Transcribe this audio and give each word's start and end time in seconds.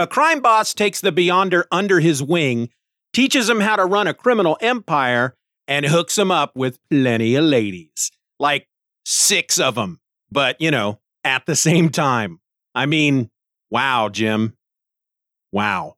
A 0.00 0.06
crime 0.06 0.40
boss 0.40 0.72
takes 0.72 1.02
the 1.02 1.12
Beyonder 1.12 1.64
under 1.70 2.00
his 2.00 2.22
wing, 2.22 2.70
teaches 3.12 3.50
him 3.50 3.60
how 3.60 3.76
to 3.76 3.84
run 3.84 4.06
a 4.06 4.14
criminal 4.14 4.56
empire, 4.62 5.36
and 5.68 5.84
hooks 5.84 6.16
him 6.16 6.30
up 6.30 6.56
with 6.56 6.78
plenty 6.88 7.34
of 7.34 7.44
ladies. 7.44 8.10
Like 8.38 8.66
six 9.04 9.60
of 9.60 9.74
them, 9.74 10.00
but 10.32 10.58
you 10.58 10.70
know, 10.70 11.00
at 11.22 11.44
the 11.44 11.54
same 11.54 11.90
time. 11.90 12.40
I 12.74 12.86
mean, 12.86 13.28
wow, 13.70 14.08
Jim. 14.08 14.56
Wow. 15.52 15.96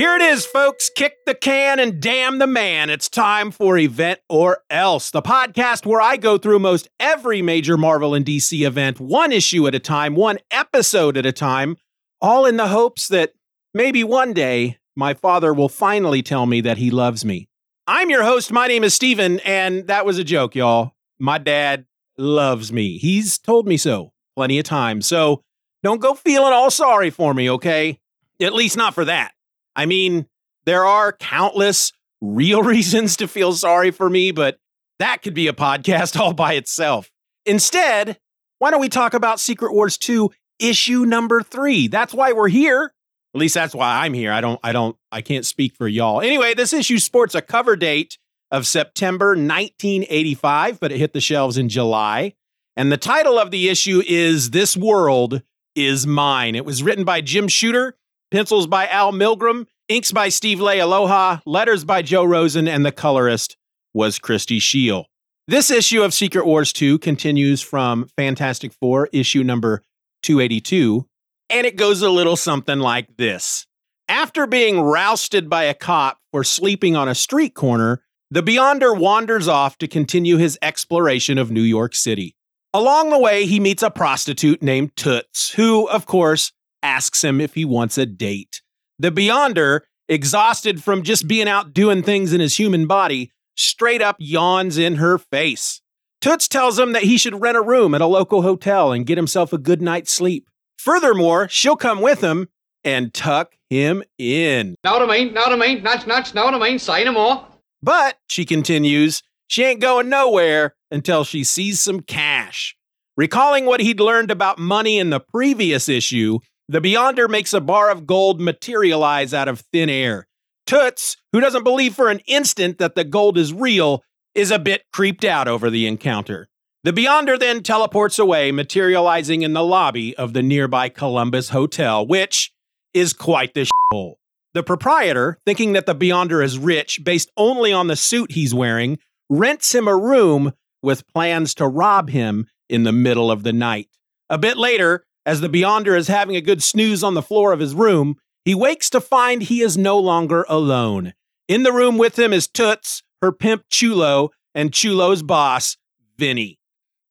Here 0.00 0.16
it 0.16 0.22
is, 0.22 0.46
folks. 0.46 0.88
Kick 0.88 1.26
the 1.26 1.34
can 1.34 1.78
and 1.78 2.00
damn 2.00 2.38
the 2.38 2.46
man. 2.46 2.88
It's 2.88 3.06
time 3.06 3.50
for 3.50 3.76
Event 3.76 4.20
or 4.30 4.62
Else, 4.70 5.10
the 5.10 5.20
podcast 5.20 5.84
where 5.84 6.00
I 6.00 6.16
go 6.16 6.38
through 6.38 6.60
most 6.60 6.88
every 6.98 7.42
major 7.42 7.76
Marvel 7.76 8.14
and 8.14 8.24
DC 8.24 8.66
event, 8.66 8.98
one 8.98 9.30
issue 9.30 9.66
at 9.66 9.74
a 9.74 9.78
time, 9.78 10.14
one 10.14 10.38
episode 10.50 11.18
at 11.18 11.26
a 11.26 11.32
time, 11.32 11.76
all 12.18 12.46
in 12.46 12.56
the 12.56 12.68
hopes 12.68 13.08
that 13.08 13.34
maybe 13.74 14.02
one 14.02 14.32
day 14.32 14.78
my 14.96 15.12
father 15.12 15.52
will 15.52 15.68
finally 15.68 16.22
tell 16.22 16.46
me 16.46 16.62
that 16.62 16.78
he 16.78 16.90
loves 16.90 17.22
me. 17.22 17.50
I'm 17.86 18.08
your 18.08 18.24
host. 18.24 18.50
My 18.50 18.68
name 18.68 18.84
is 18.84 18.94
Steven, 18.94 19.38
and 19.40 19.86
that 19.88 20.06
was 20.06 20.16
a 20.16 20.24
joke, 20.24 20.54
y'all. 20.54 20.92
My 21.18 21.36
dad 21.36 21.84
loves 22.16 22.72
me. 22.72 22.96
He's 22.96 23.36
told 23.36 23.68
me 23.68 23.76
so 23.76 24.14
plenty 24.34 24.58
of 24.58 24.64
times. 24.64 25.04
So 25.04 25.42
don't 25.82 26.00
go 26.00 26.14
feeling 26.14 26.54
all 26.54 26.70
sorry 26.70 27.10
for 27.10 27.34
me, 27.34 27.50
okay? 27.50 28.00
At 28.40 28.54
least 28.54 28.78
not 28.78 28.94
for 28.94 29.04
that. 29.04 29.32
I 29.76 29.86
mean, 29.86 30.26
there 30.64 30.84
are 30.84 31.12
countless 31.12 31.92
real 32.20 32.62
reasons 32.64 33.16
to 33.16 33.28
feel 33.28 33.52
sorry 33.52 33.90
for 33.90 34.08
me, 34.10 34.30
but 34.30 34.58
that 34.98 35.22
could 35.22 35.34
be 35.34 35.48
a 35.48 35.52
podcast 35.52 36.18
all 36.20 36.32
by 36.32 36.54
itself. 36.54 37.10
Instead, 37.46 38.18
why 38.58 38.70
don't 38.70 38.80
we 38.80 38.88
talk 38.88 39.14
about 39.14 39.40
Secret 39.40 39.72
Wars 39.72 39.96
2 39.96 40.30
issue 40.58 41.04
number 41.04 41.42
3? 41.42 41.88
That's 41.88 42.12
why 42.12 42.32
we're 42.32 42.48
here. 42.48 42.92
At 43.34 43.38
least 43.38 43.54
that's 43.54 43.74
why 43.74 44.04
I'm 44.04 44.12
here. 44.12 44.32
I 44.32 44.40
don't 44.40 44.58
I 44.62 44.72
don't 44.72 44.96
I 45.12 45.22
can't 45.22 45.46
speak 45.46 45.76
for 45.76 45.86
y'all. 45.86 46.20
Anyway, 46.20 46.52
this 46.54 46.72
issue 46.72 46.98
sports 46.98 47.34
a 47.34 47.40
cover 47.40 47.76
date 47.76 48.18
of 48.50 48.66
September 48.66 49.28
1985, 49.28 50.80
but 50.80 50.90
it 50.90 50.98
hit 50.98 51.12
the 51.12 51.20
shelves 51.20 51.56
in 51.56 51.68
July. 51.68 52.34
And 52.76 52.90
the 52.90 52.96
title 52.96 53.38
of 53.38 53.50
the 53.50 53.68
issue 53.68 54.02
is 54.06 54.50
This 54.50 54.76
World 54.76 55.42
is 55.76 56.06
Mine. 56.06 56.56
It 56.56 56.64
was 56.64 56.82
written 56.82 57.04
by 57.04 57.20
Jim 57.20 57.46
Shooter 57.46 57.96
Pencils 58.30 58.68
by 58.68 58.86
Al 58.86 59.12
Milgrom, 59.12 59.66
inks 59.88 60.12
by 60.12 60.28
Steve 60.28 60.58
Leialoha, 60.58 61.40
letters 61.44 61.84
by 61.84 62.00
Joe 62.00 62.22
Rosen, 62.22 62.68
and 62.68 62.86
the 62.86 62.92
colorist 62.92 63.56
was 63.92 64.20
Christie 64.20 64.60
Scheele. 64.60 65.06
This 65.48 65.68
issue 65.68 66.04
of 66.04 66.14
Secret 66.14 66.46
Wars 66.46 66.72
2 66.72 67.00
continues 67.00 67.60
from 67.60 68.08
Fantastic 68.16 68.72
Four, 68.72 69.08
issue 69.12 69.42
number 69.42 69.82
282, 70.22 71.06
and 71.48 71.66
it 71.66 71.74
goes 71.74 72.02
a 72.02 72.08
little 72.10 72.36
something 72.36 72.78
like 72.78 73.16
this. 73.16 73.66
After 74.08 74.46
being 74.46 74.80
rousted 74.80 75.50
by 75.50 75.64
a 75.64 75.74
cop 75.74 76.18
for 76.30 76.44
sleeping 76.44 76.94
on 76.94 77.08
a 77.08 77.16
street 77.16 77.54
corner, 77.54 78.00
the 78.30 78.44
Beyonder 78.44 78.96
wanders 78.96 79.48
off 79.48 79.76
to 79.78 79.88
continue 79.88 80.36
his 80.36 80.56
exploration 80.62 81.36
of 81.36 81.50
New 81.50 81.62
York 81.62 81.96
City. 81.96 82.36
Along 82.72 83.10
the 83.10 83.18
way, 83.18 83.46
he 83.46 83.58
meets 83.58 83.82
a 83.82 83.90
prostitute 83.90 84.62
named 84.62 84.94
Toots, 84.94 85.52
who, 85.54 85.88
of 85.88 86.06
course, 86.06 86.52
asks 86.82 87.22
him 87.22 87.40
if 87.40 87.54
he 87.54 87.64
wants 87.64 87.98
a 87.98 88.06
date. 88.06 88.62
The 88.98 89.10
Beyonder, 89.10 89.80
exhausted 90.08 90.82
from 90.82 91.02
just 91.02 91.28
being 91.28 91.48
out 91.48 91.72
doing 91.72 92.02
things 92.02 92.32
in 92.32 92.40
his 92.40 92.56
human 92.58 92.86
body, 92.86 93.30
straight 93.56 94.02
up 94.02 94.16
yawns 94.18 94.76
in 94.76 94.96
her 94.96 95.18
face. 95.18 95.80
Toots 96.20 96.48
tells 96.48 96.78
him 96.78 96.92
that 96.92 97.04
he 97.04 97.16
should 97.16 97.40
rent 97.40 97.56
a 97.56 97.62
room 97.62 97.94
at 97.94 98.00
a 98.02 98.06
local 98.06 98.42
hotel 98.42 98.92
and 98.92 99.06
get 99.06 99.16
himself 99.16 99.52
a 99.52 99.58
good 99.58 99.80
night's 99.80 100.12
sleep. 100.12 100.48
Furthermore, 100.78 101.48
she'll 101.48 101.76
come 101.76 102.00
with 102.02 102.20
him 102.20 102.48
and 102.84 103.14
tuck 103.14 103.54
him 103.68 104.02
in. 104.18 104.74
Know 104.84 104.92
what 104.92 105.08
I 105.08 105.18
mean? 105.18 105.32
Know 105.32 105.42
what 105.42 105.52
I 105.52 105.56
mean? 105.56 105.82
Nuts, 105.82 106.06
nuts, 106.06 106.34
know 106.34 106.44
what 106.44 106.54
I 106.54 106.58
mean? 106.58 106.78
Say 106.78 107.04
no 107.04 107.12
more. 107.12 107.46
But, 107.82 108.18
she 108.26 108.44
continues, 108.44 109.22
she 109.46 109.64
ain't 109.64 109.80
going 109.80 110.08
nowhere 110.08 110.74
until 110.90 111.24
she 111.24 111.44
sees 111.44 111.80
some 111.80 112.00
cash. 112.00 112.76
Recalling 113.16 113.66
what 113.66 113.80
he'd 113.80 114.00
learned 114.00 114.30
about 114.30 114.58
money 114.58 114.98
in 114.98 115.10
the 115.10 115.20
previous 115.20 115.88
issue, 115.88 116.38
the 116.70 116.80
Beyonder 116.80 117.28
makes 117.28 117.52
a 117.52 117.60
bar 117.60 117.90
of 117.90 118.06
gold 118.06 118.40
materialize 118.40 119.34
out 119.34 119.48
of 119.48 119.58
thin 119.72 119.90
air. 119.90 120.28
Toots, 120.66 121.16
who 121.32 121.40
doesn't 121.40 121.64
believe 121.64 121.96
for 121.96 122.10
an 122.10 122.20
instant 122.26 122.78
that 122.78 122.94
the 122.94 123.02
gold 123.02 123.36
is 123.36 123.52
real, 123.52 124.04
is 124.36 124.52
a 124.52 124.58
bit 124.58 124.84
creeped 124.92 125.24
out 125.24 125.48
over 125.48 125.68
the 125.68 125.88
encounter. 125.88 126.48
The 126.84 126.92
Beyonder 126.92 127.36
then 127.36 127.64
teleports 127.64 128.20
away, 128.20 128.52
materializing 128.52 129.42
in 129.42 129.52
the 129.52 129.64
lobby 129.64 130.16
of 130.16 130.32
the 130.32 130.44
nearby 130.44 130.88
Columbus 130.90 131.48
Hotel, 131.48 132.06
which 132.06 132.52
is 132.94 133.12
quite 133.14 133.52
the 133.54 133.66
shithole. 133.66 134.14
The 134.54 134.62
proprietor, 134.62 135.38
thinking 135.44 135.72
that 135.72 135.86
the 135.86 135.94
Beyonder 135.94 136.42
is 136.42 136.56
rich 136.56 137.00
based 137.02 137.32
only 137.36 137.72
on 137.72 137.88
the 137.88 137.96
suit 137.96 138.30
he's 138.30 138.54
wearing, 138.54 139.00
rents 139.28 139.74
him 139.74 139.88
a 139.88 139.96
room 139.96 140.52
with 140.84 141.06
plans 141.08 141.52
to 141.54 141.66
rob 141.66 142.10
him 142.10 142.46
in 142.68 142.84
the 142.84 142.92
middle 142.92 143.28
of 143.28 143.42
the 143.42 143.52
night. 143.52 143.88
A 144.28 144.38
bit 144.38 144.56
later, 144.56 145.04
as 145.26 145.40
the 145.40 145.48
Beyonder 145.48 145.96
is 145.96 146.08
having 146.08 146.36
a 146.36 146.40
good 146.40 146.62
snooze 146.62 147.02
on 147.02 147.14
the 147.14 147.22
floor 147.22 147.52
of 147.52 147.60
his 147.60 147.74
room, 147.74 148.16
he 148.44 148.54
wakes 148.54 148.88
to 148.90 149.00
find 149.00 149.42
he 149.42 149.60
is 149.62 149.76
no 149.76 149.98
longer 149.98 150.44
alone. 150.48 151.12
In 151.48 151.62
the 151.62 151.72
room 151.72 151.98
with 151.98 152.18
him 152.18 152.32
is 152.32 152.48
Toots, 152.48 153.02
her 153.20 153.32
pimp 153.32 153.64
Chulo, 153.68 154.30
and 154.54 154.72
Chulo's 154.72 155.22
boss, 155.22 155.76
Vinny. 156.16 156.58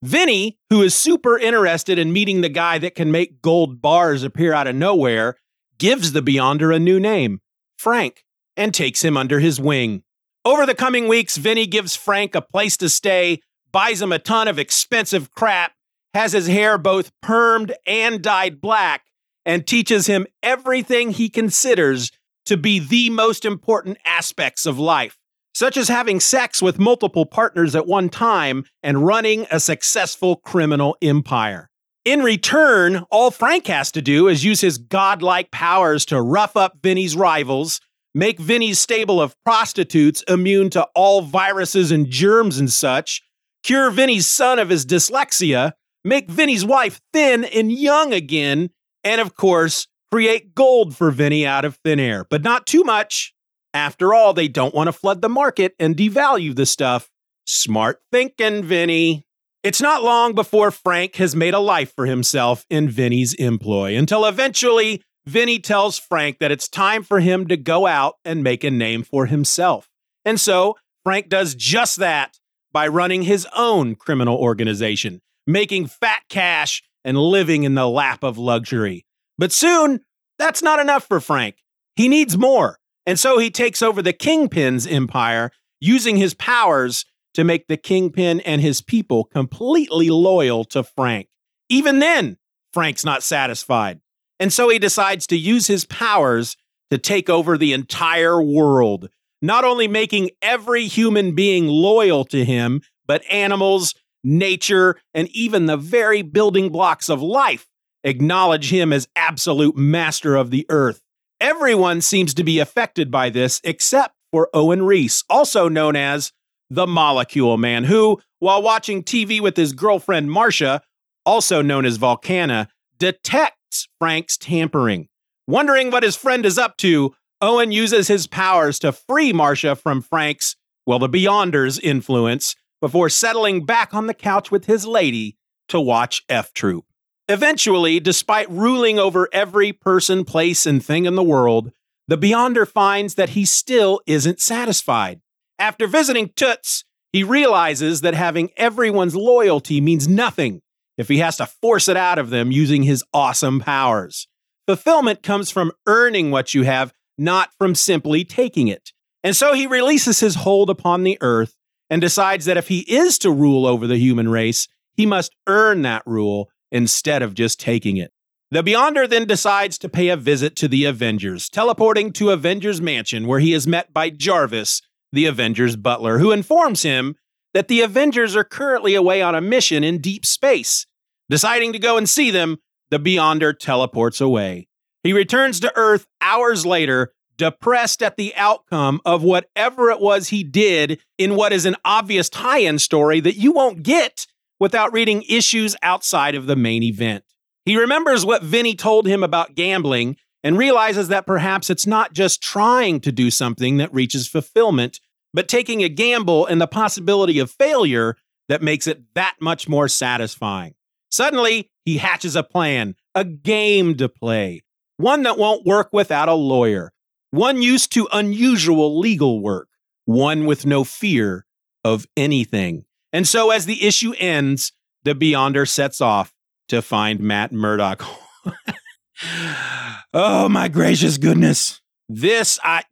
Vinny, 0.02 0.58
who 0.70 0.82
is 0.82 0.96
super 0.96 1.38
interested 1.38 2.00
in 2.00 2.14
meeting 2.14 2.42
the 2.42 2.50
guy 2.50 2.78
that 2.78 2.96
can 2.96 3.12
make 3.12 3.42
gold 3.42 3.82
bars 3.82 4.24
appear 4.24 4.54
out 4.54 4.68
of 4.68 4.76
nowhere, 4.76 5.36
gives 5.78 6.14
the 6.14 6.22
Beyonder 6.22 6.74
a 6.74 6.80
new 6.80 7.00
name, 7.00 7.40
Frank, 7.78 8.24
and 8.56 8.74
takes 8.74 9.04
him 9.04 9.18
under 9.18 9.40
his 9.40 9.60
wing. 9.60 10.04
Over 10.46 10.66
the 10.66 10.76
coming 10.76 11.08
weeks, 11.08 11.38
Vinny 11.38 11.68
gives 11.68 11.96
Frank 11.96 12.34
a 12.34 12.42
place 12.42 12.78
to 12.78 12.90
stay, 12.90 13.42
buys 13.72 14.02
him 14.02 14.12
a 14.12 14.20
ton 14.20 14.48
of 14.48 14.58
expensive 14.58 15.32
crap, 15.32 15.74
has 16.14 16.34
his 16.34 16.48
hair 16.48 16.78
both 16.78 17.12
permed 17.24 17.74
and 17.86 18.22
dyed 18.22 18.62
black, 18.62 19.04
and 19.46 19.66
teaches 19.66 20.08
him 20.08 20.28
everything 20.44 21.12
he 21.12 21.30
considers 21.30 22.12
to 22.46 22.58
be 22.58 22.80
the 22.80 23.10
most 23.10 23.46
important 23.46 23.98
aspects 24.06 24.66
of 24.66 24.80
life, 24.80 25.18
such 25.54 25.78
as 25.78 25.88
having 25.88 26.20
sex 26.20 26.62
with 26.62 26.80
multiple 26.80 27.26
partners 27.26 27.76
at 27.76 27.88
one 27.88 28.10
time 28.10 28.64
and 28.84 29.06
running 29.06 29.46
a 29.52 29.60
successful 29.60 30.36
criminal 30.36 30.98
empire. 31.02 31.70
In 32.06 32.24
return, 32.24 33.06
all 33.12 33.30
Frank 33.30 33.68
has 33.68 33.92
to 33.92 34.02
do 34.02 34.28
is 34.28 34.44
use 34.44 34.62
his 34.62 34.78
godlike 34.78 35.52
powers 35.52 36.06
to 36.06 36.22
rough 36.22 36.56
up 36.56 36.80
Vinny's 36.82 37.16
rivals, 37.16 37.82
make 38.16 38.40
Vinny's 38.40 38.80
stable 38.80 39.22
of 39.22 39.36
prostitutes 39.44 40.24
immune 40.28 40.70
to 40.72 40.88
all 40.96 41.22
viruses 41.22 41.92
and 41.92 42.10
germs 42.10 42.58
and 42.58 42.72
such, 42.72 43.22
cure 43.64 43.92
Vinny's 43.92 44.28
son 44.28 44.60
of 44.60 44.70
his 44.70 44.86
dyslexia, 44.86 45.74
make 46.04 46.30
Vinny's 46.30 46.66
wife 46.66 47.02
thin 47.14 47.44
and 47.44 47.72
young 47.72 48.14
again, 48.14 48.70
and 49.04 49.22
of 49.22 49.36
course, 49.36 49.88
create 50.12 50.56
gold 50.56 50.96
for 50.96 51.12
Vinny 51.12 51.46
out 51.46 51.66
of 51.66 51.78
thin 51.84 52.00
air, 52.00 52.26
but 52.30 52.44
not 52.44 52.66
too 52.66 52.84
much. 52.84 53.34
After 53.74 54.14
all, 54.14 54.34
they 54.34 54.48
don't 54.48 54.74
want 54.74 54.88
to 54.88 54.94
flood 54.94 55.22
the 55.22 55.30
market 55.30 55.76
and 55.80 55.96
devalue 55.96 56.56
the 56.56 56.66
stuff. 56.66 57.10
Smart 57.46 58.00
thinking, 58.12 58.64
Vinny. 58.64 59.26
It's 59.62 59.82
not 59.82 60.04
long 60.04 60.34
before 60.34 60.72
Frank 60.72 61.16
has 61.16 61.36
made 61.36 61.54
a 61.54 61.60
life 61.60 61.94
for 61.96 62.06
himself 62.06 62.66
in 62.70 62.90
Vinny's 62.90 63.34
employ 63.34 63.98
until 63.98 64.26
eventually 64.26 65.04
Vinny 65.26 65.60
tells 65.60 66.00
Frank 66.00 66.40
that 66.40 66.52
it's 66.52 66.68
time 66.68 67.04
for 67.04 67.20
him 67.20 67.46
to 67.48 67.58
go 67.58 67.86
out 67.86 68.16
and 68.24 68.44
make 68.44 68.64
a 68.64 68.72
name 68.72 69.04
for 69.04 69.26
himself. 69.26 69.90
And 70.24 70.40
so 70.40 70.78
Frank 71.04 71.30
does 71.30 71.56
just 71.56 71.98
that 71.98 72.40
by 72.72 72.88
running 72.88 73.24
his 73.24 73.48
own 73.56 73.96
criminal 73.96 74.38
organization, 74.38 75.22
making 75.50 75.88
fat 75.88 76.22
cash 76.30 76.84
and 77.04 77.18
living 77.18 77.64
in 77.64 77.76
the 77.76 77.88
lap 77.88 78.24
of 78.24 78.38
luxury. 78.38 79.06
But 79.38 79.52
soon, 79.52 80.02
that's 80.38 80.62
not 80.62 80.80
enough 80.80 81.08
for 81.08 81.20
Frank. 81.20 81.56
He 81.96 82.08
needs 82.08 82.38
more. 82.38 82.78
And 83.06 83.18
so 83.18 83.40
he 83.40 83.50
takes 83.50 83.82
over 83.82 84.02
the 84.02 84.14
Kingpin's 84.14 84.86
empire, 84.86 85.52
using 85.82 86.18
his 86.18 86.34
powers 86.34 87.06
to 87.34 87.44
make 87.44 87.68
the 87.68 87.78
Kingpin 87.78 88.42
and 88.42 88.62
his 88.62 88.82
people 88.82 89.24
completely 89.24 90.10
loyal 90.10 90.66
to 90.66 90.84
Frank. 90.84 91.28
Even 91.70 92.00
then, 92.00 92.38
Frank's 92.74 93.06
not 93.06 93.24
satisfied. 93.24 94.02
And 94.40 94.54
so 94.54 94.70
he 94.70 94.80
decides 94.80 95.26
to 95.28 95.38
use 95.38 95.68
his 95.68 95.86
powers 95.86 96.56
to 96.92 96.98
take 96.98 97.30
over 97.30 97.58
the 97.58 97.74
entire 97.74 98.42
world, 98.42 99.10
not 99.42 99.64
only 99.64 99.88
making 99.88 100.32
every 100.42 100.86
human 100.88 101.34
being 101.34 101.68
loyal 101.68 102.26
to 102.26 102.46
him, 102.46 102.82
but 103.06 103.24
animals, 103.32 103.96
nature, 104.24 105.00
and 105.14 105.28
even 105.30 105.66
the 105.66 105.78
very 105.78 106.22
building 106.22 106.70
blocks 106.70 107.10
of 107.10 107.22
life 107.22 107.68
acknowledge 108.04 108.72
him 108.72 108.94
as 108.94 109.08
absolute 109.16 109.76
master 109.76 110.36
of 110.36 110.52
the 110.52 110.66
earth. 110.70 111.02
Everyone 111.40 112.02
seems 112.02 112.34
to 112.34 112.44
be 112.44 112.60
affected 112.60 113.12
by 113.12 113.30
this 113.30 113.62
except 113.64 114.14
for 114.32 114.50
Owen 114.54 114.84
Reece, 114.84 115.24
also 115.30 115.68
known 115.70 115.96
as 115.96 116.32
the 116.70 116.88
Molecule 116.88 117.58
Man, 117.58 117.86
who, 117.86 118.20
while 118.40 118.62
watching 118.62 119.04
TV 119.04 119.42
with 119.42 119.58
his 119.58 119.74
girlfriend 119.74 120.32
Marcia, 120.32 120.82
also 121.26 121.62
known 121.62 121.86
as 121.86 121.98
Volcana, 121.98 122.68
detects 122.98 123.88
Frank's 124.00 124.38
tampering. 124.38 125.08
Wondering 125.48 125.90
what 125.90 126.04
his 126.04 126.16
friend 126.16 126.46
is 126.46 126.58
up 126.58 126.78
to, 126.78 127.16
Owen 127.42 127.72
uses 127.72 128.08
his 128.08 128.28
powers 128.28 128.78
to 128.80 128.92
free 128.92 129.34
Marcia 129.34 129.76
from 129.76 130.02
Frank's, 130.02 130.56
well, 130.86 131.00
the 131.00 131.10
Beyonder's 131.10 131.80
influence 131.80 132.56
before 132.82 133.10
settling 133.10 133.66
back 133.66 133.94
on 133.94 134.08
the 134.08 134.14
couch 134.14 134.52
with 134.52 134.66
his 134.66 134.86
lady 134.86 135.38
to 135.68 135.80
watch 135.80 136.24
F 136.30 136.54
Troop. 136.54 136.86
Eventually, 137.28 138.00
despite 138.00 138.50
ruling 138.50 138.98
over 138.98 139.30
every 139.32 139.72
person, 139.72 140.26
place, 140.26 140.66
and 140.66 140.84
thing 140.84 141.06
in 141.06 141.16
the 141.16 141.24
world, 141.24 141.72
the 142.08 142.18
Beyonder 142.18 142.68
finds 142.68 143.16
that 143.16 143.30
he 143.30 143.46
still 143.46 144.02
isn't 144.08 144.40
satisfied. 144.40 145.22
After 145.60 145.86
visiting 145.86 146.32
Toots, 146.36 146.86
he 147.12 147.24
realizes 147.24 148.02
that 148.02 148.16
having 148.16 148.50
everyone's 148.58 149.16
loyalty 149.16 149.80
means 149.80 150.08
nothing 150.08 150.62
if 150.98 151.08
he 151.08 151.20
has 151.20 151.38
to 151.38 151.46
force 151.46 151.88
it 151.88 151.98
out 151.98 152.18
of 152.18 152.30
them 152.30 152.52
using 152.52 152.84
his 152.84 153.04
awesome 153.14 153.60
powers. 153.60 154.28
Fulfillment 154.68 155.22
comes 155.22 155.52
from 155.52 155.72
earning 155.88 156.32
what 156.32 156.54
you 156.54 156.64
have, 156.64 156.94
not 157.18 157.50
from 157.58 157.76
simply 157.76 158.24
taking 158.24 158.68
it. 158.68 158.92
And 159.24 159.36
so 159.36 159.54
he 159.54 159.68
releases 159.68 160.20
his 160.20 160.36
hold 160.36 160.70
upon 160.70 161.04
the 161.04 161.18
earth 161.22 161.56
and 161.90 162.02
decides 162.02 162.46
that 162.46 162.58
if 162.58 162.68
he 162.68 162.80
is 162.82 163.18
to 163.20 163.32
rule 163.32 163.66
over 163.66 163.88
the 163.88 163.98
human 163.98 164.30
race, 164.30 164.68
he 164.96 165.06
must 165.06 165.36
earn 165.48 165.82
that 165.84 166.04
rule 166.06 166.50
instead 166.72 167.22
of 167.22 167.34
just 167.34 167.60
taking 167.60 167.98
it. 167.98 168.12
The 168.52 168.64
Beyonder 168.64 169.08
then 169.08 169.28
decides 169.28 169.78
to 169.78 169.90
pay 169.90 170.10
a 170.10 170.18
visit 170.18 170.56
to 170.58 170.68
the 170.68 170.86
Avengers, 170.86 171.50
teleporting 171.50 172.12
to 172.14 172.32
Avengers 172.32 172.82
Mansion, 172.82 173.28
where 173.28 173.40
he 173.40 173.54
is 173.54 173.68
met 173.68 173.94
by 173.94 174.10
Jarvis, 174.10 174.82
the 175.12 175.26
Avengers 175.26 175.76
butler, 175.76 176.18
who 176.18 176.32
informs 176.32 176.82
him 176.82 177.16
that 177.54 177.68
the 177.68 177.82
Avengers 177.82 178.36
are 178.36 178.44
currently 178.44 178.96
away 178.96 179.22
on 179.22 179.36
a 179.36 179.42
mission 179.42 179.84
in 179.84 180.02
deep 180.02 180.26
space. 180.26 180.86
Deciding 181.30 181.74
to 181.74 181.80
go 181.80 181.96
and 181.96 182.10
see 182.10 182.32
them, 182.32 182.58
the 182.90 183.00
Beyonder 183.00 183.58
teleports 183.58 184.20
away. 184.20 184.68
He 185.04 185.14
returns 185.14 185.60
to 185.60 185.72
Earth 185.76 186.08
hours 186.22 186.66
later, 186.66 187.14
depressed 187.40 188.04
at 188.04 188.18
the 188.18 188.36
outcome 188.36 189.02
of 189.04 189.24
whatever 189.24 189.90
it 189.90 190.00
was 190.00 190.28
he 190.28 190.44
did 190.44 191.00
in 191.18 191.36
what 191.36 191.52
is 191.52 191.66
an 191.66 191.76
obvious 191.84 192.30
tie 192.30 192.60
in 192.60 192.78
story 192.78 193.20
that 193.20 193.38
you 193.38 193.52
won't 193.52 193.82
get 193.82 194.28
without 194.60 194.94
reading 194.94 195.24
issues 195.28 195.76
outside 195.82 196.36
of 196.36 196.46
the 196.46 196.56
main 196.56 196.84
event. 196.84 197.24
He 197.66 197.78
remembers 197.78 198.26
what 198.26 198.44
Vinny 198.44 198.76
told 198.76 199.08
him 199.08 199.24
about 199.24 199.56
gambling 199.56 200.18
and 200.44 200.58
realizes 200.58 201.08
that 201.08 201.26
perhaps 201.26 201.70
it's 201.70 201.88
not 201.88 202.14
just 202.14 202.42
trying 202.42 203.00
to 203.02 203.12
do 203.12 203.32
something 203.32 203.78
that 203.78 203.94
reaches 203.94 204.28
fulfillment, 204.28 205.00
but 205.34 205.48
taking 205.48 205.82
a 205.84 205.90
gamble 205.90 206.46
and 206.46 206.60
the 206.62 206.68
possibility 206.68 207.40
of 207.40 207.52
failure 207.52 208.16
that 208.48 208.62
makes 208.62 208.86
it 208.88 209.14
that 209.16 209.36
much 209.40 209.68
more 209.68 209.88
satisfying. 209.88 210.74
Suddenly, 211.12 211.70
he 211.86 211.98
hatches 211.98 212.36
a 212.36 212.44
plan, 212.44 212.96
a 213.16 213.24
game 213.24 213.96
to 213.98 214.10
play, 214.10 214.62
one 214.98 215.24
that 215.24 215.38
won't 215.38 215.66
work 215.66 215.90
without 215.94 216.30
a 216.30 216.34
lawyer, 216.34 216.92
one 217.32 217.62
used 217.62 217.92
to 217.94 218.08
unusual 218.12 219.00
legal 219.00 219.42
work, 219.42 219.70
one 220.06 220.46
with 220.46 220.66
no 220.66 220.84
fear 220.84 221.46
of 221.84 222.06
anything. 222.18 222.86
And 223.12 223.28
so, 223.28 223.52
as 223.52 223.66
the 223.66 223.86
issue 223.86 224.14
ends, 224.18 224.72
the 225.04 225.16
Beyonder 225.16 225.68
sets 225.68 226.02
off 226.02 226.34
to 226.68 226.82
find 226.82 227.20
Matt 227.20 227.52
Murdock. 227.52 228.04
oh 230.14 230.50
my 230.50 230.68
gracious 230.68 231.18
goodness. 231.18 231.82
This 232.08 232.60
I 232.64 232.84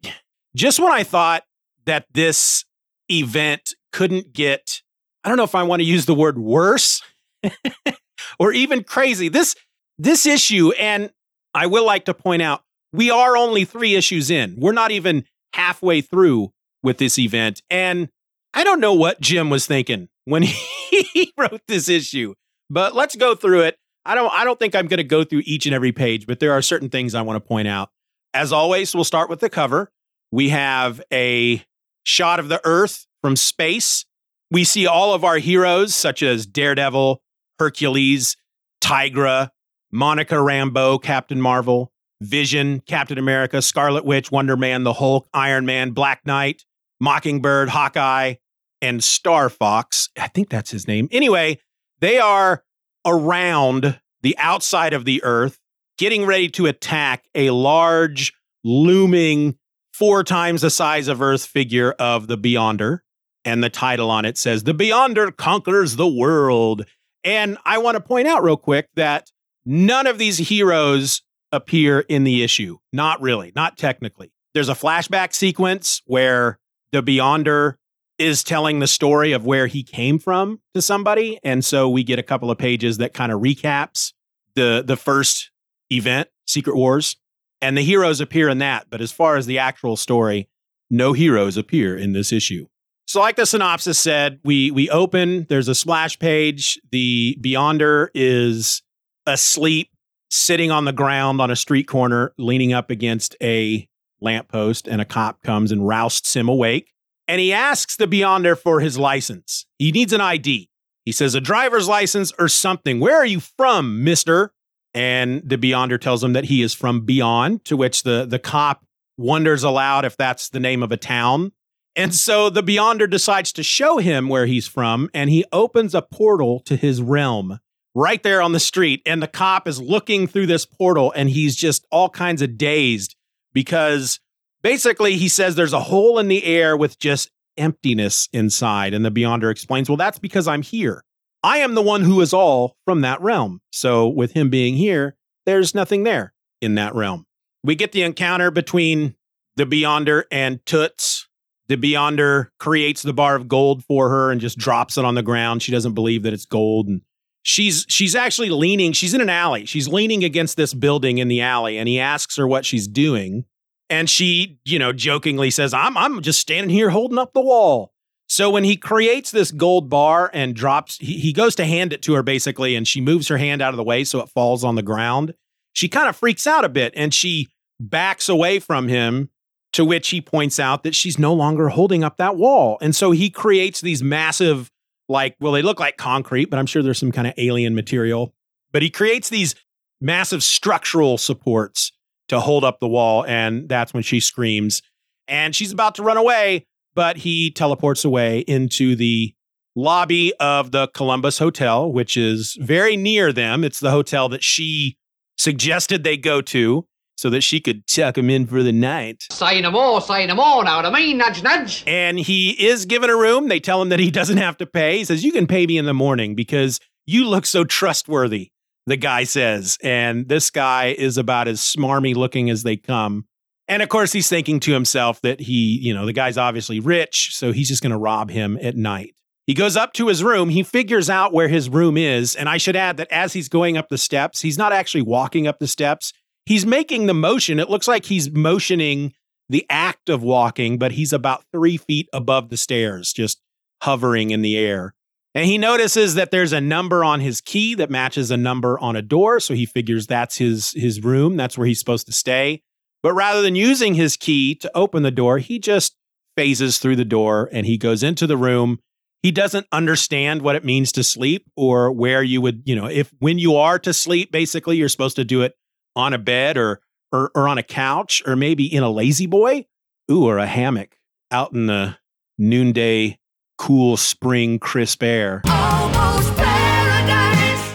just 0.55 0.79
when 0.79 0.91
I 0.91 1.03
thought 1.03 1.43
that 1.85 2.05
this 2.13 2.65
event 3.09 3.73
couldn't 3.91 4.33
get 4.33 4.81
I 5.23 5.29
don't 5.29 5.37
know 5.37 5.43
if 5.43 5.55
I 5.55 5.63
want 5.63 5.81
to 5.81 5.85
use 5.85 6.05
the 6.05 6.13
word 6.13 6.37
worse 6.37 7.01
or 8.39 8.51
even 8.51 8.83
crazy. 8.83 9.29
This 9.29 9.55
this 9.97 10.25
issue 10.25 10.71
and 10.73 11.11
I 11.53 11.67
will 11.67 11.85
like 11.85 12.05
to 12.05 12.13
point 12.13 12.41
out 12.41 12.61
we 12.93 13.09
are 13.11 13.37
only 13.37 13.65
3 13.65 13.95
issues 13.95 14.29
in. 14.29 14.55
We're 14.57 14.71
not 14.71 14.91
even 14.91 15.25
halfway 15.53 16.01
through 16.01 16.51
with 16.83 16.97
this 16.97 17.17
event 17.17 17.61
and 17.69 18.09
I 18.53 18.63
don't 18.63 18.79
know 18.79 18.93
what 18.93 19.21
Jim 19.21 19.49
was 19.49 19.65
thinking 19.65 20.09
when 20.25 20.43
he 20.89 21.33
wrote 21.37 21.61
this 21.67 21.89
issue. 21.89 22.33
But 22.69 22.95
let's 22.95 23.15
go 23.15 23.35
through 23.35 23.61
it. 23.61 23.77
I 24.05 24.15
don't 24.15 24.31
I 24.33 24.43
don't 24.43 24.57
think 24.57 24.73
I'm 24.73 24.87
going 24.87 24.97
to 24.97 25.03
go 25.03 25.23
through 25.23 25.43
each 25.45 25.65
and 25.65 25.75
every 25.75 25.91
page, 25.91 26.25
but 26.25 26.39
there 26.39 26.53
are 26.53 26.61
certain 26.61 26.89
things 26.89 27.13
I 27.13 27.21
want 27.21 27.43
to 27.43 27.47
point 27.47 27.67
out. 27.67 27.89
As 28.33 28.51
always, 28.51 28.95
we'll 28.95 29.03
start 29.03 29.29
with 29.29 29.41
the 29.41 29.49
cover. 29.49 29.91
We 30.31 30.49
have 30.49 31.01
a 31.11 31.63
shot 32.03 32.39
of 32.39 32.49
the 32.49 32.61
Earth 32.63 33.05
from 33.21 33.35
space. 33.35 34.05
We 34.49 34.63
see 34.63 34.87
all 34.87 35.13
of 35.13 35.23
our 35.23 35.37
heroes, 35.37 35.93
such 35.93 36.23
as 36.23 36.45
Daredevil, 36.45 37.21
Hercules, 37.59 38.37
Tigra, 38.81 39.49
Monica 39.91 40.35
Rambeau, 40.35 41.01
Captain 41.01 41.41
Marvel, 41.41 41.91
Vision, 42.21 42.81
Captain 42.81 43.17
America, 43.17 43.61
Scarlet 43.61 44.05
Witch, 44.05 44.31
Wonder 44.31 44.57
Man, 44.57 44.83
the 44.83 44.93
Hulk, 44.93 45.27
Iron 45.33 45.65
Man, 45.65 45.91
Black 45.91 46.25
Knight, 46.25 46.63
Mockingbird, 46.99 47.69
Hawkeye, 47.69 48.35
and 48.81 49.03
Star 49.03 49.49
Fox. 49.49 50.09
I 50.17 50.27
think 50.27 50.49
that's 50.49 50.71
his 50.71 50.87
name. 50.87 51.07
Anyway, 51.11 51.59
they 51.99 52.19
are 52.19 52.63
around 53.05 53.99
the 54.21 54.37
outside 54.37 54.93
of 54.93 55.05
the 55.05 55.23
Earth, 55.23 55.59
getting 55.97 56.25
ready 56.25 56.49
to 56.49 56.65
attack 56.65 57.25
a 57.35 57.51
large, 57.51 58.33
looming, 58.63 59.57
four 59.93 60.23
times 60.23 60.61
the 60.61 60.69
size 60.69 61.07
of 61.07 61.21
Earth 61.21 61.45
figure 61.45 61.91
of 61.93 62.27
the 62.27 62.37
Beyonder. 62.37 62.99
And 63.45 63.63
the 63.63 63.69
title 63.69 64.11
on 64.11 64.25
it 64.25 64.37
says, 64.37 64.63
The 64.63 64.73
Beyonder 64.73 65.35
Conquers 65.35 65.95
the 65.95 66.07
World. 66.07 66.85
And 67.23 67.57
I 67.65 67.77
want 67.77 67.95
to 67.95 68.01
point 68.01 68.27
out 68.27 68.43
real 68.43 68.57
quick 68.57 68.89
that 68.95 69.31
none 69.65 70.05
of 70.05 70.17
these 70.17 70.37
heroes 70.37 71.21
appear 71.51 72.01
in 72.01 72.23
the 72.23 72.43
issue. 72.43 72.77
Not 72.91 73.21
really, 73.21 73.51
not 73.55 73.77
technically. 73.77 74.31
There's 74.53 74.69
a 74.69 74.73
flashback 74.73 75.33
sequence 75.33 76.01
where 76.05 76.59
the 76.91 77.03
Beyonder 77.03 77.75
is 78.17 78.43
telling 78.43 78.79
the 78.79 78.87
story 78.87 79.31
of 79.31 79.45
where 79.45 79.67
he 79.67 79.83
came 79.83 80.17
from 80.17 80.59
to 80.73 80.81
somebody 80.81 81.39
and 81.43 81.63
so 81.63 81.87
we 81.87 82.03
get 82.03 82.17
a 82.17 82.23
couple 82.23 82.49
of 82.49 82.57
pages 82.57 82.97
that 82.97 83.13
kind 83.13 83.31
of 83.31 83.41
recaps 83.41 84.13
the 84.55 84.83
the 84.85 84.97
first 84.97 85.51
event 85.91 86.27
secret 86.47 86.75
wars. 86.75 87.17
And 87.61 87.77
the 87.77 87.81
heroes 87.81 88.19
appear 88.19 88.49
in 88.49 88.57
that 88.59 88.87
but 88.89 89.01
as 89.01 89.11
far 89.11 89.35
as 89.35 89.45
the 89.45 89.59
actual 89.59 89.95
story 89.95 90.49
no 90.89 91.13
heroes 91.13 91.57
appear 91.57 91.95
in 91.95 92.13
this 92.13 92.31
issue. 92.31 92.65
So 93.05 93.19
like 93.19 93.35
the 93.35 93.45
synopsis 93.45 93.99
said 93.99 94.39
we 94.43 94.71
we 94.71 94.89
open 94.89 95.45
there's 95.49 95.67
a 95.67 95.75
splash 95.75 96.17
page. 96.17 96.79
The 96.91 97.37
beyonder 97.41 98.07
is 98.15 98.81
asleep 99.27 99.89
sitting 100.29 100.71
on 100.71 100.85
the 100.85 100.93
ground 100.93 101.41
on 101.41 101.51
a 101.51 101.55
street 101.55 101.87
corner 101.87 102.33
leaning 102.37 102.73
up 102.73 102.89
against 102.89 103.35
a 103.41 103.87
lamppost 104.19 104.87
and 104.87 104.99
a 104.99 105.05
cop 105.05 105.41
comes 105.43 105.71
and 105.71 105.87
rousts 105.87 106.35
him 106.35 106.49
awake 106.49 106.93
and 107.27 107.41
he 107.41 107.51
asks 107.51 107.95
the 107.97 108.07
Beyonder 108.07 108.57
for 108.57 108.79
his 108.79 108.97
license. 108.97 109.65
He 109.77 109.91
needs 109.91 110.13
an 110.13 110.21
ID. 110.21 110.69
He 111.05 111.11
says, 111.11 111.35
a 111.35 111.41
driver's 111.41 111.87
license 111.87 112.31
or 112.39 112.47
something. 112.47 112.99
Where 112.99 113.17
are 113.17 113.25
you 113.25 113.39
from, 113.39 114.03
mister? 114.03 114.53
And 114.93 115.47
the 115.47 115.57
Beyonder 115.57 115.99
tells 115.99 116.23
him 116.23 116.33
that 116.33 116.45
he 116.45 116.61
is 116.61 116.73
from 116.73 117.05
Beyond, 117.05 117.65
to 117.65 117.77
which 117.77 118.03
the, 118.03 118.25
the 118.25 118.39
cop 118.39 118.85
wonders 119.17 119.63
aloud 119.63 120.05
if 120.05 120.17
that's 120.17 120.49
the 120.49 120.59
name 120.59 120.81
of 120.81 120.91
a 120.91 120.97
town. 120.97 121.51
And 121.95 122.13
so 122.13 122.49
the 122.49 122.63
Beyonder 122.63 123.09
decides 123.09 123.51
to 123.53 123.63
show 123.63 123.97
him 123.97 124.29
where 124.29 124.45
he's 124.45 124.67
from, 124.67 125.09
and 125.13 125.29
he 125.29 125.45
opens 125.51 125.93
a 125.93 126.01
portal 126.01 126.59
to 126.61 126.75
his 126.75 127.01
realm 127.01 127.59
right 127.97 128.21
there 128.21 128.43
on 128.43 128.51
the 128.51 128.59
street. 128.59 129.01
And 129.05 129.21
the 129.23 129.27
cop 129.27 129.67
is 129.67 129.81
looking 129.81 130.27
through 130.27 130.45
this 130.45 130.65
portal, 130.65 131.11
and 131.15 131.29
he's 131.29 131.55
just 131.55 131.85
all 131.91 132.09
kinds 132.09 132.43
of 132.43 132.57
dazed 132.57 133.15
because 133.53 134.19
basically 134.61 135.17
he 135.17 135.27
says 135.27 135.55
there's 135.55 135.73
a 135.73 135.79
hole 135.79 136.19
in 136.19 136.27
the 136.27 136.45
air 136.45 136.77
with 136.77 136.99
just 136.99 137.31
emptiness 137.57 138.29
inside. 138.31 138.93
And 138.93 139.03
the 139.03 139.09
Beyonder 139.09 139.49
explains, 139.49 139.89
well, 139.89 139.97
that's 139.97 140.19
because 140.19 140.47
I'm 140.47 140.61
here. 140.61 141.03
I 141.43 141.57
am 141.57 141.73
the 141.73 141.81
one 141.81 142.03
who 142.03 142.21
is 142.21 142.33
all 142.33 142.75
from 142.85 143.01
that 143.01 143.19
realm. 143.21 143.61
So 143.71 144.07
with 144.07 144.33
him 144.33 144.51
being 144.51 144.75
here, 144.75 145.15
there's 145.45 145.73
nothing 145.73 146.03
there 146.03 146.33
in 146.61 146.75
that 146.75 146.93
realm. 146.93 147.25
We 147.63 147.73
get 147.73 147.93
the 147.93 148.03
encounter 148.03 148.51
between 148.51 149.15
the 149.55 149.65
Beyonder 149.65 150.23
and 150.31 150.63
Toots. 150.67 151.27
The 151.67 151.77
Beyonder 151.77 152.49
creates 152.59 153.01
the 153.01 153.13
bar 153.13 153.35
of 153.35 153.47
gold 153.47 153.83
for 153.83 154.09
her 154.09 154.31
and 154.31 154.39
just 154.39 154.57
drops 154.57 154.97
it 154.99 155.05
on 155.05 155.15
the 155.15 155.23
ground. 155.23 155.63
She 155.63 155.71
doesn't 155.71 155.93
believe 155.93 156.23
that 156.23 156.33
it's 156.33 156.45
gold. 156.45 156.87
And 156.87 157.01
she's 157.47 157.85
she's 157.87 158.13
actually 158.13 158.49
leaning, 158.49 158.91
she's 158.91 159.13
in 159.13 159.21
an 159.21 159.29
alley. 159.29 159.65
She's 159.65 159.87
leaning 159.87 160.23
against 160.23 160.57
this 160.57 160.73
building 160.73 161.17
in 161.17 161.29
the 161.29 161.41
alley, 161.41 161.77
and 161.77 161.87
he 161.87 161.99
asks 161.99 162.35
her 162.35 162.45
what 162.45 162.65
she's 162.65 162.87
doing. 162.87 163.45
And 163.89 164.09
she, 164.09 164.59
you 164.65 164.77
know, 164.77 164.91
jokingly 164.91 165.49
says, 165.49 165.73
I'm, 165.73 165.97
I'm 165.97 166.21
just 166.21 166.41
standing 166.41 166.69
here 166.69 166.89
holding 166.89 167.17
up 167.17 167.31
the 167.33 167.41
wall. 167.41 167.93
So 168.27 168.49
when 168.49 168.65
he 168.65 168.75
creates 168.75 169.31
this 169.31 169.51
gold 169.51 169.89
bar 169.89 170.29
and 170.33 170.53
drops, 170.53 170.97
he, 170.97 171.17
he 171.19 171.31
goes 171.31 171.55
to 171.55 171.65
hand 171.65 171.93
it 171.93 172.01
to 172.01 172.13
her 172.15 172.23
basically, 172.23 172.75
and 172.75 172.85
she 172.85 172.99
moves 172.99 173.29
her 173.29 173.37
hand 173.37 173.61
out 173.61 173.71
of 173.73 173.77
the 173.77 173.85
way 173.85 174.03
so 174.03 174.19
it 174.19 174.27
falls 174.27 174.65
on 174.65 174.75
the 174.75 174.81
ground. 174.81 175.33
She 175.71 175.87
kind 175.87 176.09
of 176.09 176.17
freaks 176.17 176.45
out 176.45 176.65
a 176.65 176.69
bit 176.69 176.91
and 176.97 177.13
she 177.13 177.47
backs 177.79 178.27
away 178.27 178.59
from 178.59 178.89
him, 178.89 179.29
to 179.71 179.85
which 179.85 180.09
he 180.09 180.19
points 180.19 180.59
out 180.59 180.83
that 180.83 180.95
she's 180.95 181.17
no 181.17 181.33
longer 181.33 181.69
holding 181.69 182.03
up 182.03 182.17
that 182.17 182.35
wall. 182.35 182.77
And 182.81 182.93
so 182.93 183.11
he 183.11 183.29
creates 183.29 183.79
these 183.79 184.03
massive, 184.03 184.69
like, 185.09 185.35
well, 185.39 185.51
they 185.51 185.61
look 185.61 185.79
like 185.79 185.97
concrete, 185.97 186.45
but 186.45 186.59
I'm 186.59 186.65
sure 186.65 186.83
there's 186.83 186.99
some 186.99 187.11
kind 187.11 187.27
of 187.27 187.33
alien 187.37 187.75
material 187.75 188.33
But 188.71 188.81
he 188.81 188.89
creates 188.89 189.29
these 189.29 189.55
massive 190.01 190.43
structural 190.43 191.17
supports 191.17 191.91
to 192.27 192.39
hold 192.39 192.63
up 192.63 192.79
the 192.79 192.87
wall. 192.87 193.25
And 193.25 193.69
that's 193.69 193.93
when 193.93 194.03
she 194.03 194.19
screams. 194.19 194.81
And 195.27 195.55
she's 195.55 195.71
about 195.71 195.95
to 195.95 196.03
run 196.03 196.17
away, 196.17 196.65
but 196.95 197.17
he 197.17 197.51
teleports 197.51 198.05
away 198.05 198.39
into 198.39 198.95
the 198.95 199.33
lobby 199.75 200.33
of 200.39 200.71
the 200.71 200.87
Columbus 200.89 201.39
Hotel, 201.39 201.91
which 201.91 202.17
is 202.17 202.57
very 202.59 202.97
near 202.97 203.31
them. 203.31 203.63
It's 203.63 203.79
the 203.79 203.91
hotel 203.91 204.29
that 204.29 204.43
she 204.43 204.97
suggested 205.37 206.03
they 206.03 206.17
go 206.17 206.41
to 206.41 206.85
so 207.17 207.29
that 207.31 207.41
she 207.41 207.59
could 207.59 207.85
tuck 207.87 208.17
him 208.17 208.29
in 208.29 208.45
for 208.45 208.63
the 208.63 208.71
night. 208.71 209.25
Say 209.31 209.59
no 209.59 209.71
more, 209.71 209.99
say 210.01 210.25
no 210.27 210.35
more, 210.35 210.63
know 210.63 210.77
what 210.77 210.85
I 210.85 210.91
mean? 210.91 211.17
Nudge, 211.17 211.43
nudge. 211.43 211.83
And 211.87 212.19
he 212.19 212.51
is 212.51 212.85
given 212.85 213.09
a 213.09 213.17
room. 213.17 213.47
They 213.47 213.59
tell 213.59 213.81
him 213.81 213.89
that 213.89 213.99
he 213.99 214.11
doesn't 214.11 214.37
have 214.37 214.57
to 214.57 214.65
pay. 214.65 214.99
He 214.99 215.05
says, 215.05 215.23
You 215.23 215.31
can 215.31 215.47
pay 215.47 215.65
me 215.65 215.77
in 215.77 215.85
the 215.85 215.93
morning 215.93 216.35
because 216.35 216.79
you 217.05 217.27
look 217.27 217.45
so 217.45 217.63
trustworthy, 217.63 218.51
the 218.85 218.97
guy 218.97 219.23
says. 219.23 219.77
And 219.81 220.29
this 220.29 220.51
guy 220.51 220.95
is 220.97 221.17
about 221.17 221.47
as 221.47 221.59
smarmy 221.59 222.15
looking 222.15 222.49
as 222.49 222.63
they 222.63 222.77
come. 222.77 223.25
And 223.67 223.81
of 223.81 223.89
course, 223.89 224.13
he's 224.13 224.29
thinking 224.29 224.59
to 224.61 224.73
himself 224.73 225.21
that 225.21 225.41
he, 225.41 225.79
you 225.81 225.93
know, 225.93 226.05
the 226.05 226.13
guy's 226.13 226.37
obviously 226.37 226.79
rich, 226.79 227.35
so 227.35 227.51
he's 227.51 227.67
just 227.67 227.81
going 227.81 227.91
to 227.91 227.97
rob 227.97 228.29
him 228.29 228.57
at 228.61 228.77
night. 228.77 229.13
He 229.45 229.53
goes 229.53 229.75
up 229.75 229.93
to 229.93 230.07
his 230.07 230.23
room. 230.23 230.49
He 230.49 230.61
figures 230.61 231.09
out 231.09 231.33
where 231.33 231.47
his 231.47 231.69
room 231.69 231.97
is. 231.97 232.35
And 232.35 232.49
I 232.49 232.57
should 232.57 232.75
add 232.75 232.97
that 232.97 233.11
as 233.11 233.33
he's 233.33 233.49
going 233.49 233.77
up 233.77 233.87
the 233.87 233.97
steps, 233.97 234.41
he's 234.41 234.57
not 234.57 234.73
actually 234.73 235.03
walking 235.03 235.47
up 235.47 235.59
the 235.59 235.67
steps 235.67 236.13
he's 236.47 236.65
making 236.65 237.05
the 237.05 237.13
motion. 237.13 237.59
It 237.59 237.69
looks 237.69 237.87
like 237.87 238.05
he's 238.05 238.31
motioning 238.31 239.13
the 239.49 239.65
act 239.69 240.09
of 240.09 240.23
walking, 240.23 240.77
but 240.77 240.93
he's 240.93 241.13
about 241.13 241.43
three 241.51 241.77
feet 241.77 242.07
above 242.13 242.49
the 242.49 242.57
stairs, 242.57 243.11
just 243.11 243.41
hovering 243.81 244.31
in 244.31 244.41
the 244.41 244.57
air. 244.57 244.93
And 245.35 245.45
he 245.45 245.57
notices 245.57 246.15
that 246.15 246.31
there's 246.31 246.53
a 246.53 246.61
number 246.61 247.03
on 247.03 247.19
his 247.19 247.41
key 247.41 247.75
that 247.75 247.91
matches 247.91 248.31
a 248.31 248.37
number 248.37 248.79
on 248.79 248.95
a 248.95 249.01
door. 249.01 249.39
So 249.39 249.53
he 249.53 249.65
figures 249.65 250.07
that's 250.07 250.37
his, 250.37 250.71
his 250.71 251.03
room. 251.03 251.35
That's 251.35 251.57
where 251.57 251.67
he's 251.67 251.79
supposed 251.79 252.07
to 252.07 252.13
stay. 252.13 252.63
But 253.03 253.13
rather 253.13 253.41
than 253.41 253.55
using 253.55 253.93
his 253.93 254.17
key 254.17 254.55
to 254.55 254.71
open 254.73 255.03
the 255.03 255.11
door, 255.11 255.37
he 255.37 255.59
just 255.59 255.95
phases 256.35 256.79
through 256.79 256.95
the 256.95 257.05
door 257.05 257.49
and 257.51 257.65
he 257.65 257.77
goes 257.77 258.03
into 258.03 258.25
the 258.25 258.37
room. 258.37 258.79
He 259.21 259.31
doesn't 259.31 259.67
understand 259.71 260.41
what 260.41 260.55
it 260.55 260.65
means 260.65 260.91
to 260.93 261.03
sleep 261.03 261.45
or 261.55 261.91
where 261.91 262.23
you 262.23 262.41
would, 262.41 262.63
you 262.65 262.75
know, 262.75 262.87
if 262.87 263.11
when 263.19 263.37
you 263.37 263.55
are 263.57 263.77
to 263.79 263.93
sleep, 263.93 264.31
basically, 264.31 264.77
you're 264.77 264.89
supposed 264.89 265.17
to 265.17 265.25
do 265.25 265.41
it 265.41 265.53
on 265.97 266.13
a 266.13 266.17
bed 266.17 266.57
or, 266.57 266.79
or, 267.11 267.31
or 267.35 267.47
on 267.47 267.57
a 267.57 267.63
couch 267.63 268.21
or 268.25 268.35
maybe 268.35 268.65
in 268.65 268.83
a 268.83 268.89
lazy 268.89 269.25
boy. 269.25 269.65
Ooh, 270.09 270.25
or 270.25 270.37
a 270.37 270.45
hammock 270.45 270.97
out 271.31 271.51
in 271.51 271.65
the 271.65 271.97
noonday 272.37 273.19
cool 273.57 273.97
spring 273.97 274.59
crisp 274.59 275.03
air. 275.03 275.41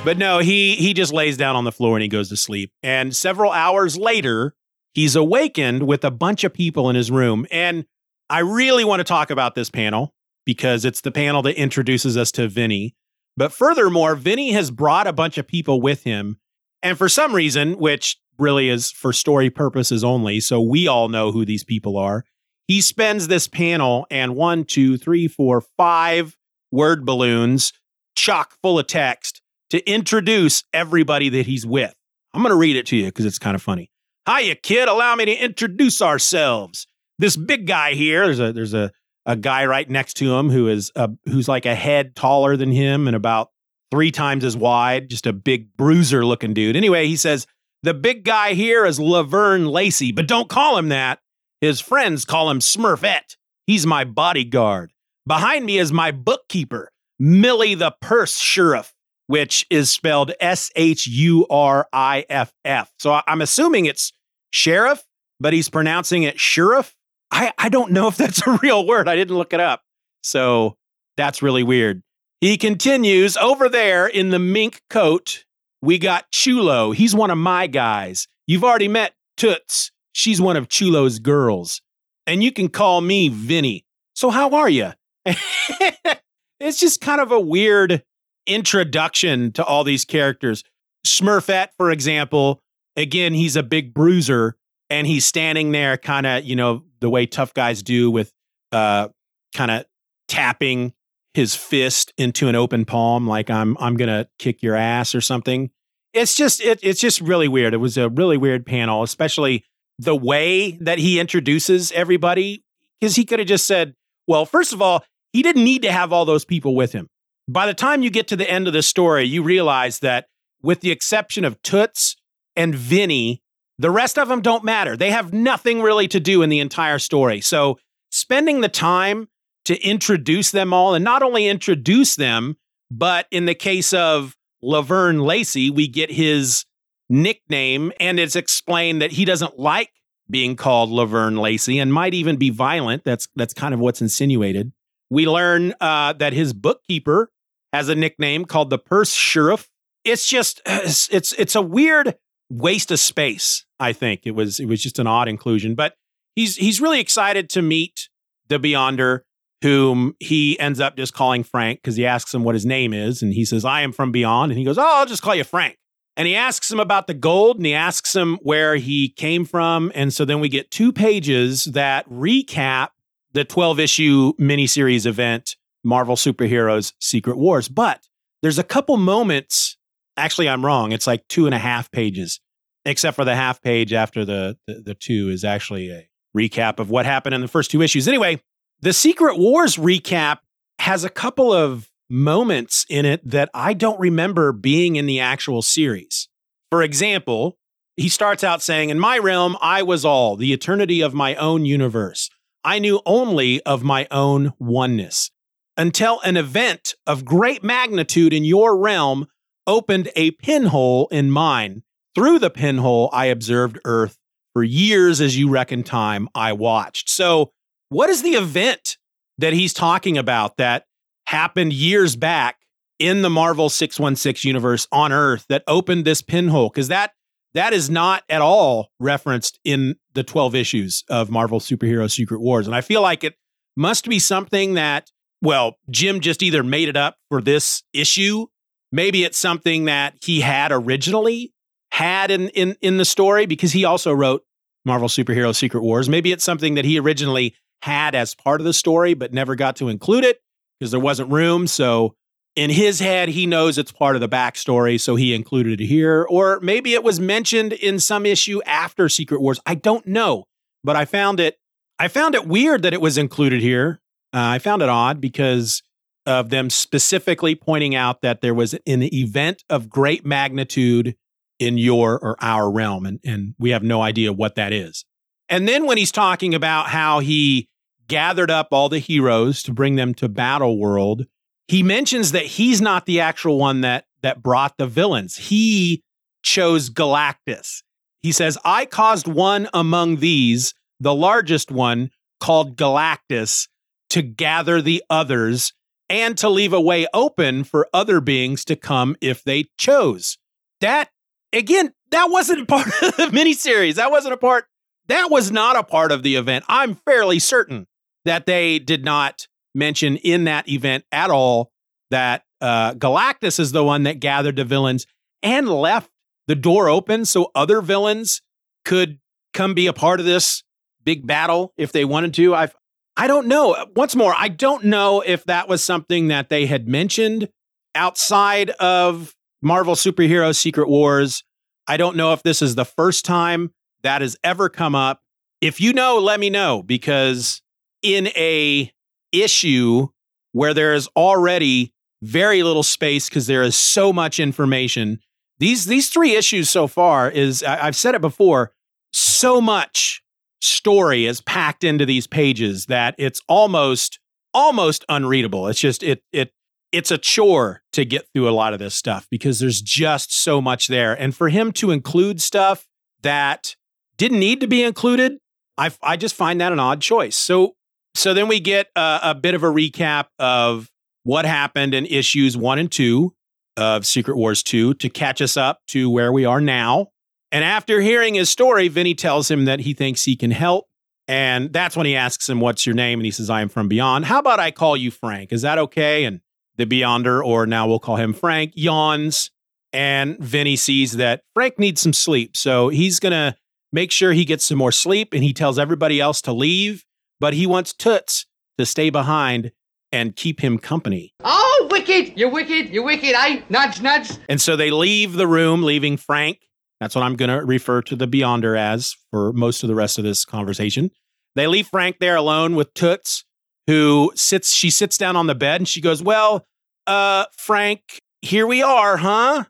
But 0.05 0.19
no, 0.19 0.39
he 0.39 0.75
he 0.77 0.95
just 0.95 1.13
lays 1.13 1.37
down 1.37 1.55
on 1.55 1.65
the 1.65 1.73
floor 1.73 1.97
and 1.97 2.03
he 2.03 2.09
goes 2.09 2.29
to 2.31 2.37
sleep. 2.37 2.73
And 2.83 3.15
several 3.15 3.53
hours 3.53 3.97
later, 3.97 4.55
he's 4.95 5.15
awakened 5.15 5.85
with 5.85 6.05
a 6.05 6.11
bunch 6.11 6.43
of 6.45 6.53
people 6.53 6.91
in 6.91 6.97
his 6.97 7.11
room. 7.11 7.47
And 7.51 7.85
I 8.29 8.41
really 8.41 8.85
want 8.85 9.01
to 9.01 9.05
talk 9.05 9.31
about 9.31 9.55
this 9.55 9.71
panel 9.71 10.15
because 10.45 10.85
it's 10.85 11.03
the 11.03 11.13
panel 11.13 11.43
that 11.43 11.57
introduces 11.57 12.17
us 12.17 12.33
to 12.33 12.49
Vinny. 12.49 12.97
But 13.37 13.53
furthermore, 13.53 14.17
Vinny 14.17 14.53
has 14.53 14.71
brought 14.71 15.07
a 15.07 15.13
bunch 15.13 15.39
of 15.39 15.47
people 15.47 15.81
with 15.81 16.03
him 16.03 16.39
and 16.83 16.99
for 16.99 17.09
some 17.09 17.35
reason, 17.35 17.79
which 17.79 18.19
really 18.39 18.69
is 18.69 18.91
for 18.91 19.13
story 19.13 19.51
purposes 19.51 20.03
only, 20.03 20.41
so 20.41 20.61
we 20.61 20.89
all 20.89 21.09
know 21.09 21.33
who 21.33 21.45
these 21.45 21.65
people 21.65 21.97
are, 21.97 22.25
he 22.67 22.81
spends 22.81 23.29
this 23.29 23.49
panel 23.49 24.07
and 24.11 24.35
one, 24.35 24.65
two, 24.65 24.97
three, 24.97 25.29
four, 25.29 25.63
five 25.77 26.37
word 26.71 27.05
balloons 27.05 27.73
chock 28.15 28.55
full 28.63 28.79
of 28.79 28.87
text 28.87 29.41
to 29.71 29.85
introduce 29.89 30.65
everybody 30.73 31.29
that 31.29 31.47
he's 31.47 31.67
with. 31.67 31.95
I'm 32.35 32.43
going 32.43 32.51
to 32.51 32.57
read 32.57 32.77
it 32.77 32.87
to 32.87 32.97
you 32.97 33.07
because 33.07 33.25
it's 33.25 33.39
kind 33.39 33.55
of 33.55 33.63
funny. 33.63 33.91
Hiya, 34.27 34.57
kid. 34.57 34.89
Allow 34.89 35.17
me 35.17 35.25
to 35.27 35.35
introduce 35.35 36.01
ourselves. 36.01 36.87
This 37.19 37.37
big 37.37 37.67
guy 37.67 37.95
here, 37.95 38.25
there's 38.25 38.41
a 38.41 38.53
there's 38.53 38.75
a, 38.75 38.91
a 39.27 39.37
guy 39.37 39.67
right 39.67 39.89
next 39.89 40.15
to 40.15 40.35
him 40.35 40.51
who 40.51 40.69
is 40.69 40.91
a, 40.97 41.11
who's 41.27 41.49
like 41.49 41.67
a 41.67 41.75
head 41.75 42.17
taller 42.17 42.57
than 42.57 42.71
him 42.71 43.07
and 43.07 43.15
about 43.15 43.51
three 43.93 44.11
times 44.11 44.43
as 44.43 44.57
wide, 44.57 45.11
just 45.11 45.27
a 45.27 45.35
big 45.35 45.77
bruiser 45.77 46.25
looking 46.25 46.55
dude. 46.55 46.77
Anyway, 46.77 47.07
he 47.07 47.15
says, 47.15 47.47
The 47.83 47.93
big 47.93 48.25
guy 48.25 48.55
here 48.55 48.87
is 48.87 48.99
Laverne 48.99 49.67
Lacey, 49.67 50.13
but 50.13 50.27
don't 50.27 50.49
call 50.49 50.79
him 50.79 50.89
that. 50.89 51.19
His 51.61 51.79
friends 51.79 52.25
call 52.25 52.51
him 52.51 52.61
Smurfette. 52.61 53.37
He's 53.67 53.87
my 53.87 54.05
bodyguard. 54.05 54.93
Behind 55.27 55.67
me 55.67 55.79
is 55.79 55.93
my 55.93 56.11
bookkeeper, 56.11 56.91
Millie 57.19 57.75
the 57.75 57.95
Purse 58.01 58.39
Sheriff, 58.39 58.95
which 59.27 59.67
is 59.69 59.91
spelled 59.91 60.33
S 60.41 60.71
H 60.75 61.07
U 61.07 61.47
R 61.51 61.87
I 61.93 62.25
F 62.31 62.51
F. 62.65 62.91
So 62.99 63.21
I'm 63.27 63.43
assuming 63.43 63.85
it's 63.85 64.15
sheriff, 64.51 65.05
but 65.39 65.53
he's 65.53 65.69
pronouncing 65.69 66.23
it 66.23 66.41
sheriff. 66.41 66.97
I, 67.31 67.53
I 67.59 67.69
don't 67.69 67.93
know 67.93 68.09
if 68.09 68.17
that's 68.17 68.41
a 68.47 68.59
real 68.63 68.87
word. 68.87 69.07
I 69.07 69.17
didn't 69.17 69.37
look 69.37 69.53
it 69.53 69.61
up. 69.61 69.83
So 70.23 70.79
that's 71.19 71.43
really 71.43 71.63
weird. 71.63 72.03
He 72.43 72.57
continues 72.57 73.37
over 73.37 73.69
there 73.69 74.05
in 74.05 74.31
the 74.31 74.39
mink 74.41 74.83
coat. 74.91 75.45
We 75.81 75.97
got 75.97 76.33
Chulo. 76.33 76.91
He's 76.91 77.15
one 77.15 77.31
of 77.31 77.39
my 77.39 77.69
guys. 77.69 78.27
You've 78.49 78.65
already 78.65 78.89
met 78.89 79.15
Toots. 79.37 79.93
She's 80.13 80.41
one 80.41 80.57
of 80.57 80.69
Chulo's 80.69 81.21
girls. 81.21 81.83
And 82.27 82.43
you 82.43 82.51
can 82.51 82.69
call 82.69 83.01
me 83.01 83.29
Vinny. 83.29 83.85
So, 84.17 84.31
how 84.31 84.51
are 84.57 84.69
you? 84.69 84.91
it's 85.25 86.81
just 86.81 87.01
kind 87.01 87.21
of 87.21 87.31
a 87.31 87.39
weird 87.39 88.03
introduction 88.45 89.53
to 89.53 89.65
all 89.65 89.85
these 89.85 90.05
characters. 90.05 90.65
Smurfette, 91.07 91.69
for 91.77 91.93
example, 91.93 92.59
again, 92.97 93.35
he's 93.35 93.55
a 93.55 93.63
big 93.63 93.95
bruiser 93.95 94.57
and 94.91 95.07
he's 95.07 95.25
standing 95.25 95.71
there 95.71 95.97
kind 95.97 96.27
of, 96.27 96.43
you 96.43 96.57
know, 96.57 96.83
the 96.99 97.09
way 97.09 97.25
tough 97.25 97.55
guys 97.55 97.85
do 97.85 98.11
with 98.11 98.33
uh, 98.73 99.11
kind 99.55 99.71
of 99.71 99.85
tapping 100.27 100.93
his 101.35 101.55
fist 101.55 102.13
into 102.19 102.49
an 102.49 102.55
open 102.55 102.85
palm 102.85 103.27
like 103.27 103.51
I'm 103.51 103.77
I'm 103.79 103.97
gonna 103.97 104.29
kick 104.39 104.63
your 104.63 104.77
ass 104.77 105.15
or 105.15 105.21
something. 105.21 105.71
It's 106.13 106.35
just 106.35 106.61
it, 106.61 106.81
it's 106.83 107.01
just 107.01 107.21
really 107.21 107.49
weird. 107.49 107.75
It 107.75 107.79
was 107.79 107.97
a 107.97 108.09
really 108.09 108.37
weird 108.37 108.67
panel, 108.67 109.03
especially 109.03 109.65
the 109.99 110.17
way 110.17 110.73
that 110.81 110.99
he 110.99 111.19
introduces 111.19 111.93
everybody. 111.93 112.65
Because 113.01 113.17
he 113.17 113.25
could 113.25 113.41
have 113.41 113.49
just 113.49 113.67
said, 113.67 113.95
well, 114.29 114.47
first 114.47 114.73
of 114.73 114.81
all, 114.81 115.05
he 115.33 115.43
didn't 115.43 115.65
need 115.65 115.83
to 115.83 115.91
have 115.91 116.13
all 116.13 116.25
those 116.25 116.45
people 116.45 116.77
with 116.77 116.93
him. 116.93 117.09
By 117.49 117.67
the 117.67 117.75
time 117.75 118.03
you 118.03 118.11
get 118.11 118.29
to 118.29 118.37
the 118.37 118.49
end 118.49 118.69
of 118.69 118.73
the 118.73 118.83
story, 118.83 119.25
you 119.25 119.43
realize 119.43 119.99
that 120.01 120.27
with 120.63 120.81
the 120.81 120.93
exception 120.93 121.45
of 121.45 121.61
Toots 121.63 122.17
and 122.55 122.75
Vinny, 122.75 123.43
the 123.79 123.91
rest 123.91 124.19
of 124.19 124.29
them 124.29 124.41
don't 124.41 124.63
matter. 124.63 124.97
They 124.97 125.11
have 125.11 125.33
nothing 125.33 125.83
really 125.83 126.07
to 126.09 126.21
do 126.21 126.43
in 126.43 126.51
the 126.51 126.61
entire 126.61 127.01
story. 127.01 127.41
So 127.41 127.79
spending 128.11 128.61
the 128.61 128.69
time 128.69 129.29
to 129.65 129.81
introduce 129.81 130.51
them 130.51 130.73
all 130.73 130.95
and 130.95 131.05
not 131.05 131.23
only 131.23 131.49
introduce 131.49 132.17
them, 132.17 132.57
but 132.91 133.27
in 133.31 133.47
the 133.47 133.55
case 133.55 133.93
of 133.93 134.37
Laverne 134.63 135.21
Lacey, 135.21 135.71
we 135.71 135.89
get 135.89 136.11
his 136.11 136.65
nickname 137.09 137.93
and 138.01 138.19
it's 138.19 138.37
explained 138.37 139.03
that 139.03 139.13
he 139.13 139.25
doesn't 139.25 139.59
like 139.59 139.91
being 140.31 140.57
called 140.57 140.91
Laverne 140.91 141.37
Lacey 141.37 141.79
and 141.79 141.93
might 141.93 142.15
even 142.15 142.37
be 142.37 142.51
violent. 142.51 143.05
That's 143.05 143.29
that's 143.37 143.55
kind 143.55 143.75
of 143.75 143.81
what's 143.81 144.01
insinuated. 144.01 144.73
We 145.11 145.27
learn 145.27 145.75
uh, 145.81 146.15
that 146.15 146.33
his 146.33 146.53
bookkeeper 146.53 147.31
has 147.73 147.89
a 147.89 147.95
nickname 147.95 148.45
called 148.45 148.71
the 148.71 148.79
Purse 148.79 149.13
Sheriff. 149.13 149.69
It's 150.05 150.27
just 150.27 150.63
it's 150.67 151.33
it's 151.35 151.55
a 151.55 151.63
weird 151.63 152.17
waste 152.51 152.91
of 152.91 153.01
space. 153.01 153.65
I 153.79 153.93
think 153.93 154.23
it 154.25 154.33
was 154.33 154.59
it 154.59 154.67
was 154.67 154.83
just 154.83 154.99
an 154.99 155.07
odd 155.07 155.29
inclusion, 155.29 155.75
but 155.75 155.95
he's 156.35 156.57
he's 156.57 156.81
really 156.81 157.01
excited 157.01 157.51
to 157.51 157.63
meet 157.63 158.09
the 158.49 158.59
Beyonder 158.59 159.21
whom 159.63 160.15
he 160.19 160.59
ends 160.59 160.81
up 160.81 160.97
just 160.97 161.15
calling 161.15 161.45
Frank 161.45 161.81
because 161.81 161.97
he 161.97 162.05
asks 162.05 162.35
him 162.35 162.45
what 162.45 162.55
his 162.55 162.67
name 162.67 162.93
is. 162.93 163.23
And 163.23 163.33
he 163.33 163.45
says, 163.45 163.65
I 163.65 163.83
am 163.83 163.93
from 163.93 164.13
beyond. 164.13 164.53
And 164.53 164.59
he 164.59 164.65
goes, 164.65 164.79
Oh, 164.79 164.83
I'll 164.83 165.07
just 165.07 165.23
call 165.23 165.35
you 165.35 165.45
Frank. 165.45 165.79
And 166.17 166.29
he 166.29 166.35
asks 166.35 166.71
him 166.71 166.81
about 166.81 167.07
the 167.07 167.15
gold 167.15 167.57
and 167.57 167.65
he 167.65 167.73
asks 167.73 168.15
him 168.15 168.39
where 168.43 168.77
he 168.77 169.09
came 169.09 169.45
from. 169.45 169.91
And 169.95 170.13
so 170.13 170.25
then 170.25 170.41
we 170.41 170.49
get 170.49 170.71
two 170.71 170.93
pages 170.93 171.65
that 171.65 172.09
recap 172.09 172.89
the 173.33 173.45
12 173.45 173.81
issue 173.81 174.33
miniseries 174.35 175.07
event, 175.07 175.57
Marvel 175.83 176.17
Superheroes 176.17 176.93
Secret 177.01 177.39
Wars. 177.39 177.69
But 177.69 178.07
there's 178.43 178.59
a 178.59 178.65
couple 178.65 178.97
moments. 178.99 179.77
Actually, 180.17 180.49
I'm 180.49 180.65
wrong. 180.65 180.93
It's 180.93 181.07
like 181.07 181.27
two 181.29 181.47
and 181.47 181.55
a 181.55 181.59
half 181.59 181.91
pages, 181.91 182.41
except 182.85 183.17
for 183.17 183.25
the 183.25 183.35
half 183.35 183.63
page 183.63 183.95
after 183.95 184.25
the, 184.27 184.59
the, 184.67 184.83
the 184.85 184.95
two 184.95 185.31
is 185.31 185.45
actually 185.45 185.91
a 185.91 186.09
recap 186.37 186.79
of 186.79 186.91
what 186.91 187.07
happened 187.07 187.35
in 187.35 187.41
the 187.41 187.49
first 187.49 187.71
two 187.71 187.81
issues. 187.81 188.07
Anyway, 188.07 188.43
the 188.83 188.93
Secret 188.93 189.39
Wars 189.39 189.77
recap 189.77 190.39
has 190.81 191.05
a 191.05 191.09
couple 191.09 191.53
of 191.53 191.89
moments 192.11 192.85
in 192.91 193.07
it 193.07 193.21
that 193.25 193.49
I 193.55 193.75
don't 193.75 193.99
remember 194.01 194.53
being 194.53 194.97
in 194.97 195.07
the 195.07 195.21
actual 195.21 195.63
series. 195.63 196.29
For 196.69 196.83
example, 196.83 197.59
he 197.97 198.09
starts 198.09 198.43
out 198.43 198.61
saying, 198.61 198.91
In 198.91 198.99
my 198.99 199.19
realm, 199.19 199.57
I 199.61 199.83
was 199.85 200.05
all, 200.05 200.37
the 200.37 200.53
eternity 200.53 201.01
of 201.01 201.15
my 201.15 201.37
own 201.37 201.65
universe. 201.65 202.29
I 202.65 202.81
knew 202.81 203.01
only 203.07 203.63
of 203.63 203.85
my 203.85 204.09
own 204.11 204.53
oneness. 204.59 205.31
Until 205.77 206.21
an 206.23 206.37
event 206.37 206.95
of 207.07 207.25
great 207.25 207.63
magnitude 207.63 208.33
in 208.33 208.45
your 208.45 208.77
realm 208.77 209.27
opened 209.67 210.11
a 210.17 210.33
pinhole 210.33 211.07
in 211.09 211.31
mine. 211.31 211.83
Through 212.17 212.41
the 212.41 212.51
pinhole, 212.51 213.11
I 213.13 213.27
observed 213.27 213.79
Earth. 213.85 214.19
For 214.55 214.65
years, 214.65 215.21
as 215.21 215.39
you 215.39 215.49
reckon 215.49 215.83
time, 215.83 216.29
I 216.35 216.53
watched. 216.53 217.09
So, 217.09 217.53
what 217.93 218.09
is 218.09 218.23
the 218.23 218.31
event 218.31 218.97
that 219.39 219.53
he's 219.53 219.75
talking 219.75 220.17
about 220.17 220.57
that 220.57 220.87
happened 221.27 221.73
years 221.73 222.17
back 222.17 222.57
in 222.99 223.23
the 223.23 223.31
Marvel 223.31 223.69
616 223.69 224.49
universe 224.49 224.87
on 224.91 225.13
Earth 225.13 225.45
that 225.49 225.63
opened 225.67 226.05
this 226.05 226.23
pinhole? 226.23 226.71
Because 226.71 226.89
that 226.89 227.13
that 227.55 227.75
is 227.75 227.91
not 227.91 228.23
at 228.31 228.41
all 228.41 228.89
referenced 228.99 229.59
in 229.63 229.97
the 230.15 230.23
12 230.23 230.55
issues 230.55 231.05
of 231.11 231.31
Marvel 231.31 231.61
Superhero 231.61 232.11
Secret 232.11 232.41
Wars. 232.41 232.67
And 232.67 232.75
I 232.75 232.81
feel 232.81 233.03
like 233.03 233.25
it 233.25 233.35
must 233.77 234.09
be 234.09 234.19
something 234.19 234.73
that, 234.75 235.11
well, 235.43 235.77
Jim 235.91 236.21
just 236.21 236.43
either 236.43 236.63
made 236.63 236.89
it 236.89 236.97
up 236.97 237.19
for 237.29 237.43
this 237.43 237.83
issue. 237.93 238.47
Maybe 238.91 239.25
it's 239.25 239.39
something 239.39 239.85
that 239.85 240.15
he 240.25 240.41
had 240.41 240.73
originally 240.73 241.53
had 241.91 242.31
in, 242.31 242.49
in, 242.51 242.75
in 242.81 242.97
the 242.97 243.05
story 243.05 243.45
because 243.45 243.73
he 243.73 243.85
also 243.85 244.13
wrote 244.13 244.45
Marvel 244.87 245.09
Superhero 245.09 245.55
Secret 245.55 245.83
Wars. 245.83 246.09
Maybe 246.09 246.33
it's 246.33 246.45
something 246.45 246.75
that 246.75 246.87
he 246.87 246.99
originally 246.99 247.55
had 247.83 248.15
as 248.15 248.35
part 248.35 248.61
of 248.61 248.65
the 248.65 248.73
story, 248.73 249.15
but 249.15 249.33
never 249.33 249.55
got 249.55 249.77
to 249.77 249.89
include 249.89 250.25
it 250.25 250.41
because 250.79 250.91
there 250.91 251.01
wasn't 251.01 251.31
room. 251.31 251.67
So 251.67 252.15
in 252.55 252.71
his 252.71 253.01
head, 253.01 253.29
he 253.29 253.47
knows 253.47 253.79
it's 253.79 253.93
part 253.93 254.15
of 254.15 254.21
the 254.21 254.29
backstory, 254.29 255.01
so 255.01 255.17
he 255.17 255.35
included 255.35 255.81
it 255.81 255.87
here. 255.87 256.27
Or 256.29 256.61
maybe 256.61 256.95
it 256.95 257.03
was 257.03 257.19
mentioned 257.19 257.73
in 257.73 257.99
some 257.99 258.27
issue 258.27 258.61
after 258.67 259.09
Secret 259.09 259.41
Wars. 259.41 259.61
I 259.67 259.75
don't 259.75 260.07
know, 260.07 260.45
but 260.85 260.97
I 260.97 261.05
found 261.05 261.41
it. 261.41 261.57
I 261.99 262.09
found 262.09 262.35
it 262.35 262.47
weird 262.47 262.83
that 262.83 262.93
it 262.93 263.01
was 263.01 263.19
included 263.19 263.61
here. 263.63 264.01
Uh, 264.35 264.41
I 264.41 264.59
found 264.59 264.83
it 264.83 264.89
odd 264.89 265.21
because 265.21 265.83
of 266.25 266.51
them 266.51 266.71
specifically 266.71 267.55
pointing 267.55 267.95
out 267.95 268.23
that 268.23 268.41
there 268.41 268.55
was 268.55 268.75
an 268.87 269.03
event 269.13 269.65
of 269.69 269.89
great 269.89 270.25
magnitude 270.25 271.17
in 271.59 271.79
your 271.79 272.19
or 272.19 272.37
our 272.41 272.71
realm, 272.71 273.07
and, 273.07 273.21
and 273.25 273.55
we 273.59 273.71
have 273.71 273.83
no 273.83 274.03
idea 274.03 274.33
what 274.33 274.55
that 274.55 274.73
is. 274.73 275.05
And 275.49 275.69
then 275.69 275.87
when 275.87 275.99
he's 275.99 276.13
talking 276.13 276.55
about 276.55 276.89
how 276.89 277.21
he 277.21 277.69
gathered 278.09 278.51
up 278.51 278.69
all 278.73 278.89
the 278.89 278.99
heroes 278.99 279.63
to 279.63 279.73
bring 279.73 279.97
them 279.97 280.15
to 280.15 280.29
Battle 280.29 280.79
World 280.79 281.27
he 281.73 281.83
mentions 281.83 282.33
that 282.33 282.45
he's 282.45 282.83
not 282.83 283.07
the 283.07 283.21
actual 283.21 283.59
one 283.59 283.81
that 283.83 284.05
that 284.23 284.43
brought 284.43 284.77
the 284.77 284.87
villains. 284.87 285.37
He 285.37 286.03
chose 286.43 286.91
Galactus. 286.91 287.83
He 288.21 288.31
says, 288.31 288.59
"I 288.65 288.85
caused 288.85 289.27
one 289.27 289.69
among 289.73 290.17
these, 290.17 290.75
the 291.01 291.15
largest 291.15 291.71
one 291.71 292.11
called 292.41 292.77
Galactus, 292.77 293.69
to 294.11 294.23
gather 294.23 294.83
the 294.83 295.03
others 295.09 295.73
and 296.11 296.37
to 296.37 296.51
leave 296.51 296.75
a 296.75 296.81
way 296.81 297.07
open 297.15 297.65
for 297.65 297.89
other 297.95 298.21
beings 298.21 298.67
to 298.67 298.77
come 298.77 299.17
if 299.21 299.43
they 299.43 299.65
chose." 299.79 300.37
That 300.81 301.09
again, 301.55 301.95
that 302.11 302.31
wasn't 302.31 302.69
part 302.69 302.87
of 303.03 303.17
the 303.17 303.29
miniseries. 303.33 303.95
That 303.95 304.11
wasn't 304.11 304.35
a 304.35 304.39
part. 304.39 304.67
That 305.09 305.31
was 305.31 305.51
not 305.51 305.77
a 305.77 305.83
part 305.83 306.13
of 306.13 306.23
the 306.23 306.37
event. 306.37 306.65
I'm 306.69 306.95
fairly 306.95 307.39
certain 307.39 307.87
that 308.25 308.47
they 308.47 308.79
did 308.79 309.05
not 309.05 309.47
mention 309.75 310.17
in 310.17 310.45
that 310.45 310.69
event 310.69 311.05
at 311.13 311.31
all 311.31 311.71
that 312.11 312.43
uh, 312.61 312.95
Galactus 312.95 313.59
is 313.59 313.73
the 313.73 313.85
one 313.85 314.05
that 314.05 314.21
gathered 314.21 314.57
the 314.57 314.65
villains 314.65 315.07
and 315.43 315.69
left 315.69 316.11
the 316.47 316.55
door 316.55 316.89
open 316.89 317.25
so 317.25 317.51
other 317.55 317.81
villains 317.81 318.43
could 318.85 319.19
come 319.53 319.75
be 319.75 319.87
a 319.87 319.93
part 319.93 320.21
of 320.21 320.27
this 320.27 320.63
big 321.05 321.27
battle 321.27 321.73
if 321.77 321.93
they 321.93 322.05
wanted 322.05 322.35
to. 322.35 322.55
I've 322.55 322.75
I 323.17 323.27
don't 323.27 323.47
know. 323.47 323.77
Once 323.95 324.17
more, 324.17 324.35
I 324.37 324.49
don't 324.49 324.85
know 324.85 325.21
if 325.21 325.45
that 325.45 325.69
was 325.69 325.85
something 325.85 326.29
that 326.29 326.49
they 326.49 326.65
had 326.65 326.89
mentioned 326.89 327.49
outside 327.95 328.71
of 328.71 329.35
Marvel 329.61 329.95
Superhero 329.95 330.57
Secret 330.57 330.89
Wars. 330.89 331.45
I 331.87 331.99
don't 331.99 332.17
know 332.17 332.33
if 332.33 332.43
this 332.43 332.63
is 332.63 332.75
the 332.75 332.87
first 332.87 333.27
time 333.27 333.71
that 334.03 334.23
has 334.23 334.37
ever 334.43 334.71
come 334.71 334.95
up. 334.95 335.21
If 335.61 335.81
you 335.81 335.93
know, 335.93 336.19
let 336.19 336.41
me 336.41 336.49
know 336.49 336.83
because 336.83 337.61
in 338.03 338.29
a 338.29 338.93
issue 339.33 340.09
where 340.53 340.75
there 340.75 340.95
is 340.95 341.09
already 341.17 341.93
very 342.23 342.63
little 342.63 342.83
space 342.83 343.29
because 343.29 343.47
there 343.47 343.63
is 343.63 343.75
so 343.75 344.13
much 344.13 344.39
information. 344.39 345.19
These 345.59 345.87
these 345.87 346.09
three 346.09 346.35
issues 346.35 346.71
so 346.71 346.87
far 346.87 347.31
is 347.31 347.63
I, 347.63 347.87
I've 347.87 347.97
said 347.97 348.15
it 348.15 348.21
before, 348.21 348.73
so 349.13 349.61
much 349.61 350.23
story 350.61 351.27
is 351.27 351.41
packed 351.41 351.83
into 351.83 352.07
these 352.07 352.27
pages 352.27 352.87
that 352.87 353.15
it's 353.19 353.43
almost 353.49 354.21
almost 354.55 355.05
unreadable. 355.09 355.67
It's 355.69 355.81
just 355.81 356.03
it 356.03 356.23
it 356.33 356.53
it's 356.93 357.11
a 357.11 357.19
chore 357.19 357.83
to 357.93 358.05
get 358.05 358.27
through 358.33 358.49
a 358.49 358.53
lot 358.53 358.73
of 358.73 358.79
this 358.79 358.95
stuff 358.95 359.27
because 359.31 359.59
there's 359.59 359.81
just 359.81 360.33
so 360.33 360.61
much 360.61 360.89
there. 360.89 361.15
And 361.15 361.35
for 361.35 361.49
him 361.49 361.73
to 361.73 361.91
include 361.91 362.41
stuff 362.41 362.87
that 363.23 363.77
didn't 364.19 364.41
need 364.41 364.61
to 364.61 364.67
be 364.67 364.83
included, 364.83 365.39
I 365.77 365.91
I 366.03 366.17
just 366.17 366.35
find 366.35 366.61
that 366.61 366.73
an 366.73 366.79
odd 366.79 367.01
choice. 367.01 367.37
So 367.37 367.75
so 368.15 368.35
then 368.35 368.49
we 368.49 368.61
get 368.61 368.89
a, 368.97 369.21
a 369.23 369.35
bit 369.35 369.55
of 369.55 369.63
a 369.63 369.69
recap 369.69 370.27
of 370.39 370.91
what 371.25 371.45
happened 371.45 371.95
in 371.95 372.07
issues 372.07 372.57
one 372.57 372.79
and 372.79 372.91
two 372.91 373.35
of 373.77 374.05
Secret 374.05 374.37
Wars 374.37 374.63
2 374.63 374.95
to 374.95 375.09
catch 375.09 375.41
us 375.41 375.57
up 375.57 375.81
to 375.89 376.11
where 376.11 376.33
we 376.33 376.45
are 376.45 376.61
now. 376.61 377.09
And 377.51 377.65
after 377.65 378.01
hearing 378.01 378.35
his 378.35 378.51
story, 378.51 378.89
Vinny 378.89 379.15
tells 379.15 379.51
him 379.51 379.65
that 379.67 379.81
he 379.81 379.95
thinks 379.95 380.25
he 380.25 380.37
can 380.37 380.51
help. 380.51 380.87
And 381.29 381.73
that's 381.73 381.97
when 381.97 382.07
he 382.07 382.17
asks 382.17 382.49
him, 382.49 382.61
What's 382.61 382.85
your 382.85 382.95
name? 382.95 383.19
And 383.21 383.25
he 383.25 383.31
says, 383.31 383.49
I 383.49 383.61
am 383.61 383.69
from 383.69 383.89
Beyond. 383.89 384.25
How 384.25 384.39
about 384.39 384.61
I 384.61 384.71
call 384.71 384.97
you 384.97 385.11
Frank? 385.11 385.53
Is 385.53 385.63
that 385.63 385.79
okay? 385.79 386.25
And 386.25 386.41
the 386.77 386.87
Beyonder, 386.87 387.45
or 387.45 387.67
now 387.67 387.87
we'll 387.87 388.01
call 388.01 388.17
him 388.17 388.33
Frank, 388.33 388.73
yawns. 388.75 389.51
And 389.93 390.39
Vinny 390.39 390.77
sees 390.77 391.13
that 391.13 391.43
Frank 391.55 391.79
needs 391.79 392.01
some 392.01 392.15
sleep. 392.15 392.57
So 392.57 392.89
he's 392.89 393.21
going 393.21 393.33
to 393.33 393.55
make 393.93 394.11
sure 394.11 394.33
he 394.33 394.47
gets 394.47 394.65
some 394.65 394.79
more 394.79 394.93
sleep. 394.93 395.33
And 395.33 395.45
he 395.45 395.53
tells 395.53 395.79
everybody 395.79 396.21
else 396.21 396.41
to 396.43 396.53
leave 396.53 397.05
but 397.43 397.55
he 397.55 397.67
wants 397.67 397.93
Toots 397.93 398.47
to 398.79 398.87
stay 398.87 399.11
behind 399.11 399.73
and 400.13 400.37
keep 400.37 400.61
him 400.61 400.79
company. 400.79 401.35
Oh, 401.43 401.89
wicked! 401.91 402.39
You're 402.39 402.51
wicked! 402.51 402.91
You're 402.91 403.03
wicked, 403.03 403.35
I 403.37 403.65
Nudge, 403.69 404.01
nudge. 404.01 404.31
And 404.49 404.61
so 404.61 404.77
they 404.77 404.93
leave 404.93 405.33
the 405.33 405.49
room, 405.49 405.83
leaving 405.83 406.17
Frank. 406.17 406.61
That's 407.01 407.17
what 407.17 407.25
I'm 407.25 407.35
going 407.35 407.49
to 407.49 407.67
refer 407.67 408.01
to 408.03 408.15
the 408.15 408.29
Beyonder 408.29 408.79
as 408.79 409.17
for 409.33 409.53
most 409.53 409.83
of 409.83 409.89
the 409.89 409.97
rest 409.97 410.19
of 410.19 410.25
this 410.25 410.45
conversation. 410.45 411.11
They 411.57 411.67
leave 411.67 411.89
Frank 411.89 412.19
there 412.21 412.37
alone 412.37 412.77
with 412.77 412.95
Toots, 412.95 413.45
who 413.89 414.31
sits. 414.37 414.73
She 414.73 414.89
sits 414.89 415.19
down 415.19 415.35
on 415.35 415.49
the 415.49 415.57
bed 415.57 415.81
and 415.81 415.89
she 415.89 416.01
goes, 416.01 416.23
"Well, 416.23 416.65
uh, 417.09 417.47
Frank, 417.59 418.21
here 418.41 418.69
we 418.69 418.83
are, 418.83 419.17
huh?" 419.17 419.65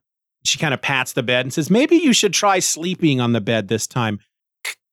She 0.45 0.59
kind 0.59 0.75
of 0.75 0.83
pats 0.83 1.15
the 1.15 1.23
bed 1.23 1.47
and 1.47 1.55
says, 1.55 1.71
"Maybe 1.71 1.97
you 1.97 2.13
should 2.13 2.35
try 2.35 2.59
sleeping 2.59 3.19
on 3.19 3.33
the 3.33 3.41
bed 3.41 3.69
this 3.69 3.87
time." 3.87 4.19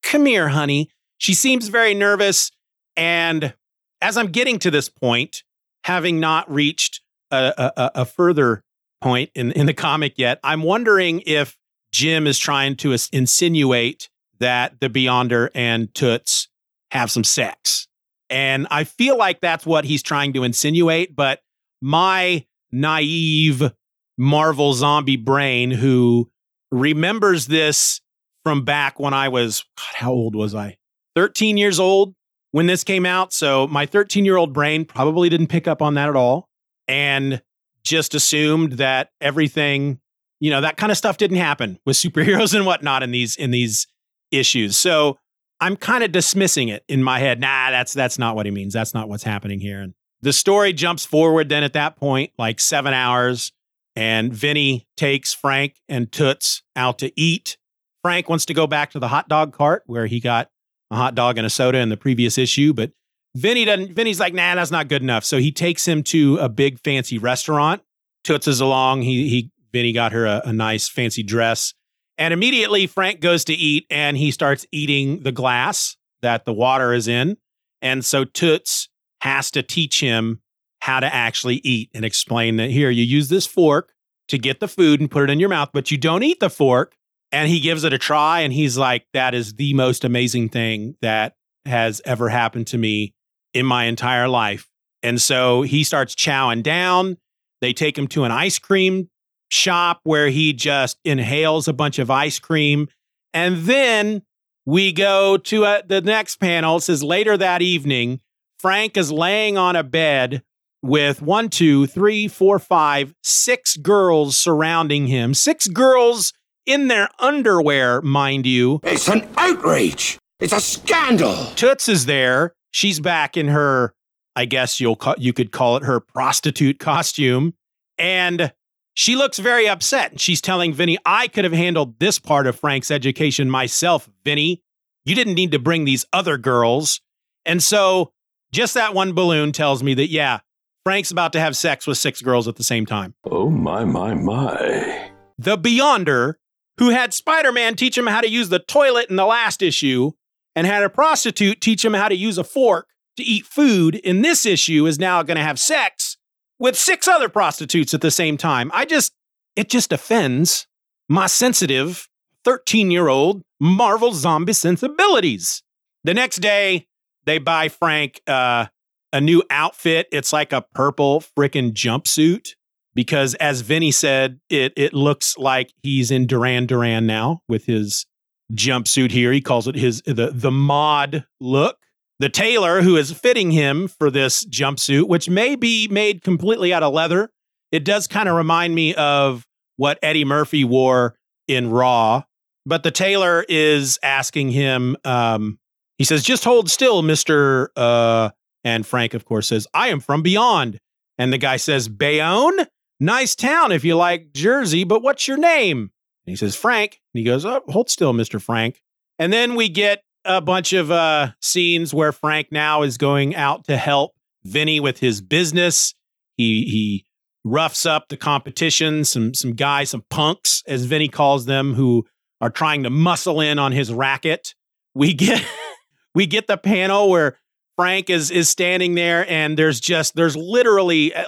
Come 0.01 0.25
here, 0.25 0.47
honey. 0.47 0.89
She 1.17 1.33
seems 1.33 1.67
very 1.67 1.93
nervous 1.93 2.51
and 2.95 3.54
as 4.02 4.17
I'm 4.17 4.28
getting 4.28 4.60
to 4.60 4.71
this 4.71 4.89
point, 4.89 5.43
having 5.84 6.19
not 6.19 6.52
reached 6.52 7.02
a, 7.32 7.71
a, 7.78 7.91
a 8.02 8.06
further 8.06 8.63
point 9.02 9.32
in, 9.36 9.52
in 9.52 9.65
the 9.65 9.73
comic 9.73 10.17
yet, 10.17 10.39
I'm 10.43 10.63
wondering 10.63 11.21
if 11.25 11.58
Jim 11.91 12.28
is 12.28 12.38
trying 12.38 12.75
to 12.78 12.95
insinuate 13.12 14.10
that 14.39 14.80
the 14.80 14.89
Beyonder 14.89 15.49
and 15.54 15.93
Toots 15.93 16.47
have 16.91 17.12
some 17.12 17.23
sex. 17.23 17.88
And 18.30 18.67
I 18.69 18.84
feel 18.84 19.17
like 19.17 19.41
that's 19.41 19.65
what 19.65 19.86
he's 19.86 20.04
trying 20.04 20.34
to 20.34 20.43
insinuate, 20.43 21.15
but 21.15 21.41
my 21.82 22.45
naive 22.71 23.71
Marvel 24.17 24.73
zombie 24.73 25.17
brain 25.17 25.71
who 25.71 26.30
remembers 26.71 27.47
this 27.47 28.02
from 28.43 28.65
back 28.65 28.99
when 28.99 29.13
I 29.13 29.30
was, 29.30 29.65
God, 29.78 29.95
how 29.95 30.12
old 30.12 30.36
was 30.36 30.54
I? 30.54 30.78
13 31.15 31.58
years 31.58 31.80
old 31.80 32.13
when 32.51 32.67
this 32.67 32.83
came 32.83 33.05
out. 33.05 33.33
So 33.33 33.67
my 33.67 33.85
13 33.85 34.25
year 34.25 34.38
old 34.38 34.53
brain 34.53 34.85
probably 34.85 35.29
didn't 35.29 35.47
pick 35.47 35.67
up 35.67 35.81
on 35.81 35.93
that 35.95 36.09
at 36.09 36.15
all 36.15 36.49
and 36.88 37.41
just 37.83 38.13
assumed 38.13 38.73
that 38.73 39.09
everything, 39.21 39.99
you 40.39 40.49
know, 40.49 40.62
that 40.62 40.77
kind 40.77 40.91
of 40.91 40.97
stuff 40.97 41.17
didn't 41.17 41.38
happen 41.38 41.79
with 41.85 41.95
superheroes 41.95 42.53
and 42.55 42.65
whatnot 42.65 43.03
in 43.03 43.12
these 43.12 43.35
in 43.35 43.51
these 43.51 43.88
issues. 44.31 44.77
So 44.77 45.17
I'm 45.62 45.75
kind 45.75 46.03
of 46.03 46.12
dismissing 46.12 46.69
it 46.69 46.83
in 46.88 47.03
my 47.03 47.19
head. 47.19 47.39
Nah, 47.39 47.71
that's 47.71 47.93
that's 47.93 48.17
not 48.17 48.35
what 48.35 48.45
he 48.45 48.51
means. 48.51 48.73
That's 48.73 48.93
not 48.93 49.09
what's 49.09 49.23
happening 49.23 49.59
here. 49.59 49.81
And 49.81 49.93
the 50.21 50.33
story 50.33 50.73
jumps 50.73 51.05
forward 51.05 51.49
then 51.49 51.63
at 51.63 51.73
that 51.73 51.95
point, 51.95 52.31
like 52.38 52.59
seven 52.59 52.93
hours, 52.93 53.51
and 53.95 54.33
Vinny 54.33 54.88
takes 54.97 55.33
Frank 55.33 55.75
and 55.88 56.12
Toots 56.12 56.63
out 56.75 56.99
to 56.99 57.12
eat. 57.19 57.57
Frank 58.01 58.29
wants 58.29 58.45
to 58.45 58.53
go 58.53 58.67
back 58.67 58.91
to 58.91 58.99
the 58.99 59.09
hot 59.09 59.27
dog 59.27 59.53
cart 59.53 59.83
where 59.85 60.05
he 60.05 60.19
got 60.19 60.49
a 60.91 60.95
hot 60.95 61.15
dog 61.15 61.38
and 61.38 61.45
a 61.45 61.49
soda 61.49 61.80
in 61.80 61.89
the 61.89 61.97
previous 61.97 62.38
issue, 62.38 62.73
but 62.73 62.91
Vinny 63.36 63.65
doesn't. 63.65 63.93
Vinny's 63.93 64.19
like, 64.19 64.34
nah, 64.34 64.56
that's 64.56 64.71
not 64.71 64.88
good 64.88 65.02
enough. 65.02 65.23
So 65.23 65.38
he 65.38 65.52
takes 65.52 65.88
him 65.88 66.04
to 66.04 66.38
a 66.38 66.49
big 66.49 66.80
fancy 66.80 67.17
restaurant. 67.17 67.82
Toots 68.23 68.47
is 68.47 68.60
along. 68.60 69.04
He 69.04 69.30
he. 69.30 69.52
Vinny 69.71 69.93
got 69.93 70.13
her 70.13 70.25
a, 70.25 70.41
a 70.45 70.54
nice 70.54 70.89
fancy 70.89 71.21
dress, 71.21 71.75
and 72.17 72.34
immediately 72.34 72.88
Frank 72.88 73.19
goes 73.21 73.45
to 73.45 73.54
eat, 73.54 73.86
and 73.91 74.17
he 74.17 74.32
starts 74.32 74.65
eating 74.71 75.21
the 75.21 75.32
glass 75.32 75.95
that 76.23 76.45
the 76.45 76.54
water 76.54 76.91
is 76.91 77.08
in, 77.08 77.38
and 77.82 78.04
so 78.04 78.25
Toots 78.25 78.89
has 79.21 79.52
to 79.52 79.62
teach 79.62 79.99
him 79.99 80.41
how 80.82 80.99
to 80.99 81.13
actually 81.13 81.58
eat 81.58 81.91
and 81.93 82.04
explain 82.04 82.56
that 82.56 82.71
here 82.71 82.89
you 82.89 83.04
use 83.04 83.30
this 83.30 83.45
fork 83.45 83.93
to 84.28 84.38
get 84.38 84.60
the 84.60 84.67
food 84.67 84.99
and 84.99 85.12
put 85.12 85.23
it 85.23 85.30
in 85.30 85.39
your 85.39 85.49
mouth, 85.49 85.69
but 85.73 85.91
you 85.91 85.97
don't 85.97 86.23
eat 86.23 86.39
the 86.39 86.49
fork. 86.49 86.95
And 87.31 87.49
he 87.49 87.59
gives 87.59 87.83
it 87.83 87.93
a 87.93 87.97
try 87.97 88.41
and 88.41 88.51
he's 88.51 88.77
like, 88.77 89.05
that 89.13 89.33
is 89.33 89.53
the 89.53 89.73
most 89.73 90.03
amazing 90.03 90.49
thing 90.49 90.95
that 91.01 91.35
has 91.65 92.01
ever 92.05 92.29
happened 92.29 92.67
to 92.67 92.77
me 92.77 93.13
in 93.53 93.65
my 93.65 93.85
entire 93.85 94.27
life. 94.27 94.67
And 95.03 95.21
so 95.21 95.61
he 95.61 95.83
starts 95.83 96.15
chowing 96.15 96.63
down. 96.63 97.17
They 97.61 97.73
take 97.73 97.97
him 97.97 98.07
to 98.09 98.23
an 98.23 98.31
ice 98.31 98.59
cream 98.59 99.09
shop 99.49 100.01
where 100.03 100.29
he 100.29 100.53
just 100.53 100.97
inhales 101.03 101.67
a 101.67 101.73
bunch 101.73 101.99
of 101.99 102.09
ice 102.09 102.39
cream. 102.39 102.87
And 103.33 103.57
then 103.57 104.23
we 104.65 104.91
go 104.91 105.37
to 105.37 105.65
uh, 105.65 105.81
the 105.85 106.01
next 106.01 106.37
panel. 106.37 106.77
It 106.77 106.81
says 106.81 107.03
later 107.03 107.37
that 107.37 107.61
evening, 107.61 108.21
Frank 108.59 108.97
is 108.97 109.11
laying 109.11 109.57
on 109.57 109.75
a 109.75 109.83
bed 109.83 110.43
with 110.81 111.21
one, 111.21 111.49
two, 111.49 111.87
three, 111.87 112.27
four, 112.27 112.59
five, 112.59 113.13
six 113.23 113.77
girls 113.77 114.37
surrounding 114.37 115.07
him. 115.07 115.33
Six 115.33 115.67
girls 115.67 116.33
in 116.65 116.88
their 116.88 117.10
underwear, 117.19 118.02
mind 118.02 118.45
you. 118.45 118.80
It's 118.84 119.08
an 119.08 119.28
outrage. 119.38 120.17
It's 120.39 120.54
a 120.54 120.60
scandal. 120.60 121.36
Toots 121.56 121.89
is 121.89 122.06
there. 122.06 122.54
She's 122.72 123.00
back 123.00 123.36
in 123.36 123.48
her, 123.48 123.93
I 124.36 124.45
guess 124.45 124.80
you'll 124.80 124.95
call, 124.95 125.15
you 125.17 125.34
could 125.34 125.52
call 125.52 125.78
it 125.78 125.84
her 125.84 126.00
prostitute 126.00 126.80
costume, 126.80 127.54
and 127.98 128.54
she 128.93 129.15
looks 129.15 129.39
very 129.39 129.67
upset. 129.67 130.19
She's 130.19 130.41
telling 130.41 130.74
Vinny, 130.74 130.98
"I 131.06 131.28
could 131.28 131.43
have 131.45 131.54
handled 131.54 132.00
this 132.00 132.19
part 132.19 132.48
of 132.48 132.60
Frank's 132.60 132.91
education 132.91 133.50
myself, 133.50 134.10
Vinny. 134.24 134.62
You 135.06 135.15
didn't 135.15 135.34
need 135.36 135.52
to 135.52 135.60
bring 135.60 135.86
these 135.86 136.06
other 136.13 136.38
girls." 136.38 137.02
And 137.45 137.63
so, 137.63 138.12
just 138.52 138.74
that 138.76 138.93
one 138.93 139.13
balloon 139.13 139.52
tells 139.52 139.82
me 139.82 139.93
that 139.95 140.10
yeah, 140.10 140.39
Frank's 140.84 141.12
about 141.12 141.34
to 141.34 141.39
have 141.39 141.56
sex 141.56 141.86
with 141.88 141.98
six 141.98 142.22
girls 142.22 142.48
at 142.48 142.56
the 142.56 142.63
same 142.63 142.86
time. 142.86 143.13
Oh, 143.24 143.50
my, 143.50 143.84
my, 143.84 144.13
my. 144.13 145.12
The 145.38 145.58
Beyonder, 145.58 146.36
who 146.79 146.89
had 146.89 147.13
Spider 147.13 147.51
Man 147.51 147.75
teach 147.75 147.97
him 147.97 148.07
how 148.07 148.21
to 148.21 148.29
use 148.29 148.49
the 148.49 148.59
toilet 148.59 149.09
in 149.09 149.17
the 149.17 149.25
last 149.25 149.61
issue 149.61 150.11
and 150.55 150.65
had 150.65 150.81
a 150.81 150.89
prostitute 150.89 151.61
teach 151.61 151.85
him 151.85 151.93
how 151.93 152.07
to 152.07 152.15
use 152.15 152.37
a 152.37 152.43
fork 152.43 152.87
to 153.17 153.23
eat 153.23 153.45
food 153.45 153.95
in 153.95 154.21
this 154.21 154.45
issue, 154.45 154.85
is 154.87 154.97
now 154.97 155.21
going 155.21 155.35
to 155.35 155.43
have 155.43 155.59
sex 155.59 156.17
with 156.57 156.77
six 156.77 157.07
other 157.07 157.27
prostitutes 157.27 157.93
at 157.93 157.99
the 157.99 158.09
same 158.09 158.37
time. 158.37 158.71
I 158.73 158.85
just, 158.85 159.11
it 159.57 159.69
just 159.69 159.91
offends 159.91 160.67
my 161.09 161.27
sensitive 161.27 162.07
13 162.45 162.91
year 162.91 163.09
old 163.09 163.43
Marvel 163.59 164.13
zombie 164.13 164.53
sensibilities. 164.53 165.61
The 166.05 166.13
next 166.13 166.37
day, 166.37 166.87
they 167.25 167.39
buy 167.39 167.67
Frank 167.67 168.21
uh, 168.25 168.67
a 169.11 169.19
new 169.19 169.43
outfit. 169.49 170.07
It's 170.13 170.31
like 170.31 170.53
a 170.53 170.61
purple 170.73 171.21
freaking 171.37 171.73
jumpsuit 171.73 172.53
because, 172.95 173.36
as 173.36 173.62
Vinny 173.62 173.91
said, 173.91 174.39
it 174.49 174.73
it 174.75 174.93
looks 174.93 175.38
like 175.38 175.73
he's 175.84 176.12
in 176.12 176.28
Duran 176.28 176.65
Duran 176.65 177.06
now 177.06 177.41
with 177.47 177.65
his 177.65 178.06
jumpsuit 178.54 179.12
here. 179.12 179.32
He 179.32 179.41
calls 179.41 179.67
it 179.67 179.75
his 179.75 180.02
the 180.06 180.32
the 180.34 180.52
mod 180.52 181.25
look. 181.39 181.78
The 182.19 182.30
tailor 182.30 182.82
who 182.82 182.97
is 182.97 183.13
fitting 183.13 183.52
him 183.52 183.88
for 183.88 184.12
this 184.12 184.45
jumpsuit, 184.45 185.08
which 185.08 185.30
may 185.30 185.56
be 185.56 185.88
made 185.88 186.21
completely 186.21 186.73
out 186.73 186.84
of 186.84 186.93
leather, 186.93 187.30
it 187.71 187.86
does 187.86 188.08
kind 188.08 188.28
of 188.28 188.36
remind 188.36 188.75
me 188.75 188.93
of 188.95 189.45
what 189.78 189.99
Eddie 190.04 190.25
Murphy 190.25 190.65
wore 190.65 191.15
in 191.47 191.69
Raw. 191.69 192.23
But 192.65 192.84
the 192.84 192.91
tailor 192.91 193.45
is 193.47 193.97
asking 194.04 194.52
him, 194.52 194.97
um, 195.06 195.60
he 195.97 196.04
says, 196.04 196.21
just 196.23 196.43
hold 196.43 196.69
still, 196.69 197.02
Mr. 197.04 197.67
Uh, 197.78 198.32
and 198.63 198.86
Frank, 198.86 199.13
of 199.13 199.23
course, 199.23 199.47
says, 199.47 199.65
I 199.73 199.88
am 199.88 200.02
from 200.02 200.21
beyond. 200.21 200.80
And 201.17 201.32
the 201.32 201.38
guy 201.38 201.58
says, 201.58 201.88
Bayonne? 201.88 202.67
Nice 202.99 203.35
town 203.35 203.71
if 203.71 203.83
you 203.83 203.95
like 203.95 204.33
Jersey, 204.33 204.83
but 204.83 205.01
what's 205.01 205.27
your 205.27 205.38
name? 205.38 205.77
And 205.77 206.31
he 206.31 206.35
says, 206.35 206.55
Frank. 206.55 206.99
And 207.13 207.19
he 207.19 207.25
goes, 207.25 207.45
oh, 207.45 207.62
hold 207.69 207.89
still, 207.89 208.13
Mr. 208.13 208.41
Frank. 208.41 208.81
And 209.17 209.31
then 209.31 209.55
we 209.55 209.69
get 209.69 210.03
a 210.25 210.41
bunch 210.41 210.73
of 210.73 210.91
uh, 210.91 211.31
scenes 211.41 211.93
where 211.93 212.12
Frank 212.12 212.51
now 212.51 212.83
is 212.83 212.97
going 212.97 213.35
out 213.35 213.65
to 213.65 213.77
help 213.77 214.15
Vinny 214.43 214.79
with 214.79 214.99
his 214.99 215.21
business. 215.21 215.93
He 216.35 216.63
he 216.63 217.05
roughs 217.43 217.85
up 217.85 218.09
the 218.09 218.17
competition, 218.17 219.03
some 219.05 219.33
some 219.33 219.53
guys, 219.53 219.89
some 219.89 220.05
punks, 220.09 220.63
as 220.67 220.85
Vinny 220.85 221.07
calls 221.07 221.45
them, 221.45 221.73
who 221.73 222.05
are 222.41 222.49
trying 222.49 222.83
to 222.83 222.89
muscle 222.89 223.41
in 223.41 223.59
on 223.59 223.71
his 223.71 223.93
racket. 223.93 224.55
We 224.93 225.13
get 225.13 225.43
we 226.15 226.25
get 226.25 226.47
the 226.47 226.57
panel 226.57 227.09
where 227.09 227.38
Frank 227.75 228.09
is 228.09 228.31
is 228.31 228.49
standing 228.49 228.95
there, 228.95 229.29
and 229.29 229.57
there's 229.57 229.79
just 229.79 230.15
there's 230.15 230.35
literally, 230.35 231.13
uh, 231.13 231.23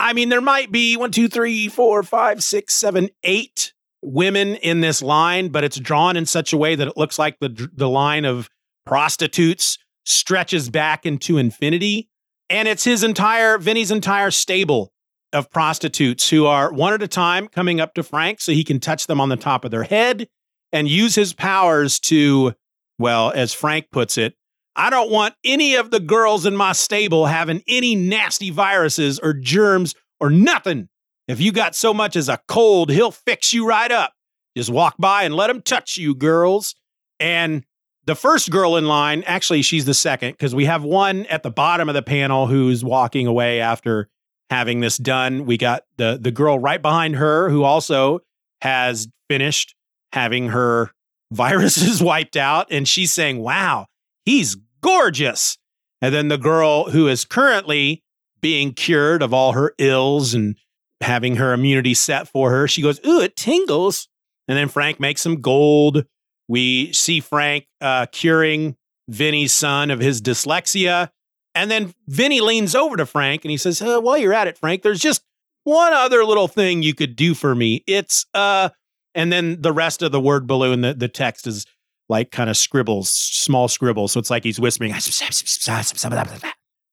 I 0.00 0.12
mean, 0.12 0.28
there 0.28 0.40
might 0.40 0.72
be 0.72 0.96
one, 0.96 1.10
two, 1.10 1.28
three, 1.28 1.68
four, 1.68 2.02
five, 2.02 2.42
six, 2.42 2.74
seven, 2.74 3.10
eight 3.22 3.72
women 4.02 4.56
in 4.56 4.80
this 4.80 5.02
line, 5.02 5.48
but 5.48 5.64
it's 5.64 5.78
drawn 5.78 6.16
in 6.16 6.26
such 6.26 6.52
a 6.52 6.56
way 6.56 6.74
that 6.74 6.88
it 6.88 6.96
looks 6.96 7.18
like 7.18 7.38
the 7.40 7.70
the 7.74 7.88
line 7.88 8.24
of 8.24 8.48
prostitutes 8.84 9.78
stretches 10.04 10.68
back 10.68 11.06
into 11.06 11.38
infinity, 11.38 12.08
and 12.50 12.68
it's 12.68 12.84
his 12.84 13.02
entire 13.02 13.58
Vinny's 13.58 13.90
entire 13.90 14.30
stable 14.30 14.92
of 15.32 15.50
prostitutes 15.50 16.30
who 16.30 16.46
are 16.46 16.72
one 16.72 16.92
at 16.92 17.02
a 17.02 17.08
time 17.08 17.48
coming 17.48 17.80
up 17.80 17.94
to 17.94 18.02
Frank 18.02 18.40
so 18.40 18.52
he 18.52 18.64
can 18.64 18.78
touch 18.78 19.06
them 19.06 19.20
on 19.20 19.28
the 19.28 19.36
top 19.36 19.64
of 19.64 19.70
their 19.70 19.82
head 19.82 20.28
and 20.72 20.88
use 20.88 21.14
his 21.14 21.32
powers 21.32 21.98
to, 21.98 22.54
well, 22.98 23.32
as 23.34 23.52
Frank 23.52 23.86
puts 23.90 24.16
it, 24.16 24.34
I 24.76 24.90
don't 24.90 25.10
want 25.10 25.34
any 25.44 25.74
of 25.76 25.90
the 25.90 26.00
girls 26.00 26.46
in 26.46 26.56
my 26.56 26.72
stable 26.72 27.26
having 27.26 27.62
any 27.68 27.94
nasty 27.94 28.50
viruses 28.50 29.18
or 29.18 29.32
germs 29.32 29.94
or 30.20 30.30
nothing. 30.30 30.88
If 31.28 31.40
you 31.40 31.52
got 31.52 31.74
so 31.74 31.94
much 31.94 32.16
as 32.16 32.28
a 32.28 32.40
cold, 32.48 32.90
he'll 32.90 33.10
fix 33.10 33.52
you 33.52 33.66
right 33.66 33.90
up. 33.90 34.12
Just 34.56 34.70
walk 34.70 34.96
by 34.98 35.24
and 35.24 35.34
let 35.34 35.50
him 35.50 35.62
touch 35.62 35.96
you, 35.96 36.14
girls. 36.14 36.74
And 37.18 37.64
the 38.06 38.14
first 38.14 38.50
girl 38.50 38.76
in 38.76 38.86
line, 38.86 39.22
actually, 39.26 39.62
she's 39.62 39.84
the 39.84 39.94
second 39.94 40.32
because 40.32 40.54
we 40.54 40.66
have 40.66 40.84
one 40.84 41.26
at 41.26 41.42
the 41.42 41.50
bottom 41.50 41.88
of 41.88 41.94
the 41.94 42.02
panel 42.02 42.46
who's 42.46 42.84
walking 42.84 43.26
away 43.26 43.60
after 43.60 44.08
having 44.50 44.80
this 44.80 44.98
done. 44.98 45.46
We 45.46 45.56
got 45.56 45.84
the 45.96 46.18
the 46.20 46.30
girl 46.30 46.58
right 46.58 46.82
behind 46.82 47.16
her 47.16 47.48
who 47.48 47.62
also 47.62 48.20
has 48.60 49.08
finished 49.28 49.74
having 50.12 50.48
her 50.48 50.90
viruses 51.32 52.02
wiped 52.02 52.36
out, 52.36 52.68
and 52.70 52.86
she's 52.86 53.12
saying, 53.12 53.40
"Wow, 53.40 53.86
he's 54.24 54.56
gorgeous. 54.82 55.58
And 56.00 56.14
then 56.14 56.28
the 56.28 56.38
girl 56.38 56.90
who 56.90 57.08
is 57.08 57.24
currently 57.24 58.02
being 58.40 58.72
cured 58.72 59.22
of 59.22 59.32
all 59.32 59.52
her 59.52 59.74
ills 59.78 60.34
and 60.34 60.56
having 61.00 61.36
her 61.36 61.52
immunity 61.52 61.94
set 61.94 62.28
for 62.28 62.50
her, 62.50 62.68
she 62.68 62.82
goes, 62.82 63.00
Ooh, 63.06 63.20
it 63.20 63.36
tingles. 63.36 64.08
And 64.46 64.58
then 64.58 64.68
Frank 64.68 65.00
makes 65.00 65.22
some 65.22 65.40
gold. 65.40 66.04
We 66.48 66.92
see 66.92 67.20
Frank 67.20 67.66
uh, 67.80 68.06
curing 68.12 68.76
Vinny's 69.08 69.54
son 69.54 69.90
of 69.90 70.00
his 70.00 70.20
dyslexia. 70.20 71.10
And 71.54 71.70
then 71.70 71.94
Vinny 72.06 72.40
leans 72.40 72.74
over 72.74 72.96
to 72.96 73.06
Frank 73.06 73.44
and 73.44 73.50
he 73.50 73.56
says, 73.56 73.80
uh, 73.80 74.00
While 74.00 74.18
you're 74.18 74.34
at 74.34 74.48
it, 74.48 74.58
Frank, 74.58 74.82
there's 74.82 75.00
just 75.00 75.22
one 75.62 75.92
other 75.92 76.24
little 76.24 76.48
thing 76.48 76.82
you 76.82 76.94
could 76.94 77.16
do 77.16 77.32
for 77.32 77.54
me. 77.54 77.82
It's, 77.86 78.26
uh, 78.34 78.70
and 79.14 79.32
then 79.32 79.62
the 79.62 79.72
rest 79.72 80.02
of 80.02 80.12
the 80.12 80.20
word 80.20 80.46
balloon, 80.46 80.82
the, 80.82 80.92
the 80.92 81.08
text 81.08 81.46
is 81.46 81.64
like 82.08 82.30
kind 82.30 82.50
of 82.50 82.56
scribbles, 82.56 83.10
small 83.10 83.68
scribbles. 83.68 84.12
So 84.12 84.20
it's 84.20 84.30
like 84.30 84.44
he's 84.44 84.60
whispering. 84.60 84.90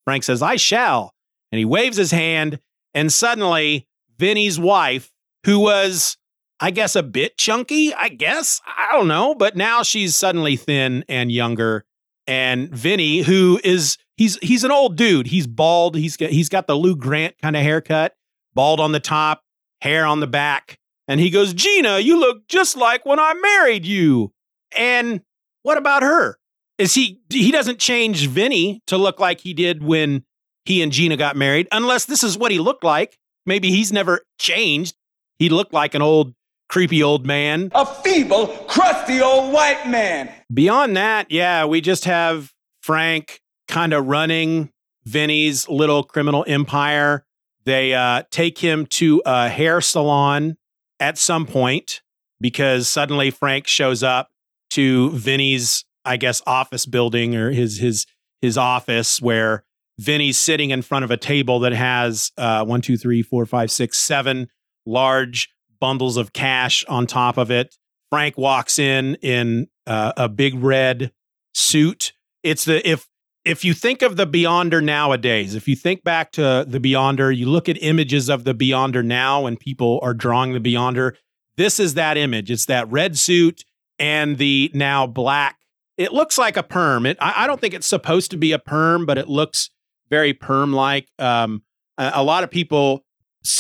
Frank 0.06 0.24
says, 0.24 0.42
I 0.42 0.56
shall. 0.56 1.14
And 1.52 1.60
he 1.60 1.66
waves 1.66 1.98
his 1.98 2.12
hand. 2.12 2.60
And 2.94 3.12
suddenly, 3.12 3.88
Vinny's 4.18 4.60
wife, 4.60 5.12
who 5.46 5.60
was, 5.60 6.18
I 6.60 6.72
guess, 6.72 6.96
a 6.96 7.04
bit 7.04 7.38
chunky, 7.38 7.94
I 7.94 8.10
guess, 8.10 8.62
I 8.66 8.90
don't 8.92 9.08
know, 9.08 9.36
but 9.36 9.56
now 9.56 9.84
she's 9.84 10.16
suddenly 10.16 10.56
thin 10.56 11.04
and 11.10 11.32
younger. 11.32 11.86
And 12.28 12.70
Vinny, 12.70 13.22
who 13.22 13.60
is, 13.64 13.98
he's, 14.16 14.38
he's 14.42 14.64
an 14.64 14.72
old 14.72 14.96
dude. 14.96 15.28
He's 15.28 15.48
bald. 15.48 15.96
He's 15.96 16.18
got, 16.18 16.30
he's 16.30 16.50
got 16.50 16.68
the 16.68 16.76
Lou 16.76 16.96
Grant 16.96 17.36
kind 17.42 17.56
of 17.56 17.64
haircut, 17.64 18.16
bald 18.54 18.80
on 18.80 18.92
the 18.92 19.00
top, 19.00 19.44
hair 19.82 20.06
on 20.06 20.20
the 20.20 20.28
back. 20.28 20.78
And 21.08 21.20
he 21.20 21.30
goes, 21.30 21.54
Gina, 21.54 22.00
you 22.00 22.20
look 22.20 22.48
just 22.48 22.78
like 22.78 23.06
when 23.06 23.20
I 23.20 23.34
married 23.34 23.86
you. 23.86 24.32
And 24.78 25.22
what 25.64 25.78
about 25.78 26.04
her? 26.04 26.38
Is 26.78 26.94
he 26.96 27.22
he 27.30 27.52
doesn't 27.52 27.80
change 27.80 28.28
Vinny 28.28 28.82
to 28.88 28.98
look 28.98 29.20
like 29.20 29.42
he 29.42 29.54
did 29.54 29.84
when 29.84 30.24
he 30.66 30.82
and 30.82 30.92
Gina 30.92 31.18
got 31.18 31.36
married, 31.36 31.68
unless 31.72 32.06
this 32.06 32.24
is 32.24 32.38
what 32.38 32.52
he 32.52 32.60
looked 32.60 32.84
like. 32.84 33.18
Maybe 33.46 33.70
he's 33.70 33.92
never 33.92 34.22
changed. 34.40 34.96
He 35.38 35.50
looked 35.50 35.74
like 35.74 35.96
an 35.96 36.02
old 36.02 36.34
creepy 36.70 37.04
old 37.04 37.26
man. 37.26 37.72
A 37.76 37.86
feeble, 37.86 38.48
crusty 38.68 39.22
old 39.22 39.54
white 39.54 39.88
man. 39.88 40.32
Beyond 40.54 40.96
that, 40.98 41.30
yeah, 41.30 41.66
we 41.66 41.82
just 41.82 42.06
have 42.06 42.54
Frank 42.82 43.42
kind 43.68 43.94
of 43.94 44.06
running 44.08 44.72
Vinny's 45.04 45.68
little 45.68 46.04
criminal 46.04 46.46
empire. 46.48 47.26
They 47.66 47.94
uh, 47.94 48.24
take 48.32 48.58
him 48.58 48.86
to 48.88 49.22
a 49.26 49.50
hair 49.50 49.82
salon 49.82 50.58
at 51.00 51.18
some 51.18 51.46
point 51.46 52.02
because 52.40 52.88
suddenly 52.88 53.32
Frank 53.32 53.68
shows 53.68 54.04
up 54.04 54.30
to 54.72 55.12
Vinny's, 55.12 55.86
I 56.04 56.18
guess, 56.18 56.42
office 56.46 56.86
building 56.86 57.36
or 57.36 57.52
his 57.52 57.78
his 57.78 58.06
his 58.42 58.58
office 58.58 59.22
where 59.22 59.64
Vinny's 60.00 60.38
sitting 60.38 60.72
in 60.72 60.82
front 60.82 61.06
of 61.06 61.12
a 61.12 61.18
table 61.18 61.60
that 61.60 61.74
has 61.74 62.32
uh, 62.38 62.66
one, 62.66 62.82
two, 62.82 62.98
three, 62.98 63.22
four, 63.22 63.46
five, 63.46 63.70
six, 63.70 63.98
seven 63.98 64.50
large 64.86 65.50
bundles 65.80 66.18
of 66.18 66.34
cash 66.34 66.84
on 66.86 67.06
top 67.06 67.38
of 67.38 67.52
it. 67.52 67.76
Frank 68.10 68.38
walks 68.38 68.80
in 68.80 69.16
in 69.16 69.68
uh, 69.86 70.14
a 70.18 70.28
big 70.28 70.56
red 70.56 71.12
suit. 71.54 72.14
It's 72.44 72.66
the 72.66 72.88
if 72.88 73.08
if 73.44 73.66
you 73.66 73.74
think 73.74 74.02
of 74.02 74.18
the 74.18 74.28
Beyonder 74.28 74.84
nowadays, 74.84 75.56
if 75.56 75.68
you 75.68 75.76
think 75.76 76.04
back 76.04 76.32
to 76.34 76.66
the 76.68 76.80
Beyonder, 76.80 77.36
you 77.36 77.48
look 77.48 77.68
at 77.70 77.82
images 77.82 78.30
of 78.30 78.44
the 78.44 78.54
Beyonder 78.54 79.04
now 79.04 79.46
and 79.46 79.60
people 79.60 80.00
are 80.04 80.14
drawing 80.14 80.54
the 80.54 80.60
Beyonder, 80.60 81.16
this 81.58 81.80
is 81.80 81.96
that 81.96 82.18
image. 82.18 82.52
It's 82.52 82.66
that 82.68 82.92
red 82.92 83.18
suit 83.18 83.64
and 84.02 84.38
the 84.40 84.72
now 84.74 85.06
black. 85.06 85.60
It 85.96 86.12
looks 86.12 86.38
like 86.38 86.58
a 86.58 86.64
perm. 86.64 87.06
It, 87.06 87.18
I, 87.22 87.44
I 87.44 87.48
don't 87.48 87.62
think 87.62 87.76
it's 87.76 87.88
supposed 87.88 88.32
to 88.32 88.38
be 88.38 88.52
a 88.52 88.60
perm, 88.60 89.06
but 89.06 89.20
it 89.20 89.30
looks 89.30 89.70
very 90.10 90.34
perm 90.34 90.74
like. 90.74 91.08
Um, 91.20 91.62
a, 91.98 92.12
a 92.16 92.24
lot 92.24 92.44
of 92.44 92.50
people 92.50 93.06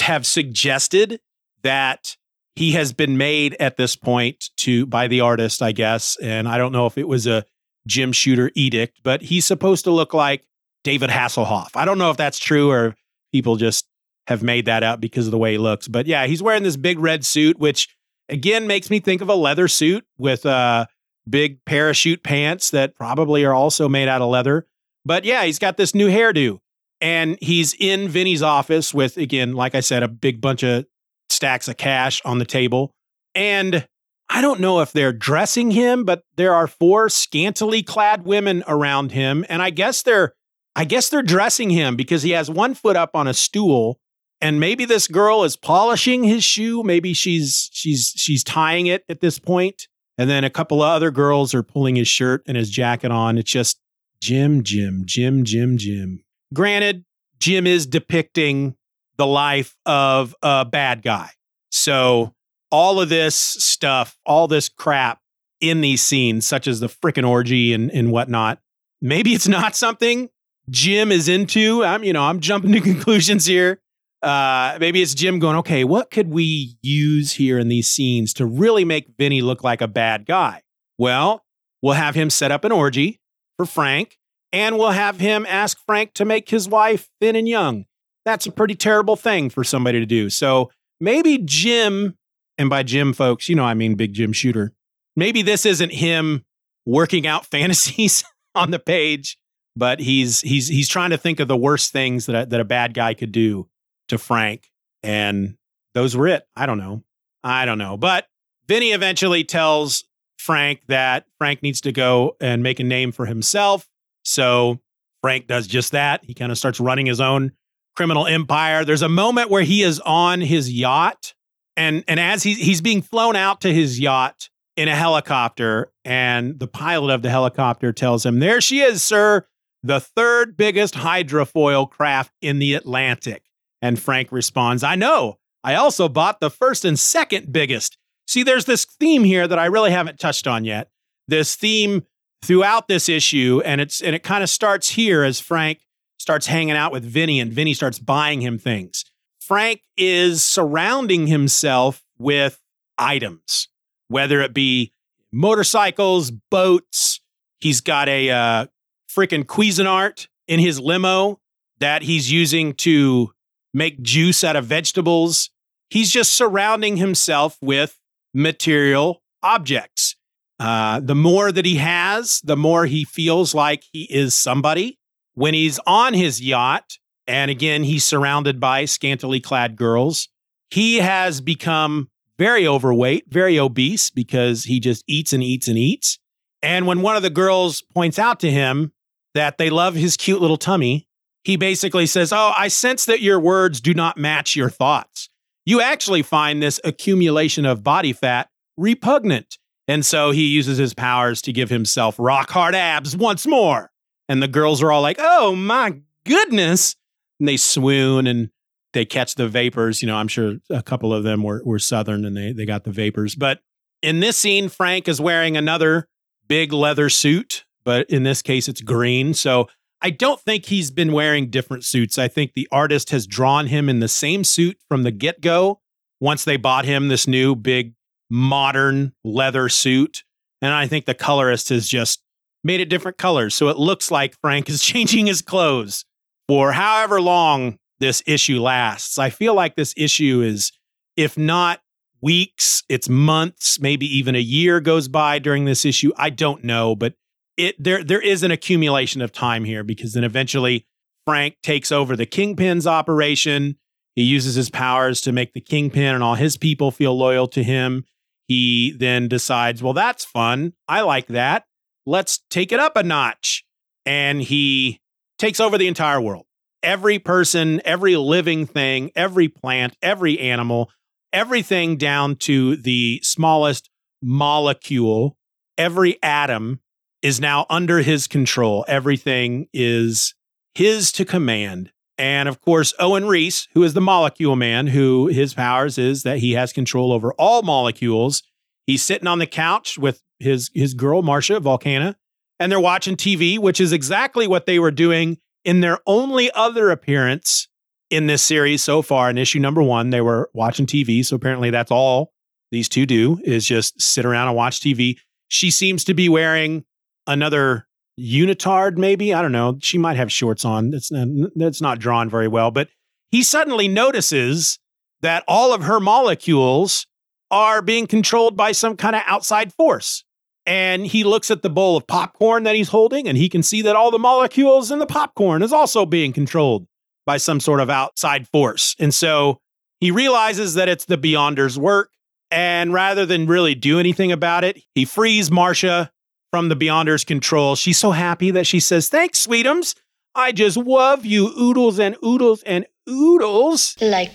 have 0.01 0.25
suggested 0.25 1.21
that 1.61 2.17
he 2.55 2.71
has 2.71 2.91
been 2.91 3.17
made 3.17 3.55
at 3.59 3.77
this 3.77 3.95
point 3.95 4.49
to 4.57 4.85
by 4.87 5.07
the 5.07 5.21
artist, 5.21 5.61
I 5.61 5.71
guess. 5.71 6.17
And 6.21 6.47
I 6.47 6.57
don't 6.57 6.71
know 6.71 6.87
if 6.87 6.97
it 6.97 7.07
was 7.07 7.27
a 7.27 7.45
Jim 7.87 8.11
Shooter 8.11 8.51
edict, 8.55 8.99
but 9.03 9.21
he's 9.21 9.45
supposed 9.45 9.83
to 9.85 9.91
look 9.91 10.13
like 10.13 10.43
David 10.83 11.11
Hasselhoff. 11.11 11.75
I 11.75 11.85
don't 11.85 11.99
know 11.99 12.09
if 12.09 12.17
that's 12.17 12.39
true 12.39 12.71
or 12.71 12.95
people 13.31 13.57
just 13.57 13.85
have 14.27 14.41
made 14.41 14.65
that 14.65 14.81
up 14.81 14.99
because 14.99 15.27
of 15.27 15.31
the 15.31 15.37
way 15.37 15.53
he 15.53 15.57
looks. 15.59 15.87
But 15.87 16.07
yeah, 16.07 16.25
he's 16.25 16.41
wearing 16.41 16.63
this 16.63 16.77
big 16.77 16.97
red 16.99 17.23
suit, 17.23 17.59
which 17.59 17.87
again 18.31 18.65
makes 18.65 18.89
me 18.89 18.99
think 18.99 19.21
of 19.21 19.29
a 19.29 19.35
leather 19.35 19.67
suit 19.67 20.05
with 20.17 20.45
uh, 20.45 20.85
big 21.29 21.63
parachute 21.65 22.23
pants 22.23 22.71
that 22.71 22.95
probably 22.95 23.45
are 23.45 23.53
also 23.53 23.87
made 23.87 24.07
out 24.07 24.21
of 24.21 24.29
leather. 24.29 24.65
But 25.05 25.25
yeah, 25.25 25.43
he's 25.43 25.59
got 25.59 25.77
this 25.77 25.93
new 25.93 26.09
hairdo. 26.09 26.59
And 26.99 27.37
he's 27.41 27.73
in 27.79 28.09
Vinny's 28.09 28.43
office 28.43 28.93
with, 28.93 29.17
again, 29.17 29.53
like 29.53 29.73
I 29.73 29.79
said, 29.79 30.03
a 30.03 30.07
big 30.07 30.39
bunch 30.39 30.63
of 30.63 30.85
stacks 31.29 31.67
of 31.67 31.77
cash 31.77 32.21
on 32.23 32.37
the 32.37 32.45
table. 32.45 32.91
And 33.33 33.87
I 34.29 34.41
don't 34.41 34.59
know 34.59 34.81
if 34.81 34.93
they're 34.93 35.11
dressing 35.11 35.71
him, 35.71 36.05
but 36.05 36.23
there 36.37 36.53
are 36.53 36.67
four 36.67 37.09
scantily 37.09 37.81
clad 37.81 38.23
women 38.23 38.63
around 38.67 39.13
him. 39.13 39.45
And 39.49 39.61
I 39.61 39.71
guess 39.71 40.03
they're 40.03 40.33
I 40.75 40.85
guess 40.85 41.09
they're 41.09 41.23
dressing 41.23 41.69
him 41.69 41.97
because 41.97 42.23
he 42.23 42.31
has 42.31 42.49
one 42.49 42.75
foot 42.75 42.95
up 42.95 43.11
on 43.13 43.27
a 43.27 43.33
stool 43.33 43.99
and 44.41 44.59
maybe 44.59 44.85
this 44.85 45.07
girl 45.07 45.43
is 45.43 45.55
polishing 45.55 46.23
his 46.23 46.43
shoe, 46.43 46.83
maybe 46.83 47.13
she's 47.13 47.69
she's 47.71 48.13
she's 48.15 48.43
tying 48.43 48.87
it 48.87 49.03
at 49.07 49.21
this 49.21 49.39
point. 49.39 49.87
And 50.17 50.29
then 50.29 50.43
a 50.43 50.49
couple 50.49 50.83
of 50.83 50.89
other 50.89 51.09
girls 51.09 51.53
are 51.53 51.63
pulling 51.63 51.95
his 51.95 52.07
shirt 52.07 52.43
and 52.47 52.57
his 52.57 52.69
jacket 52.69 53.11
on. 53.11 53.37
It's 53.37 53.49
just 53.49 53.79
Jim, 54.21 54.63
Jim, 54.63 55.03
Jim, 55.05 55.43
Jim, 55.43 55.77
Jim. 55.77 56.23
Granted, 56.53 57.05
Jim 57.39 57.65
is 57.65 57.85
depicting 57.87 58.75
the 59.17 59.25
life 59.25 59.75
of 59.85 60.35
a 60.43 60.65
bad 60.65 61.01
guy. 61.01 61.29
So 61.69 62.33
all 62.71 62.99
of 62.99 63.09
this 63.09 63.35
stuff, 63.35 64.17
all 64.25 64.47
this 64.47 64.69
crap 64.69 65.19
in 65.59 65.81
these 65.81 66.03
scenes, 66.03 66.45
such 66.45 66.67
as 66.67 66.79
the 66.79 66.87
freaking 66.87 67.27
orgy 67.27 67.73
and, 67.73 67.91
and 67.91 68.11
whatnot, 68.11 68.59
maybe 69.01 69.33
it's 69.33 69.47
not 69.47 69.75
something 69.75 70.29
Jim 70.69 71.11
is 71.11 71.27
into. 71.27 71.83
I'm, 71.83 72.03
you 72.03 72.13
know, 72.13 72.23
I'm 72.23 72.39
jumping 72.39 72.71
to 72.73 72.81
conclusions 72.81 73.45
here. 73.45 73.80
Uh, 74.21 74.77
maybe 74.79 75.01
it's 75.01 75.15
Jim 75.15 75.39
going, 75.39 75.57
okay, 75.57 75.83
what 75.83 76.11
could 76.11 76.29
we 76.29 76.77
use 76.81 77.33
here 77.33 77.57
in 77.57 77.69
these 77.69 77.89
scenes 77.89 78.33
to 78.35 78.45
really 78.45 78.85
make 78.85 79.07
Vinny 79.17 79.41
look 79.41 79.63
like 79.63 79.81
a 79.81 79.87
bad 79.87 80.25
guy? 80.25 80.61
Well, 80.97 81.43
we'll 81.81 81.93
have 81.93 82.13
him 82.13 82.29
set 82.29 82.51
up 82.51 82.63
an 82.63 82.71
orgy 82.71 83.19
for 83.57 83.65
Frank, 83.65 84.19
and 84.53 84.77
we'll 84.77 84.91
have 84.91 85.19
him 85.19 85.45
ask 85.49 85.77
Frank 85.85 86.13
to 86.13 86.25
make 86.25 86.49
his 86.49 86.69
wife 86.69 87.09
thin 87.19 87.35
and 87.35 87.47
young 87.47 87.85
that's 88.25 88.45
a 88.45 88.51
pretty 88.51 88.75
terrible 88.75 89.15
thing 89.15 89.49
for 89.49 89.63
somebody 89.63 89.99
to 89.99 90.05
do. 90.05 90.29
So 90.29 90.71
maybe 90.99 91.39
Jim, 91.43 92.17
and 92.57 92.69
by 92.69 92.83
Jim, 92.83 93.13
folks, 93.13 93.49
you 93.49 93.55
know, 93.55 93.65
I 93.65 93.73
mean 93.73 93.95
Big 93.95 94.13
Jim 94.13 94.33
Shooter, 94.33 94.73
maybe 95.15 95.41
this 95.41 95.65
isn't 95.65 95.91
him 95.91 96.43
working 96.85 97.25
out 97.25 97.45
fantasies 97.51 98.23
on 98.55 98.71
the 98.71 98.79
page, 98.79 99.37
but 99.75 99.99
he's 99.99 100.41
he's 100.41 100.67
he's 100.67 100.89
trying 100.89 101.11
to 101.11 101.17
think 101.17 101.39
of 101.39 101.47
the 101.47 101.57
worst 101.57 101.91
things 101.91 102.25
that 102.25 102.43
a, 102.43 102.45
that 102.47 102.59
a 102.59 102.65
bad 102.65 102.93
guy 102.93 103.13
could 103.13 103.31
do 103.31 103.67
to 104.11 104.17
Frank, 104.17 104.71
and 105.03 105.57
those 105.93 106.15
were 106.15 106.27
it. 106.27 106.47
I 106.55 106.65
don't 106.65 106.77
know, 106.77 107.03
I 107.43 107.65
don't 107.65 107.77
know, 107.79 107.97
but 107.97 108.27
Vinny 108.67 108.91
eventually 108.91 109.43
tells 109.43 110.05
Frank 110.37 110.81
that 110.87 111.25
Frank 111.37 111.61
needs 111.61 111.81
to 111.81 111.91
go 111.91 112.37
and 112.39 112.63
make 112.63 112.79
a 112.79 112.83
name 112.83 113.11
for 113.11 113.25
himself. 113.25 113.87
So 114.23 114.79
Frank 115.21 115.47
does 115.47 115.67
just 115.67 115.91
that. 115.91 116.23
He 116.23 116.33
kind 116.33 116.51
of 116.51 116.57
starts 116.57 116.79
running 116.79 117.05
his 117.05 117.21
own 117.21 117.51
criminal 117.95 118.25
empire. 118.25 118.85
There's 118.85 119.01
a 119.01 119.09
moment 119.09 119.49
where 119.49 119.63
he 119.63 119.83
is 119.83 119.99
on 119.99 120.41
his 120.41 120.71
yacht, 120.71 121.33
and 121.75 122.03
and 122.07 122.19
as 122.19 122.43
he's 122.43 122.57
he's 122.57 122.81
being 122.81 123.01
flown 123.01 123.35
out 123.35 123.61
to 123.61 123.73
his 123.73 123.99
yacht 123.99 124.49
in 124.77 124.87
a 124.87 124.95
helicopter, 124.95 125.91
and 126.05 126.59
the 126.59 126.67
pilot 126.67 127.13
of 127.13 127.21
the 127.21 127.29
helicopter 127.29 127.91
tells 127.91 128.25
him, 128.25 128.39
"There 128.39 128.61
she 128.61 128.79
is, 128.81 129.03
sir, 129.03 129.45
the 129.83 129.99
third 129.99 130.55
biggest 130.57 130.95
hydrofoil 130.95 131.89
craft 131.89 132.33
in 132.41 132.59
the 132.59 132.73
Atlantic." 132.73 133.43
And 133.81 133.99
Frank 133.99 134.31
responds, 134.31 134.83
"I 134.83 134.95
know. 134.95 135.37
I 135.63 135.75
also 135.75 136.07
bought 136.07 136.39
the 136.39 136.49
first 136.49 136.85
and 136.85 136.97
second 136.99 137.51
biggest." 137.51 137.97
See, 138.27 138.43
there's 138.43 138.65
this 138.65 138.85
theme 138.85 139.23
here 139.23 139.47
that 139.47 139.59
I 139.59 139.65
really 139.65 139.91
haven't 139.91 140.19
touched 140.19 140.47
on 140.47 140.63
yet. 140.63 140.89
This 141.27 141.55
theme 141.55 142.03
throughout 142.43 142.87
this 142.87 143.09
issue, 143.09 143.61
and 143.65 143.81
it's 143.81 144.01
and 144.01 144.15
it 144.15 144.23
kind 144.23 144.43
of 144.43 144.49
starts 144.49 144.89
here 144.91 145.23
as 145.23 145.39
Frank 145.39 145.79
starts 146.17 146.47
hanging 146.47 146.75
out 146.75 146.91
with 146.91 147.03
Vinny 147.03 147.39
and 147.39 147.51
Vinny 147.51 147.73
starts 147.73 147.99
buying 147.99 148.41
him 148.41 148.57
things. 148.57 149.03
Frank 149.39 149.81
is 149.97 150.43
surrounding 150.43 151.27
himself 151.27 152.03
with 152.17 152.61
items, 152.97 153.67
whether 154.07 154.39
it 154.41 154.53
be 154.53 154.93
motorcycles, 155.31 156.31
boats. 156.31 157.19
He's 157.59 157.81
got 157.81 158.07
a 158.07 158.29
uh, 158.29 158.65
freaking 159.09 159.43
Cuisinart 159.43 160.27
in 160.47 160.59
his 160.59 160.79
limo 160.79 161.39
that 161.79 162.03
he's 162.03 162.31
using 162.31 162.73
to 162.75 163.33
make 163.73 164.01
juice 164.01 164.43
out 164.43 164.55
of 164.55 164.65
vegetables. 164.65 165.49
He's 165.89 166.11
just 166.11 166.33
surrounding 166.33 166.97
himself 166.97 167.57
with 167.61 167.99
material 168.33 169.21
objects. 169.43 170.15
Uh, 170.59 170.99
the 170.99 171.15
more 171.15 171.51
that 171.51 171.65
he 171.65 171.77
has, 171.77 172.39
the 172.43 172.55
more 172.55 172.85
he 172.85 173.03
feels 173.03 173.55
like 173.55 173.83
he 173.91 174.03
is 174.03 174.35
somebody 174.35 174.99
when 175.33 175.53
he's 175.53 175.79
on 175.87 176.13
his 176.13 176.41
yacht, 176.41 176.97
and 177.27 177.49
again, 177.49 177.83
he's 177.83 178.03
surrounded 178.03 178.59
by 178.59 178.85
scantily 178.85 179.39
clad 179.39 179.75
girls, 179.75 180.27
he 180.69 180.97
has 180.97 181.41
become 181.41 182.09
very 182.37 182.67
overweight, 182.67 183.25
very 183.29 183.59
obese 183.59 184.09
because 184.09 184.63
he 184.63 184.79
just 184.79 185.03
eats 185.07 185.33
and 185.33 185.43
eats 185.43 185.67
and 185.67 185.77
eats. 185.77 186.19
And 186.61 186.87
when 186.87 187.01
one 187.01 187.15
of 187.15 187.23
the 187.23 187.29
girls 187.29 187.81
points 187.93 188.19
out 188.19 188.39
to 188.41 188.51
him 188.51 188.93
that 189.33 189.57
they 189.57 189.69
love 189.69 189.95
his 189.95 190.17
cute 190.17 190.41
little 190.41 190.57
tummy, 190.57 191.07
he 191.43 191.55
basically 191.55 192.05
says, 192.05 192.31
Oh, 192.31 192.53
I 192.57 192.67
sense 192.67 193.05
that 193.05 193.21
your 193.21 193.39
words 193.39 193.81
do 193.81 193.93
not 193.93 194.17
match 194.17 194.55
your 194.55 194.69
thoughts. 194.69 195.29
You 195.65 195.81
actually 195.81 196.21
find 196.21 196.61
this 196.61 196.79
accumulation 196.83 197.65
of 197.65 197.83
body 197.83 198.13
fat 198.13 198.49
repugnant. 198.77 199.57
And 199.87 200.05
so 200.05 200.31
he 200.31 200.47
uses 200.47 200.77
his 200.77 200.93
powers 200.93 201.41
to 201.43 201.53
give 201.53 201.69
himself 201.69 202.15
rock 202.17 202.49
hard 202.49 202.75
abs 202.75 203.15
once 203.15 203.45
more 203.45 203.91
and 204.31 204.41
the 204.41 204.47
girls 204.47 204.81
are 204.81 204.93
all 204.93 205.01
like, 205.01 205.17
"Oh 205.19 205.55
my 205.57 205.93
goodness!" 206.25 206.95
And 207.37 207.49
they 207.49 207.57
swoon 207.57 208.27
and 208.27 208.49
they 208.93 209.03
catch 209.03 209.35
the 209.35 209.49
vapors. 209.49 210.01
You 210.01 210.07
know, 210.07 210.15
I'm 210.15 210.29
sure 210.29 210.55
a 210.69 210.81
couple 210.81 211.13
of 211.13 211.23
them 211.23 211.43
were 211.43 211.61
were 211.65 211.79
southern 211.79 212.23
and 212.23 212.35
they 212.35 212.53
they 212.53 212.65
got 212.65 212.85
the 212.85 212.91
vapors. 212.91 213.35
But 213.35 213.59
in 214.01 214.21
this 214.21 214.37
scene, 214.37 214.69
Frank 214.69 215.09
is 215.09 215.19
wearing 215.19 215.57
another 215.57 216.07
big 216.47 216.71
leather 216.71 217.09
suit, 217.09 217.65
but 217.83 218.09
in 218.09 218.23
this 218.23 218.41
case, 218.41 218.69
it's 218.69 218.79
green. 218.79 219.33
So 219.33 219.67
I 220.01 220.09
don't 220.09 220.39
think 220.39 220.65
he's 220.65 220.89
been 220.89 221.11
wearing 221.11 221.49
different 221.49 221.85
suits. 221.85 222.17
I 222.17 222.27
think 222.27 222.53
the 222.53 222.67
artist 222.71 223.11
has 223.11 223.27
drawn 223.27 223.67
him 223.67 223.87
in 223.87 223.99
the 223.99 224.07
same 224.07 224.43
suit 224.43 224.77
from 224.87 225.03
the 225.03 225.11
get 225.11 225.41
go. 225.41 225.79
Once 226.19 226.43
they 226.43 226.57
bought 226.57 226.85
him 226.85 227.07
this 227.07 227.27
new 227.27 227.55
big 227.55 227.93
modern 228.29 229.13
leather 229.23 229.69
suit. 229.69 230.23
And 230.61 230.73
I 230.73 230.87
think 230.87 231.05
the 231.05 231.13
colorist 231.13 231.69
has 231.69 231.87
just 231.87 232.23
made 232.63 232.79
it 232.79 232.89
different 232.89 233.17
colors. 233.17 233.55
So 233.55 233.69
it 233.69 233.77
looks 233.77 234.09
like 234.09 234.39
Frank 234.41 234.69
is 234.69 234.83
changing 234.83 235.27
his 235.27 235.41
clothes 235.41 236.05
for 236.47 236.71
however 236.71 237.21
long 237.21 237.77
this 237.99 238.23
issue 238.25 238.59
lasts. 238.59 239.19
I 239.19 239.29
feel 239.29 239.53
like 239.53 239.75
this 239.75 239.93
issue 239.97 240.41
is, 240.41 240.71
if 241.15 241.37
not 241.37 241.81
weeks, 242.21 242.83
it's 242.89 243.09
months, 243.09 243.79
maybe 243.79 244.05
even 244.05 244.35
a 244.35 244.39
year 244.39 244.79
goes 244.79 245.07
by 245.07 245.39
during 245.39 245.65
this 245.65 245.85
issue. 245.85 246.11
I 246.15 246.29
don't 246.29 246.63
know, 246.63 246.95
but 246.95 247.13
it 247.57 247.75
there 247.81 248.03
there 248.03 248.21
is 248.21 248.43
an 248.43 248.51
accumulation 248.51 249.21
of 249.21 249.31
time 249.31 249.63
here 249.63 249.83
because 249.83 250.13
then 250.13 250.23
eventually 250.23 250.85
Frank 251.25 251.55
takes 251.61 251.91
over 251.91 252.15
the 252.15 252.25
Kingpin's 252.25 252.87
operation. 252.87 253.77
He 254.15 254.23
uses 254.23 254.55
his 254.55 254.69
powers 254.69 255.21
to 255.21 255.31
make 255.31 255.53
the 255.53 255.61
Kingpin 255.61 256.15
and 256.15 256.23
all 256.23 256.35
his 256.35 256.57
people 256.57 256.91
feel 256.91 257.17
loyal 257.17 257.47
to 257.49 257.63
him. 257.63 258.05
He 258.47 258.91
then 258.97 259.27
decides, 259.29 259.81
well, 259.81 259.93
that's 259.93 260.25
fun. 260.25 260.73
I 260.87 261.01
like 261.01 261.27
that 261.27 261.63
let's 262.05 262.39
take 262.49 262.71
it 262.71 262.79
up 262.79 262.95
a 262.95 263.03
notch. 263.03 263.63
And 264.05 264.41
he 264.41 264.99
takes 265.37 265.59
over 265.59 265.77
the 265.77 265.87
entire 265.87 266.21
world. 266.21 266.45
Every 266.83 267.19
person, 267.19 267.81
every 267.85 268.15
living 268.15 268.65
thing, 268.65 269.11
every 269.15 269.47
plant, 269.47 269.95
every 270.01 270.39
animal, 270.39 270.89
everything 271.31 271.97
down 271.97 272.35
to 272.37 272.75
the 272.75 273.19
smallest 273.23 273.89
molecule, 274.21 275.37
every 275.77 276.21
atom 276.23 276.79
is 277.21 277.39
now 277.39 277.65
under 277.69 277.99
his 277.99 278.27
control. 278.27 278.85
Everything 278.87 279.67
is 279.73 280.33
his 280.73 281.11
to 281.13 281.25
command. 281.25 281.91
And 282.17 282.47
of 282.47 282.61
course, 282.61 282.93
Owen 282.99 283.25
Reece, 283.25 283.67
who 283.73 283.83
is 283.83 283.93
the 283.93 284.01
molecule 284.01 284.55
man, 284.55 284.87
who 284.87 285.27
his 285.27 285.53
powers 285.53 285.97
is 285.97 286.23
that 286.23 286.39
he 286.39 286.53
has 286.53 286.73
control 286.73 287.11
over 287.11 287.33
all 287.33 287.63
molecules. 287.63 288.43
He's 288.85 289.01
sitting 289.01 289.27
on 289.27 289.39
the 289.39 289.47
couch 289.47 289.97
with 289.97 290.21
his 290.39 290.69
his 290.73 290.93
girl 290.93 291.21
Marcia 291.21 291.59
Volcana, 291.59 292.15
and 292.59 292.71
they're 292.71 292.79
watching 292.79 293.15
TV, 293.15 293.57
which 293.57 293.79
is 293.79 293.91
exactly 293.91 294.47
what 294.47 294.65
they 294.65 294.79
were 294.79 294.91
doing 294.91 295.37
in 295.63 295.81
their 295.81 295.99
only 296.05 296.51
other 296.51 296.91
appearance 296.91 297.67
in 298.09 298.27
this 298.27 298.43
series 298.43 298.83
so 298.83 299.01
far. 299.01 299.29
In 299.29 299.37
issue 299.37 299.59
number 299.59 299.81
one, 299.81 300.09
they 300.09 300.21
were 300.21 300.49
watching 300.53 300.85
TV. 300.85 301.25
So 301.25 301.35
apparently, 301.35 301.69
that's 301.69 301.91
all 301.91 302.33
these 302.71 302.89
two 302.89 303.05
do 303.05 303.39
is 303.43 303.65
just 303.65 303.99
sit 304.01 304.25
around 304.25 304.47
and 304.47 304.57
watch 304.57 304.79
TV. 304.79 305.17
She 305.47 305.71
seems 305.71 306.03
to 306.05 306.13
be 306.13 306.29
wearing 306.29 306.85
another 307.31 307.87
unitard, 308.19 308.97
maybe. 308.97 309.33
I 309.33 309.41
don't 309.41 309.51
know. 309.51 309.77
She 309.81 309.97
might 309.97 310.17
have 310.17 310.31
shorts 310.31 310.65
on. 310.65 310.91
Not, 310.91 311.51
that's 311.55 311.81
not 311.81 311.99
drawn 311.99 312.29
very 312.29 312.47
well. 312.47 312.71
But 312.71 312.89
he 313.31 313.43
suddenly 313.43 313.87
notices 313.87 314.79
that 315.21 315.43
all 315.47 315.73
of 315.73 315.83
her 315.83 315.99
molecules 315.99 317.07
are 317.49 317.81
being 317.81 318.07
controlled 318.07 318.55
by 318.55 318.71
some 318.71 318.95
kind 318.97 319.15
of 319.15 319.21
outside 319.25 319.73
force. 319.73 320.23
And 320.65 321.07
he 321.07 321.23
looks 321.23 321.49
at 321.49 321.63
the 321.63 321.69
bowl 321.69 321.97
of 321.97 322.05
popcorn 322.05 322.63
that 322.63 322.75
he's 322.75 322.89
holding, 322.89 323.27
and 323.27 323.37
he 323.37 323.49
can 323.49 323.63
see 323.63 323.81
that 323.81 323.95
all 323.95 324.11
the 324.11 324.19
molecules 324.19 324.91
in 324.91 324.99
the 324.99 325.07
popcorn 325.07 325.63
is 325.63 325.73
also 325.73 326.05
being 326.05 326.33
controlled 326.33 326.85
by 327.25 327.37
some 327.37 327.59
sort 327.59 327.79
of 327.79 327.89
outside 327.89 328.47
force. 328.47 328.95
And 328.99 329.13
so 329.13 329.57
he 329.99 330.11
realizes 330.11 330.75
that 330.75 330.87
it's 330.87 331.05
the 331.05 331.17
Beyonder's 331.17 331.79
work. 331.79 332.09
And 332.51 332.93
rather 332.93 333.25
than 333.25 333.47
really 333.47 333.75
do 333.75 333.99
anything 333.99 334.31
about 334.31 334.63
it, 334.63 334.83
he 334.93 335.05
frees 335.05 335.49
Marcia 335.49 336.11
from 336.51 336.69
the 336.69 336.75
Beyonder's 336.75 337.23
control. 337.23 337.75
She's 337.75 337.97
so 337.97 338.11
happy 338.11 338.51
that 338.51 338.67
she 338.67 338.79
says, 338.79 339.09
Thanks, 339.09 339.47
sweetums. 339.47 339.95
I 340.35 340.51
just 340.51 340.77
love 340.77 341.25
you, 341.25 341.47
oodles 341.59 341.99
and 341.99 342.15
oodles 342.23 342.63
and 342.63 342.85
oodles. 343.09 343.95
Like, 343.99 344.31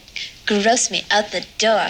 gross 0.46 0.90
me 0.90 1.02
out 1.10 1.30
the 1.30 1.46
door. 1.58 1.88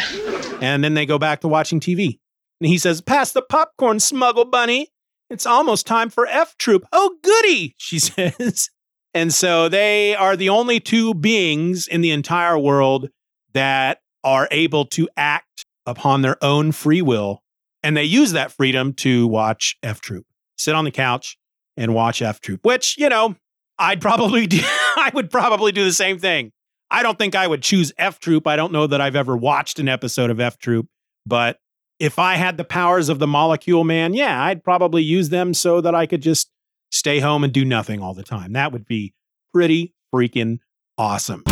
And 0.60 0.84
then 0.84 0.94
they 0.94 1.06
go 1.06 1.18
back 1.18 1.40
to 1.40 1.48
watching 1.48 1.80
TV. 1.80 2.18
And 2.60 2.68
he 2.68 2.78
says, 2.78 3.00
Pass 3.00 3.32
the 3.32 3.42
popcorn, 3.42 4.00
smuggle 4.00 4.44
bunny. 4.44 4.88
It's 5.30 5.46
almost 5.46 5.86
time 5.86 6.10
for 6.10 6.26
F 6.26 6.56
Troop. 6.58 6.86
Oh, 6.92 7.16
goody, 7.22 7.74
she 7.78 7.98
says. 8.00 8.70
And 9.14 9.32
so 9.32 9.68
they 9.68 10.14
are 10.14 10.36
the 10.36 10.50
only 10.50 10.78
two 10.78 11.14
beings 11.14 11.88
in 11.88 12.00
the 12.00 12.10
entire 12.10 12.58
world 12.58 13.08
that 13.54 14.00
are 14.22 14.46
able 14.50 14.84
to 14.84 15.08
act 15.16 15.64
upon 15.86 16.22
their 16.22 16.36
own 16.44 16.72
free 16.72 17.00
will 17.00 17.42
and 17.86 17.96
they 17.96 18.02
use 18.02 18.32
that 18.32 18.50
freedom 18.50 18.92
to 18.92 19.28
watch 19.28 19.76
F 19.80 20.00
Troop, 20.00 20.26
sit 20.58 20.74
on 20.74 20.84
the 20.84 20.90
couch 20.90 21.38
and 21.76 21.94
watch 21.94 22.20
F 22.20 22.40
Troop, 22.40 22.64
which, 22.64 22.98
you 22.98 23.08
know, 23.08 23.36
I'd 23.78 24.00
probably 24.00 24.46
do. 24.48 24.58
I 24.60 25.12
would 25.14 25.30
probably 25.30 25.70
do 25.70 25.84
the 25.84 25.92
same 25.92 26.18
thing. 26.18 26.50
I 26.90 27.04
don't 27.04 27.16
think 27.16 27.36
I 27.36 27.46
would 27.46 27.62
choose 27.62 27.92
F 27.96 28.18
Troop. 28.18 28.44
I 28.48 28.56
don't 28.56 28.72
know 28.72 28.88
that 28.88 29.00
I've 29.00 29.14
ever 29.14 29.36
watched 29.36 29.78
an 29.78 29.88
episode 29.88 30.30
of 30.30 30.40
F 30.40 30.58
Troop, 30.58 30.88
but 31.26 31.60
if 32.00 32.18
I 32.18 32.34
had 32.34 32.56
the 32.56 32.64
powers 32.64 33.08
of 33.08 33.20
the 33.20 33.26
molecule 33.28 33.84
man, 33.84 34.14
yeah, 34.14 34.42
I'd 34.42 34.64
probably 34.64 35.04
use 35.04 35.28
them 35.28 35.54
so 35.54 35.80
that 35.80 35.94
I 35.94 36.06
could 36.06 36.22
just 36.22 36.50
stay 36.90 37.20
home 37.20 37.44
and 37.44 37.52
do 37.52 37.64
nothing 37.64 38.02
all 38.02 38.14
the 38.14 38.24
time. 38.24 38.54
That 38.54 38.72
would 38.72 38.86
be 38.86 39.14
pretty 39.54 39.94
freaking 40.12 40.58
awesome. 40.98 41.44